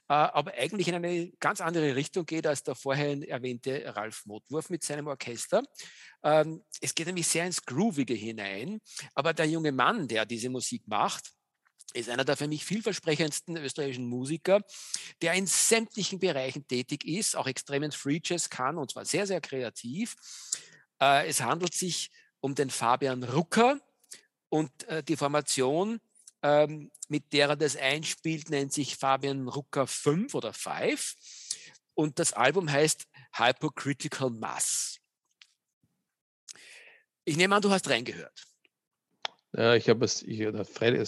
äh, 0.07 0.13
aber 0.13 0.53
eigentlich 0.53 0.87
in 0.87 0.95
eine 0.95 1.31
ganz 1.39 1.61
andere 1.61 1.95
Richtung 1.95 2.25
geht 2.25 2.47
als 2.47 2.63
der 2.63 2.75
vorher 2.75 3.27
erwähnte 3.27 3.83
Ralf 3.95 4.25
Motwurf 4.25 4.69
mit 4.69 4.83
seinem 4.83 5.07
Orchester. 5.07 5.63
Ähm, 6.23 6.63
es 6.81 6.95
geht 6.95 7.07
nämlich 7.07 7.27
sehr 7.27 7.45
ins 7.45 7.63
Groovige 7.63 8.13
hinein, 8.13 8.79
aber 9.13 9.33
der 9.33 9.47
junge 9.47 9.71
Mann, 9.71 10.07
der 10.07 10.25
diese 10.25 10.49
Musik 10.49 10.87
macht, 10.87 11.31
ist 11.93 12.09
einer 12.09 12.25
der 12.25 12.37
für 12.37 12.47
mich 12.47 12.65
vielversprechendsten 12.65 13.57
österreichischen 13.57 14.07
Musiker, 14.07 14.61
der 15.21 15.33
in 15.33 15.47
sämtlichen 15.47 16.19
Bereichen 16.19 16.67
tätig 16.67 17.05
ist, 17.05 17.35
auch 17.35 17.47
extremen 17.47 17.91
Free 17.91 18.19
Jazz 18.23 18.49
kann 18.49 18.77
und 18.77 18.91
zwar 18.91 19.05
sehr, 19.05 19.25
sehr 19.25 19.41
kreativ. 19.41 20.15
Äh, 21.01 21.27
es 21.27 21.41
handelt 21.41 21.73
sich 21.73 22.11
um 22.39 22.55
den 22.55 22.69
Fabian 22.69 23.23
Rucker 23.23 23.79
und 24.49 24.83
äh, 24.83 25.03
die 25.03 25.17
Formation, 25.17 25.99
ähm, 26.43 26.91
mit 27.07 27.33
der 27.33 27.49
er 27.49 27.55
das 27.55 27.75
einspielt, 27.75 28.49
nennt 28.49 28.73
sich 28.73 28.97
Fabian 28.97 29.47
Rucker 29.47 29.87
5 29.87 30.35
oder 30.35 30.53
5 30.53 31.15
und 31.93 32.19
das 32.19 32.33
Album 32.33 32.71
heißt 32.71 33.07
Hypocritical 33.33 34.29
Mass. 34.29 34.99
Ich 37.25 37.37
nehme 37.37 37.55
an, 37.55 37.61
du 37.61 37.71
hast 37.71 37.89
reingehört. 37.89 38.47
Ich 39.57 39.89
habe 39.89 40.05
es, 40.05 40.21
ich, 40.21 40.37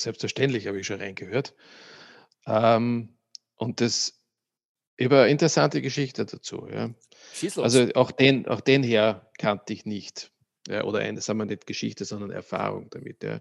selbstverständlich 0.01 0.67
habe 0.67 0.79
ich 0.79 0.87
schon 0.87 0.99
reingehört. 0.99 1.53
Ähm, 2.47 3.15
und 3.55 3.81
das 3.81 4.19
über 4.97 5.27
interessante 5.27 5.81
Geschichte 5.81 6.25
dazu. 6.25 6.67
Ja. 6.71 6.89
Also 7.57 7.87
auch 7.95 8.11
den, 8.11 8.47
auch 8.47 8.61
den 8.61 8.83
her 8.83 9.29
kannte 9.37 9.71
ich 9.73 9.85
nicht. 9.85 10.31
Ja, 10.67 10.83
oder 10.83 10.99
eine, 10.99 11.21
sagen 11.21 11.39
wir 11.39 11.45
nicht 11.45 11.65
Geschichte, 11.65 12.05
sondern 12.05 12.31
Erfahrung 12.31 12.89
damit. 12.89 13.23
Ja. 13.23 13.39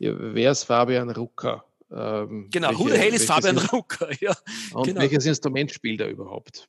Wer 0.00 0.50
ist 0.50 0.64
Fabian 0.64 1.10
Rucker? 1.10 1.64
Ähm, 1.90 2.48
genau, 2.50 2.78
Who 2.78 2.88
the 2.88 2.98
hell 2.98 3.14
ist 3.14 3.26
Fabian 3.26 3.58
Rucker? 3.58 4.10
Ja, 4.20 4.36
und 4.72 4.84
genau. 4.84 5.00
welches 5.00 5.24
Instrument 5.26 5.70
spielt 5.70 6.00
er 6.00 6.08
überhaupt? 6.08 6.68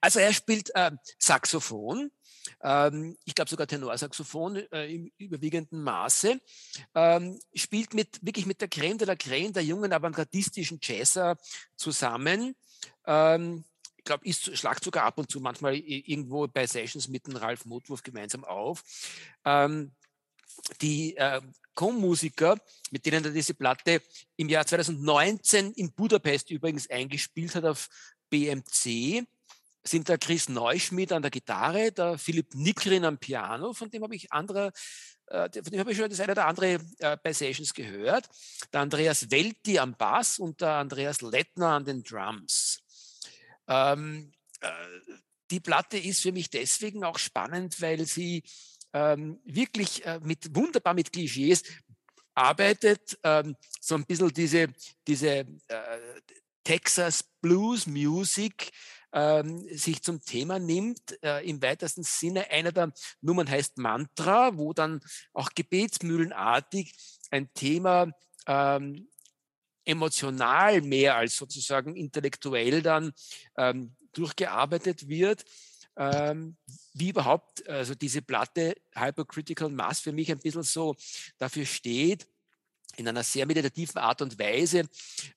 Also 0.00 0.18
er 0.18 0.32
spielt 0.32 0.70
äh, 0.74 0.90
Saxophon, 1.18 2.10
ich 2.60 3.34
glaube 3.34 3.48
sogar 3.48 3.66
Tenorsaxophon 3.66 4.56
äh, 4.72 4.92
im 4.92 5.12
überwiegenden 5.16 5.82
Maße, 5.82 6.40
ähm, 6.94 7.38
spielt 7.54 7.94
mit, 7.94 8.18
wirklich 8.24 8.46
mit 8.46 8.60
der 8.60 8.68
Creme 8.68 8.98
de 8.98 9.06
la 9.06 9.14
Creme 9.14 9.52
der 9.52 9.62
jungen 9.62 9.92
avantgardistischen 9.92 10.80
Jazzer 10.82 11.36
zusammen. 11.76 12.56
Ähm, 13.06 13.64
ich 13.96 14.04
glaube, 14.04 14.26
ist 14.26 14.56
schlagt 14.56 14.82
sogar 14.82 15.04
ab 15.04 15.18
und 15.18 15.30
zu 15.30 15.40
manchmal 15.40 15.74
irgendwo 15.76 16.48
bei 16.48 16.66
Sessions 16.66 17.08
mit 17.08 17.26
dem 17.26 17.36
Ralf 17.36 17.64
Motwurf 17.64 18.02
gemeinsam 18.02 18.44
auf. 18.44 18.82
Ähm, 19.44 19.92
die 20.80 21.16
äh, 21.16 21.40
Com-Musiker, 21.74 22.58
mit 22.90 23.06
denen 23.06 23.24
er 23.24 23.30
diese 23.30 23.54
Platte 23.54 24.02
im 24.36 24.48
Jahr 24.48 24.66
2019 24.66 25.72
in 25.74 25.92
Budapest 25.92 26.50
übrigens 26.50 26.90
eingespielt 26.90 27.54
hat 27.54 27.64
auf 27.64 27.88
BMC, 28.30 29.24
sind 29.90 30.08
der 30.08 30.18
Chris 30.18 30.48
Neuschmidt 30.48 31.12
an 31.12 31.22
der 31.22 31.30
Gitarre, 31.30 31.92
der 31.92 32.18
Philipp 32.18 32.54
Nickrin 32.54 33.04
am 33.04 33.18
Piano, 33.18 33.72
von 33.72 33.90
dem 33.90 34.02
habe 34.02 34.14
ich 34.14 34.32
andere, 34.32 34.72
äh, 35.26 35.50
von 35.50 35.72
dem 35.72 35.80
habe 35.80 35.92
ich 35.92 35.98
schon 35.98 36.10
das 36.10 36.20
eine 36.20 36.32
oder 36.32 36.46
andere 36.46 36.80
äh, 36.98 37.16
bei 37.22 37.32
Sessions 37.32 37.74
gehört, 37.74 38.28
der 38.72 38.80
Andreas 38.80 39.30
Welti 39.30 39.78
am 39.78 39.96
Bass 39.96 40.38
und 40.38 40.60
der 40.60 40.74
Andreas 40.74 41.20
Lettner 41.20 41.68
an 41.68 41.84
den 41.84 42.02
Drums. 42.02 42.80
Ähm, 43.66 44.32
äh, 44.60 44.68
die 45.50 45.60
Platte 45.60 45.98
ist 45.98 46.22
für 46.22 46.32
mich 46.32 46.50
deswegen 46.50 47.04
auch 47.04 47.18
spannend, 47.18 47.80
weil 47.80 48.04
sie 48.06 48.42
ähm, 48.92 49.40
wirklich 49.44 50.04
äh, 50.04 50.20
mit 50.22 50.54
wunderbar 50.54 50.94
mit 50.94 51.12
Klischees 51.12 51.62
arbeitet, 52.34 53.18
ähm, 53.24 53.56
so 53.80 53.94
ein 53.94 54.04
bisschen 54.04 54.32
diese, 54.32 54.68
diese 55.06 55.28
äh, 55.28 55.46
Texas 56.64 57.24
Blues 57.40 57.86
Music 57.86 58.70
ähm, 59.12 59.66
sich 59.68 60.02
zum 60.02 60.22
Thema 60.22 60.58
nimmt, 60.58 61.22
äh, 61.22 61.48
im 61.48 61.62
weitesten 61.62 62.02
Sinne. 62.02 62.50
Einer 62.50 62.72
der 62.72 62.92
Nummern 63.20 63.48
heißt 63.48 63.78
Mantra, 63.78 64.56
wo 64.56 64.72
dann 64.72 65.00
auch 65.32 65.50
gebetsmühlenartig 65.54 66.94
ein 67.30 67.52
Thema 67.54 68.10
ähm, 68.46 69.08
emotional 69.84 70.82
mehr 70.82 71.16
als 71.16 71.36
sozusagen 71.36 71.96
intellektuell 71.96 72.82
dann 72.82 73.12
ähm, 73.56 73.96
durchgearbeitet 74.12 75.08
wird 75.08 75.44
ähm, 75.98 76.56
wie 76.94 77.10
überhaupt 77.10 77.68
also 77.68 77.94
diese 77.94 78.22
Platte 78.22 78.76
Hypercritical 78.94 79.68
Mass 79.68 80.00
für 80.00 80.12
mich 80.12 80.30
ein 80.30 80.38
bisschen 80.38 80.62
so 80.62 80.94
dafür 81.38 81.66
steht, 81.66 82.26
in 82.96 83.06
einer 83.06 83.22
sehr 83.22 83.46
meditativen 83.46 83.98
Art 83.98 84.22
und 84.22 84.38
Weise 84.38 84.88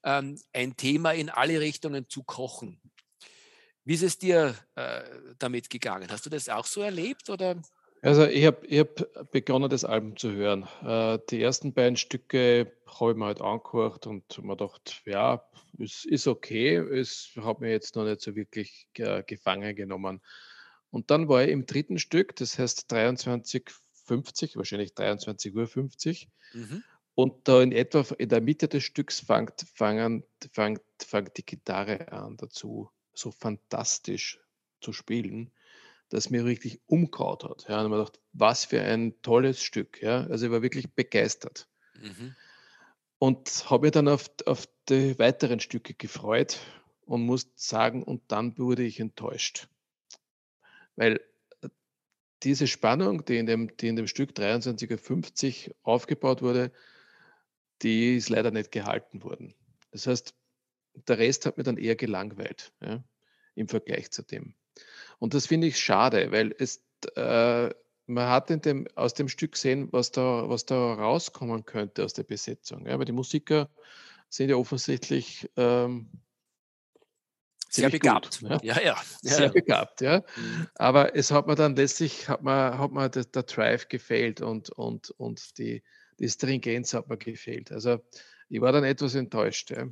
ähm, 0.03 0.39
ein 0.53 0.77
Thema 0.77 1.11
in 1.11 1.29
alle 1.29 1.59
Richtungen 1.59 2.07
zu 2.07 2.23
kochen. 2.23 2.79
Wie 3.83 3.93
ist 3.95 4.03
es 4.03 4.17
dir 4.17 4.55
äh, 4.75 5.01
damit 5.39 5.69
gegangen? 5.69 6.09
Hast 6.11 6.25
du 6.25 6.29
das 6.29 6.49
auch 6.49 6.65
so 6.65 6.81
erlebt 6.81 7.29
oder? 7.29 7.61
Also 8.03 8.25
ich 8.25 8.45
habe 8.45 8.67
hab 8.79 9.31
begonnen, 9.31 9.69
das 9.69 9.85
Album 9.85 10.17
zu 10.17 10.31
hören. 10.31 10.67
Äh, 10.83 11.19
die 11.29 11.41
ersten 11.41 11.73
beiden 11.73 11.97
Stücke 11.97 12.71
habe 12.87 13.11
ich 13.11 13.17
mir 13.17 13.25
halt 13.25 13.41
angehört 13.41 14.07
und 14.07 14.43
mir 14.43 14.55
gedacht, 14.55 15.01
ja, 15.05 15.43
es 15.79 16.05
ist 16.05 16.27
okay. 16.27 16.75
Es 16.77 17.31
hat 17.39 17.59
mir 17.59 17.69
jetzt 17.69 17.95
noch 17.95 18.05
nicht 18.05 18.21
so 18.21 18.35
wirklich 18.35 18.87
äh, 18.97 19.23
gefangen 19.23 19.75
genommen. 19.75 20.21
Und 20.89 21.11
dann 21.11 21.29
war 21.29 21.43
ich 21.43 21.51
im 21.51 21.65
dritten 21.65 21.99
Stück, 21.99 22.35
das 22.35 22.57
heißt 22.57 22.91
23.50, 22.91 24.57
wahrscheinlich 24.57 24.91
23.50 24.91 25.53
Uhr. 25.53 26.59
Mhm. 26.59 26.83
Und 27.13 27.47
da 27.47 27.61
in 27.61 27.71
etwa 27.71 28.03
in 28.17 28.29
der 28.29 28.41
Mitte 28.41 28.67
des 28.67 28.83
Stücks 28.83 29.19
fängt, 29.19 29.65
fangen, 29.73 30.23
fängt, 30.51 30.81
fängt 30.99 31.37
die 31.37 31.45
Gitarre 31.45 32.11
an 32.11 32.35
dazu, 32.37 32.89
so 33.13 33.31
fantastisch 33.31 34.39
zu 34.79 34.93
spielen, 34.93 35.51
dass 36.09 36.29
mir 36.29 36.45
richtig 36.45 36.81
umkaut 36.87 37.43
hat. 37.43 37.65
Ja, 37.69 37.81
und 37.81 37.89
man 37.89 37.99
dachte, 37.99 38.19
was 38.33 38.65
für 38.65 38.81
ein 38.81 39.21
tolles 39.21 39.63
Stück. 39.63 40.01
Ja. 40.01 40.25
Also 40.27 40.45
ich 40.45 40.51
war 40.51 40.61
wirklich 40.61 40.93
begeistert. 40.93 41.67
Mhm. 41.95 42.35
Und 43.17 43.69
habe 43.69 43.87
mich 43.87 43.91
dann 43.91 44.07
auf, 44.07 44.29
auf 44.45 44.67
die 44.89 45.17
weiteren 45.19 45.59
Stücke 45.59 45.93
gefreut 45.93 46.59
und 47.05 47.21
muss 47.21 47.47
sagen, 47.55 48.03
und 48.03 48.23
dann 48.29 48.57
wurde 48.57 48.83
ich 48.83 48.99
enttäuscht. 48.99 49.67
Weil 50.95 51.21
äh, 51.61 51.69
diese 52.43 52.67
Spannung, 52.67 53.23
die 53.23 53.37
in 53.37 53.45
dem, 53.45 53.77
die 53.77 53.87
in 53.87 53.95
dem 53.95 54.07
Stück 54.07 54.31
23.50 54.31 55.71
aufgebaut 55.83 56.41
wurde, 56.41 56.71
die 57.81 58.15
ist 58.15 58.29
leider 58.29 58.51
nicht 58.51 58.71
gehalten 58.71 59.23
worden. 59.23 59.53
Das 59.91 60.07
heißt, 60.07 60.33
der 60.93 61.17
Rest 61.17 61.45
hat 61.45 61.57
mir 61.57 61.63
dann 61.63 61.77
eher 61.77 61.95
gelangweilt 61.95 62.71
ja, 62.81 63.03
im 63.55 63.67
Vergleich 63.67 64.11
zu 64.11 64.23
dem. 64.23 64.55
Und 65.19 65.33
das 65.33 65.47
finde 65.47 65.67
ich 65.67 65.79
schade, 65.79 66.31
weil 66.31 66.53
es, 66.57 66.83
äh, 67.15 67.69
man 68.07 68.29
hat 68.29 68.49
in 68.49 68.61
dem, 68.61 68.87
aus 68.95 69.13
dem 69.13 69.29
Stück 69.29 69.53
gesehen, 69.53 69.89
was 69.91 70.11
da, 70.11 70.49
was 70.49 70.65
da 70.65 70.93
rauskommen 70.93 71.65
könnte 71.65 72.03
aus 72.03 72.13
der 72.13 72.23
Besetzung. 72.23 72.87
Ja, 72.87 72.97
weil 72.97 73.05
die 73.05 73.11
Musiker 73.11 73.69
sind 74.29 74.49
ja 74.49 74.55
offensichtlich 74.55 75.49
ähm, 75.57 76.09
sehr 77.69 77.89
begabt. 77.89 78.41
Gut, 78.41 78.49
ja. 78.63 78.75
Ja, 78.75 78.81
ja. 78.85 79.01
Sehr 79.21 79.45
ja. 79.45 79.51
begabt, 79.51 80.01
ja. 80.01 80.23
Mhm. 80.35 80.67
Aber 80.75 81.15
es 81.15 81.31
hat 81.31 81.47
mir 81.47 81.55
dann 81.55 81.75
letztlich, 81.75 82.27
hat 82.27 82.43
mir, 82.43 82.77
hat 82.77 82.91
mir 82.91 83.09
der, 83.09 83.25
der 83.25 83.43
Drive 83.43 83.87
gefehlt 83.87 84.41
und, 84.41 84.69
und, 84.71 85.11
und 85.11 85.57
die, 85.57 85.83
die 86.19 86.29
Stringenz 86.29 86.93
hat 86.93 87.07
mir 87.07 87.17
gefehlt. 87.17 87.71
Also 87.71 87.99
ich 88.49 88.59
war 88.59 88.73
dann 88.73 88.83
etwas 88.83 89.15
enttäuscht. 89.15 89.71
Ja. 89.71 89.87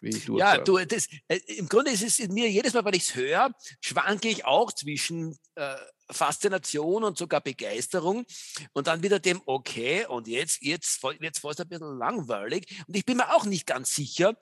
Wie 0.00 0.10
du 0.10 0.38
ja, 0.38 0.58
du, 0.58 0.78
das, 0.84 1.08
äh, 1.26 1.38
im 1.56 1.68
Grunde 1.68 1.90
ist 1.90 2.02
es 2.02 2.28
mir 2.28 2.48
jedes 2.48 2.74
Mal, 2.74 2.84
wenn 2.84 2.94
ich 2.94 3.08
es 3.08 3.14
höre, 3.14 3.50
schwanke 3.80 4.28
ich 4.28 4.44
auch 4.44 4.72
zwischen 4.72 5.36
äh, 5.56 5.74
Faszination 6.10 7.04
und 7.04 7.18
sogar 7.18 7.40
Begeisterung 7.40 8.24
und 8.72 8.86
dann 8.86 9.02
wieder 9.02 9.18
dem, 9.18 9.42
okay, 9.44 10.06
und 10.06 10.26
jetzt, 10.26 10.62
jetzt, 10.62 11.02
jetzt 11.20 11.44
war 11.44 11.50
es 11.50 11.60
ein 11.60 11.68
bisschen 11.68 11.98
langweilig. 11.98 12.82
Und 12.86 12.96
ich 12.96 13.04
bin 13.04 13.18
mir 13.18 13.34
auch 13.34 13.44
nicht 13.44 13.66
ganz 13.66 13.94
sicher, 13.94 14.34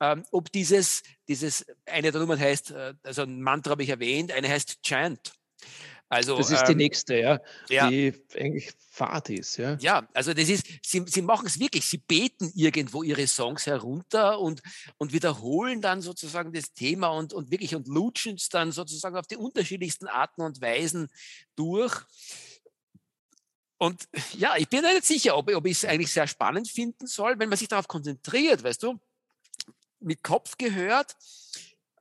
ähm, 0.00 0.24
ob 0.32 0.52
dieses, 0.52 1.02
dieses, 1.28 1.64
eine 1.86 2.12
der 2.12 2.20
Nummern 2.20 2.38
heißt, 2.38 2.72
äh, 2.72 2.94
also 3.02 3.22
ein 3.22 3.40
Mantra 3.40 3.72
habe 3.72 3.82
ich 3.82 3.88
erwähnt, 3.88 4.32
eine 4.32 4.48
heißt 4.48 4.82
Chant. 4.82 5.32
Also, 6.08 6.36
das 6.36 6.50
ist 6.50 6.60
ähm, 6.60 6.66
die 6.68 6.74
nächste, 6.74 7.18
ja, 7.18 7.40
ja, 7.68 7.88
die 7.88 8.12
eigentlich 8.36 8.72
Fahrt 8.90 9.30
ist. 9.30 9.56
Ja, 9.56 9.76
ja 9.80 10.06
also 10.12 10.34
das 10.34 10.48
ist, 10.48 10.66
sie, 10.82 11.02
sie 11.06 11.22
machen 11.22 11.46
es 11.46 11.58
wirklich, 11.58 11.84
sie 11.86 11.98
beten 11.98 12.52
irgendwo 12.54 13.02
ihre 13.02 13.26
Songs 13.26 13.66
herunter 13.66 14.38
und, 14.38 14.62
und 14.98 15.12
wiederholen 15.12 15.80
dann 15.80 16.02
sozusagen 16.02 16.52
das 16.52 16.72
Thema 16.72 17.08
und, 17.08 17.32
und 17.32 17.50
wirklich 17.50 17.74
und 17.74 17.88
lutschen 17.88 18.36
es 18.36 18.48
dann 18.48 18.70
sozusagen 18.70 19.16
auf 19.16 19.26
die 19.26 19.36
unterschiedlichsten 19.36 20.06
Arten 20.06 20.42
und 20.42 20.60
Weisen 20.60 21.08
durch. 21.56 21.92
Und 23.78 24.08
ja, 24.34 24.56
ich 24.56 24.68
bin 24.68 24.82
nicht 24.82 25.04
sicher, 25.04 25.36
ob, 25.36 25.52
ob 25.52 25.66
ich 25.66 25.78
es 25.78 25.84
eigentlich 25.84 26.12
sehr 26.12 26.28
spannend 26.28 26.68
finden 26.68 27.06
soll, 27.06 27.38
wenn 27.38 27.48
man 27.48 27.58
sich 27.58 27.68
darauf 27.68 27.88
konzentriert, 27.88 28.62
weißt 28.62 28.82
du, 28.82 29.00
mit 30.00 30.22
Kopf 30.22 30.56
gehört 30.56 31.16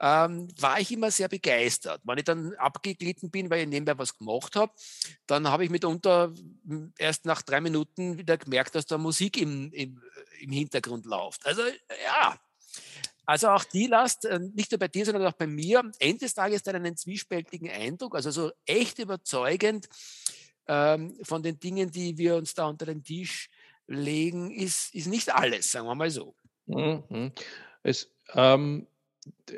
ähm, 0.03 0.49
war 0.59 0.81
ich 0.81 0.91
immer 0.91 1.11
sehr 1.11 1.29
begeistert. 1.29 2.01
Wenn 2.03 2.17
ich 2.17 2.25
dann 2.25 2.53
abgeglitten 2.55 3.31
bin, 3.31 3.49
weil 3.49 3.61
ich 3.61 3.67
nebenbei 3.69 3.97
was 3.97 4.17
gemacht 4.17 4.53
habe, 4.57 4.73
dann 5.27 5.47
habe 5.47 5.63
ich 5.63 5.69
mitunter 5.69 6.33
hm, 6.67 6.91
erst 6.97 7.25
nach 7.25 7.41
drei 7.41 7.61
Minuten 7.61 8.17
wieder 8.17 8.37
gemerkt, 8.37 8.75
dass 8.75 8.85
da 8.85 8.97
Musik 8.97 9.37
im, 9.37 9.71
im, 9.71 10.01
im 10.41 10.51
Hintergrund 10.51 11.05
läuft. 11.05 11.45
Also 11.45 11.61
ja, 12.05 12.37
also 13.25 13.47
auch 13.47 13.63
die 13.63 13.87
Last, 13.87 14.25
äh, 14.25 14.39
nicht 14.39 14.71
nur 14.71 14.79
bei 14.79 14.89
dir, 14.89 15.05
sondern 15.05 15.25
auch 15.25 15.37
bei 15.37 15.47
mir, 15.47 15.79
am 15.79 15.93
Ende 15.99 16.25
des 16.25 16.33
Tages 16.33 16.63
dann 16.63 16.75
einen 16.75 16.97
zwiespältigen 16.97 17.69
Eindruck, 17.69 18.15
also 18.15 18.29
so 18.29 18.51
echt 18.65 18.99
überzeugend 18.99 19.87
ähm, 20.67 21.17
von 21.23 21.41
den 21.43 21.61
Dingen, 21.61 21.91
die 21.91 22.17
wir 22.17 22.35
uns 22.35 22.53
da 22.53 22.65
unter 22.65 22.87
den 22.87 23.05
Tisch 23.05 23.49
legen, 23.87 24.51
ist, 24.51 24.93
ist 24.93 25.07
nicht 25.07 25.33
alles, 25.33 25.71
sagen 25.71 25.87
wir 25.87 25.95
mal 25.95 26.11
so. 26.11 26.35
Mhm. 26.65 27.31
Es, 27.83 28.09
ähm, 28.33 28.85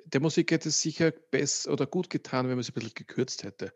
der 0.06 0.22
Musik 0.22 0.52
hätte 0.52 0.70
es 0.70 0.82
sicher 0.82 1.12
besser 1.12 1.72
oder 1.72 1.86
gut 1.86 2.10
getan, 2.10 2.46
wenn 2.46 2.56
man 2.56 2.60
es 2.60 2.70
ein 2.70 2.74
bisschen 2.74 2.94
gekürzt 2.94 3.44
hätte. 3.44 3.74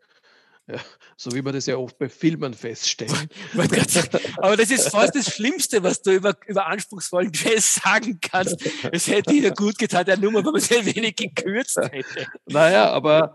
Ja, 0.66 0.78
so 1.16 1.32
wie 1.34 1.42
man 1.42 1.52
das 1.52 1.66
ja 1.66 1.76
oft 1.76 1.98
bei 1.98 2.08
Filmen 2.08 2.54
feststellt. 2.54 3.12
Aber 4.36 4.56
das 4.56 4.70
ist 4.70 4.90
fast 4.90 5.16
das 5.16 5.34
Schlimmste, 5.34 5.82
was 5.82 6.02
du 6.02 6.12
über, 6.12 6.36
über 6.46 6.66
anspruchsvollen 6.66 7.32
Jazz 7.34 7.80
sagen 7.82 8.20
kannst. 8.20 8.56
Es 8.92 9.08
hätte 9.08 9.32
dir 9.32 9.50
gut 9.50 9.78
getan, 9.78 10.04
der 10.04 10.18
Nummer, 10.18 10.44
wenn 10.44 10.52
man 10.52 10.56
es 10.60 10.70
ein 10.70 10.86
wenig 10.86 11.16
gekürzt 11.16 11.78
hätte. 11.78 12.26
Naja, 12.46 12.90
aber 12.90 13.34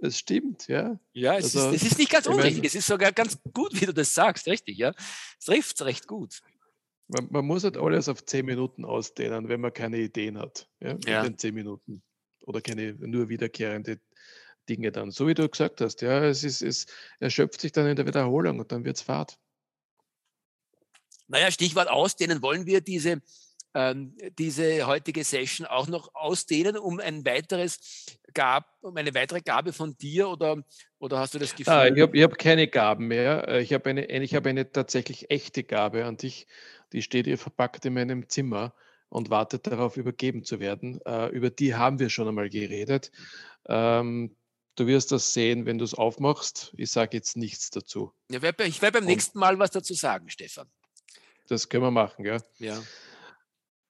es 0.00 0.18
stimmt, 0.18 0.68
ja. 0.68 0.98
Ja, 1.12 1.36
es, 1.36 1.56
also, 1.56 1.70
ist, 1.70 1.82
es 1.82 1.92
ist 1.92 1.98
nicht 1.98 2.10
ganz 2.10 2.26
unrichtig. 2.26 2.64
Es 2.64 2.74
ist 2.74 2.86
sogar 2.86 3.12
ganz 3.12 3.38
gut, 3.52 3.78
wie 3.78 3.86
du 3.86 3.92
das 3.92 4.14
sagst, 4.14 4.46
richtig, 4.46 4.78
ja. 4.78 4.94
Es 5.38 5.46
trifft 5.46 5.78
es 5.78 5.84
recht 5.84 6.06
gut. 6.06 6.40
Man, 7.12 7.28
man, 7.30 7.44
muss 7.44 7.64
halt 7.64 7.76
alles 7.76 8.08
auf 8.08 8.24
zehn 8.24 8.46
Minuten 8.46 8.84
ausdehnen, 8.84 9.48
wenn 9.48 9.60
man 9.60 9.72
keine 9.72 9.98
Ideen 9.98 10.38
hat. 10.38 10.68
Ja, 10.80 10.96
ja. 11.04 11.24
in 11.24 11.38
zehn 11.38 11.54
Minuten. 11.54 12.02
Oder 12.42 12.60
keine 12.60 12.94
nur 12.94 13.28
wiederkehrende 13.28 14.00
Dinge 14.68 14.92
dann. 14.92 15.10
So 15.10 15.26
wie 15.26 15.34
du 15.34 15.48
gesagt 15.48 15.80
hast, 15.80 16.02
ja, 16.02 16.24
es, 16.24 16.44
ist, 16.44 16.62
es 16.62 16.86
erschöpft 17.18 17.60
sich 17.60 17.72
dann 17.72 17.86
in 17.86 17.96
der 17.96 18.06
Wiederholung 18.06 18.60
und 18.60 18.70
dann 18.70 18.84
wird 18.84 18.96
es 18.96 19.02
Fahrt. 19.02 19.38
Naja, 21.26 21.50
Stichwort 21.50 21.88
ausdehnen, 21.88 22.42
wollen 22.42 22.66
wir 22.66 22.80
diese, 22.80 23.22
ähm, 23.74 24.16
diese 24.38 24.86
heutige 24.86 25.24
Session 25.24 25.66
auch 25.66 25.86
noch 25.88 26.14
ausdehnen, 26.14 26.76
um 26.76 27.00
ein 27.00 27.24
weiteres 27.24 28.06
Gab, 28.34 28.66
um 28.80 28.96
eine 28.96 29.14
weitere 29.14 29.40
Gabe 29.40 29.72
von 29.72 29.96
dir 29.96 30.28
oder, 30.28 30.62
oder 30.98 31.18
hast 31.18 31.34
du 31.34 31.38
das 31.38 31.52
ah, 31.52 31.56
Gefühl? 31.56 31.72
Ah, 31.72 31.86
ich 31.88 32.02
habe 32.02 32.22
hab 32.22 32.38
keine 32.38 32.68
Gaben 32.68 33.06
mehr. 33.06 33.48
Äh, 33.48 33.62
ich 33.62 33.72
habe 33.72 33.90
eine, 33.90 34.06
ich 34.06 34.34
hab 34.34 34.46
eine 34.46 34.70
tatsächlich 34.70 35.30
echte 35.30 35.64
Gabe 35.64 36.04
an 36.04 36.16
dich 36.16 36.46
die 36.92 37.02
steht 37.02 37.26
ihr 37.26 37.38
verpackt 37.38 37.84
in 37.84 37.94
meinem 37.94 38.28
Zimmer 38.28 38.74
und 39.08 39.30
wartet 39.30 39.66
darauf, 39.66 39.96
übergeben 39.96 40.44
zu 40.44 40.60
werden. 40.60 41.00
Äh, 41.04 41.28
über 41.28 41.50
die 41.50 41.74
haben 41.74 41.98
wir 41.98 42.10
schon 42.10 42.28
einmal 42.28 42.48
geredet. 42.48 43.10
Ähm, 43.66 44.36
du 44.76 44.86
wirst 44.86 45.12
das 45.12 45.32
sehen, 45.32 45.66
wenn 45.66 45.78
du 45.78 45.84
es 45.84 45.94
aufmachst. 45.94 46.72
Ich 46.76 46.90
sage 46.90 47.16
jetzt 47.16 47.36
nichts 47.36 47.70
dazu. 47.70 48.12
Ja, 48.30 48.38
ich 48.38 48.82
werde 48.82 49.00
beim 49.00 49.06
nächsten 49.06 49.38
Mal 49.38 49.58
was 49.58 49.70
dazu 49.70 49.94
sagen, 49.94 50.28
Stefan. 50.28 50.68
Das 51.48 51.68
können 51.68 51.82
wir 51.82 51.90
machen, 51.90 52.24
ja. 52.24 52.38
Ja. 52.58 52.80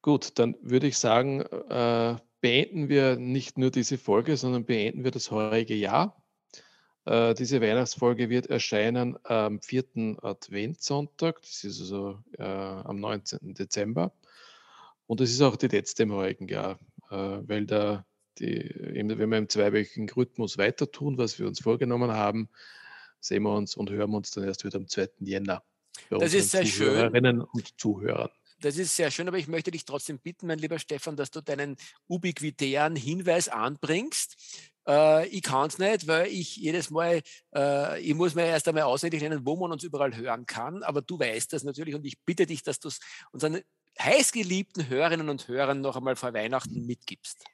Gut, 0.02 0.38
dann 0.38 0.56
würde 0.62 0.86
ich 0.86 0.96
sagen, 0.96 1.42
äh, 1.42 2.16
beenden 2.40 2.88
wir 2.88 3.16
nicht 3.16 3.58
nur 3.58 3.70
diese 3.70 3.98
Folge, 3.98 4.36
sondern 4.36 4.64
beenden 4.64 5.04
wir 5.04 5.10
das 5.10 5.30
heurige 5.30 5.74
Jahr. 5.74 6.22
Äh, 7.04 7.34
diese 7.34 7.60
Weihnachtsfolge 7.60 8.30
wird 8.30 8.46
erscheinen 8.46 9.18
am 9.24 9.60
vierten 9.60 10.18
Adventssonntag, 10.20 11.40
das 11.42 11.64
ist 11.64 11.80
also 11.80 12.18
äh, 12.38 12.42
am 12.42 13.00
19. 13.00 13.54
Dezember. 13.54 14.12
Und 15.06 15.20
es 15.20 15.30
ist 15.32 15.42
auch 15.42 15.56
die 15.56 15.68
letzte 15.68 16.04
im 16.04 16.12
heutigen 16.12 16.48
Jahr, 16.48 16.78
äh, 17.10 17.16
weil 17.16 17.66
da 17.66 18.06
die, 18.38 18.72
wenn 18.76 19.30
wir 19.30 19.38
im 19.38 19.48
zweiwöchigen 19.48 20.08
Rhythmus 20.08 20.56
weiter 20.56 20.90
tun, 20.90 21.18
was 21.18 21.38
wir 21.38 21.46
uns 21.46 21.60
vorgenommen 21.60 22.12
haben, 22.12 22.48
sehen 23.20 23.42
wir 23.42 23.54
uns 23.54 23.76
und 23.76 23.90
hören 23.90 24.14
uns 24.14 24.30
dann 24.30 24.44
erst 24.44 24.64
wieder 24.64 24.78
am 24.78 24.88
2. 24.88 25.08
Jänner. 25.20 25.62
das 26.08 26.32
ist 26.32 26.52
sehr 26.52 26.64
schön. 26.64 27.40
und 27.40 27.78
Zuhörern. 27.78 28.30
Das 28.60 28.76
ist 28.76 28.94
sehr 28.94 29.10
schön, 29.10 29.28
aber 29.28 29.38
ich 29.38 29.48
möchte 29.48 29.70
dich 29.70 29.84
trotzdem 29.84 30.18
bitten, 30.18 30.46
mein 30.46 30.58
lieber 30.58 30.78
Stefan, 30.78 31.16
dass 31.16 31.30
du 31.30 31.40
deinen 31.40 31.76
ubiquitären 32.08 32.94
Hinweis 32.94 33.48
anbringst. 33.48 34.36
Äh, 34.86 35.28
ich 35.28 35.42
kann 35.42 35.68
es 35.68 35.78
nicht, 35.78 36.06
weil 36.06 36.26
ich 36.26 36.56
jedes 36.56 36.90
Mal, 36.90 37.22
äh, 37.54 38.00
ich 38.00 38.14
muss 38.14 38.34
mir 38.34 38.46
erst 38.46 38.68
einmal 38.68 38.84
auswendig 38.84 39.22
nennen, 39.22 39.46
wo 39.46 39.56
man 39.56 39.72
uns 39.72 39.82
überall 39.82 40.14
hören 40.16 40.46
kann. 40.46 40.82
Aber 40.82 41.00
du 41.00 41.18
weißt 41.18 41.52
das 41.52 41.64
natürlich 41.64 41.94
und 41.94 42.04
ich 42.04 42.20
bitte 42.24 42.46
dich, 42.46 42.62
dass 42.62 42.80
du 42.80 42.88
es 42.88 43.00
unseren 43.32 43.60
heißgeliebten 43.98 44.88
Hörerinnen 44.88 45.28
und 45.28 45.48
Hörern 45.48 45.80
noch 45.80 45.96
einmal 45.96 46.16
vor 46.16 46.34
Weihnachten 46.34 46.86
mitgibst. 46.86 47.44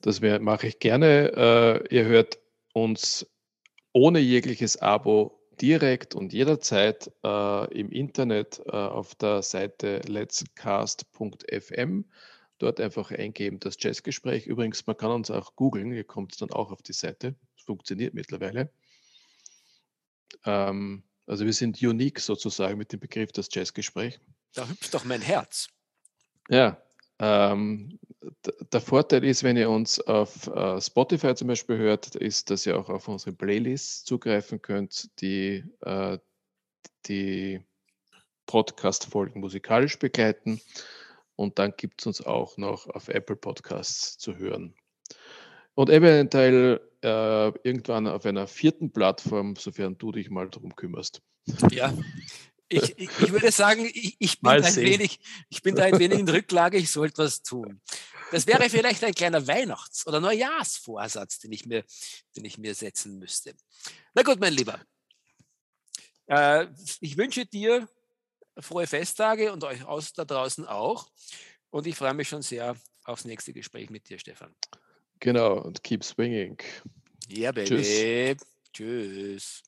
Das 0.00 0.20
mache 0.20 0.66
ich 0.66 0.78
gerne. 0.78 1.84
Äh, 1.90 1.94
ihr 1.94 2.04
hört 2.04 2.38
uns 2.74 3.26
ohne 3.92 4.18
jegliches 4.18 4.76
Abo 4.76 5.40
direkt 5.60 6.14
und 6.14 6.32
jederzeit 6.32 7.10
äh, 7.24 7.78
im 7.78 7.90
Internet 7.90 8.60
äh, 8.66 8.70
auf 8.70 9.14
der 9.14 9.42
Seite 9.42 9.98
letscast.fm. 10.06 12.04
Dort 12.58 12.80
einfach 12.80 13.10
eingeben, 13.10 13.58
das 13.60 13.76
Jazzgespräch. 13.78 14.46
Übrigens, 14.46 14.86
man 14.86 14.96
kann 14.96 15.10
uns 15.10 15.30
auch 15.30 15.56
googeln, 15.56 15.92
ihr 15.92 16.04
kommt 16.04 16.40
dann 16.40 16.50
auch 16.50 16.70
auf 16.70 16.82
die 16.82 16.92
Seite. 16.92 17.34
Es 17.56 17.64
funktioniert 17.64 18.14
mittlerweile. 18.14 18.70
Ähm, 20.44 21.02
also 21.26 21.44
wir 21.44 21.52
sind 21.52 21.82
unique 21.82 22.20
sozusagen 22.20 22.78
mit 22.78 22.92
dem 22.92 23.00
Begriff 23.00 23.32
das 23.32 23.48
Jazzgespräch. 23.50 24.20
Da 24.54 24.68
hüpft 24.68 24.94
doch 24.94 25.04
mein 25.04 25.20
Herz. 25.20 25.68
Ja, 26.48 26.83
ähm, 27.18 27.98
der 28.72 28.80
Vorteil 28.80 29.24
ist, 29.24 29.42
wenn 29.44 29.56
ihr 29.56 29.70
uns 29.70 30.00
auf 30.00 30.46
äh, 30.48 30.80
Spotify 30.80 31.34
zum 31.34 31.48
Beispiel 31.48 31.76
hört, 31.76 32.14
ist, 32.14 32.50
dass 32.50 32.66
ihr 32.66 32.78
auch 32.78 32.88
auf 32.88 33.08
unsere 33.08 33.32
Playlists 33.32 34.04
zugreifen 34.04 34.60
könnt, 34.62 35.10
die 35.20 35.64
äh, 35.82 36.18
die 37.06 37.60
Podcast-Folgen 38.46 39.40
musikalisch 39.40 39.98
begleiten. 39.98 40.60
Und 41.36 41.58
dann 41.58 41.74
gibt 41.76 42.00
es 42.00 42.06
uns 42.06 42.24
auch 42.24 42.56
noch 42.56 42.88
auf 42.88 43.08
Apple 43.08 43.36
Podcasts 43.36 44.18
zu 44.18 44.36
hören. 44.36 44.74
Und 45.74 45.90
eventuell 45.90 46.80
äh, 47.02 47.48
irgendwann 47.66 48.06
auf 48.06 48.24
einer 48.24 48.46
vierten 48.46 48.92
Plattform, 48.92 49.56
sofern 49.56 49.98
du 49.98 50.12
dich 50.12 50.30
mal 50.30 50.48
darum 50.48 50.76
kümmerst. 50.76 51.20
Ja, 51.70 51.92
ich, 52.68 52.98
ich, 52.98 53.10
ich 53.20 53.32
würde 53.32 53.52
sagen, 53.52 53.84
ich, 53.84 54.16
ich, 54.18 54.40
bin 54.40 54.50
ein 54.50 54.76
wenig, 54.76 55.20
ich 55.48 55.62
bin 55.62 55.74
da 55.74 55.84
ein 55.84 55.98
wenig 55.98 56.18
in 56.18 56.28
Rücklage, 56.28 56.78
ich 56.78 56.90
sollte 56.90 57.18
was 57.18 57.42
tun. 57.42 57.80
Das 58.30 58.46
wäre 58.46 58.68
vielleicht 58.70 59.04
ein 59.04 59.14
kleiner 59.14 59.46
Weihnachts- 59.46 60.06
oder 60.06 60.20
Neujahrsvorsatz, 60.20 61.40
den 61.40 61.52
ich 61.52 61.66
mir, 61.66 61.84
den 62.36 62.44
ich 62.44 62.58
mir 62.58 62.74
setzen 62.74 63.18
müsste. 63.18 63.54
Na 64.14 64.22
gut, 64.22 64.40
mein 64.40 64.54
Lieber. 64.54 64.80
Äh, 66.26 66.66
ich 67.00 67.16
wünsche 67.16 67.46
dir 67.46 67.88
frohe 68.58 68.86
Festtage 68.86 69.52
und 69.52 69.64
euch 69.64 69.84
aus 69.84 70.12
da 70.12 70.24
draußen 70.24 70.66
auch. 70.66 71.10
Und 71.70 71.86
ich 71.86 71.96
freue 71.96 72.14
mich 72.14 72.28
schon 72.28 72.42
sehr 72.42 72.76
aufs 73.04 73.24
nächste 73.24 73.52
Gespräch 73.52 73.90
mit 73.90 74.08
dir, 74.08 74.18
Stefan. 74.18 74.54
Genau, 75.20 75.60
und 75.60 75.82
keep 75.82 76.04
swinging. 76.04 76.56
Ja, 77.28 77.52
baby. 77.52 77.68
Tschüss. 77.68 78.46
Tschüss. 78.72 79.62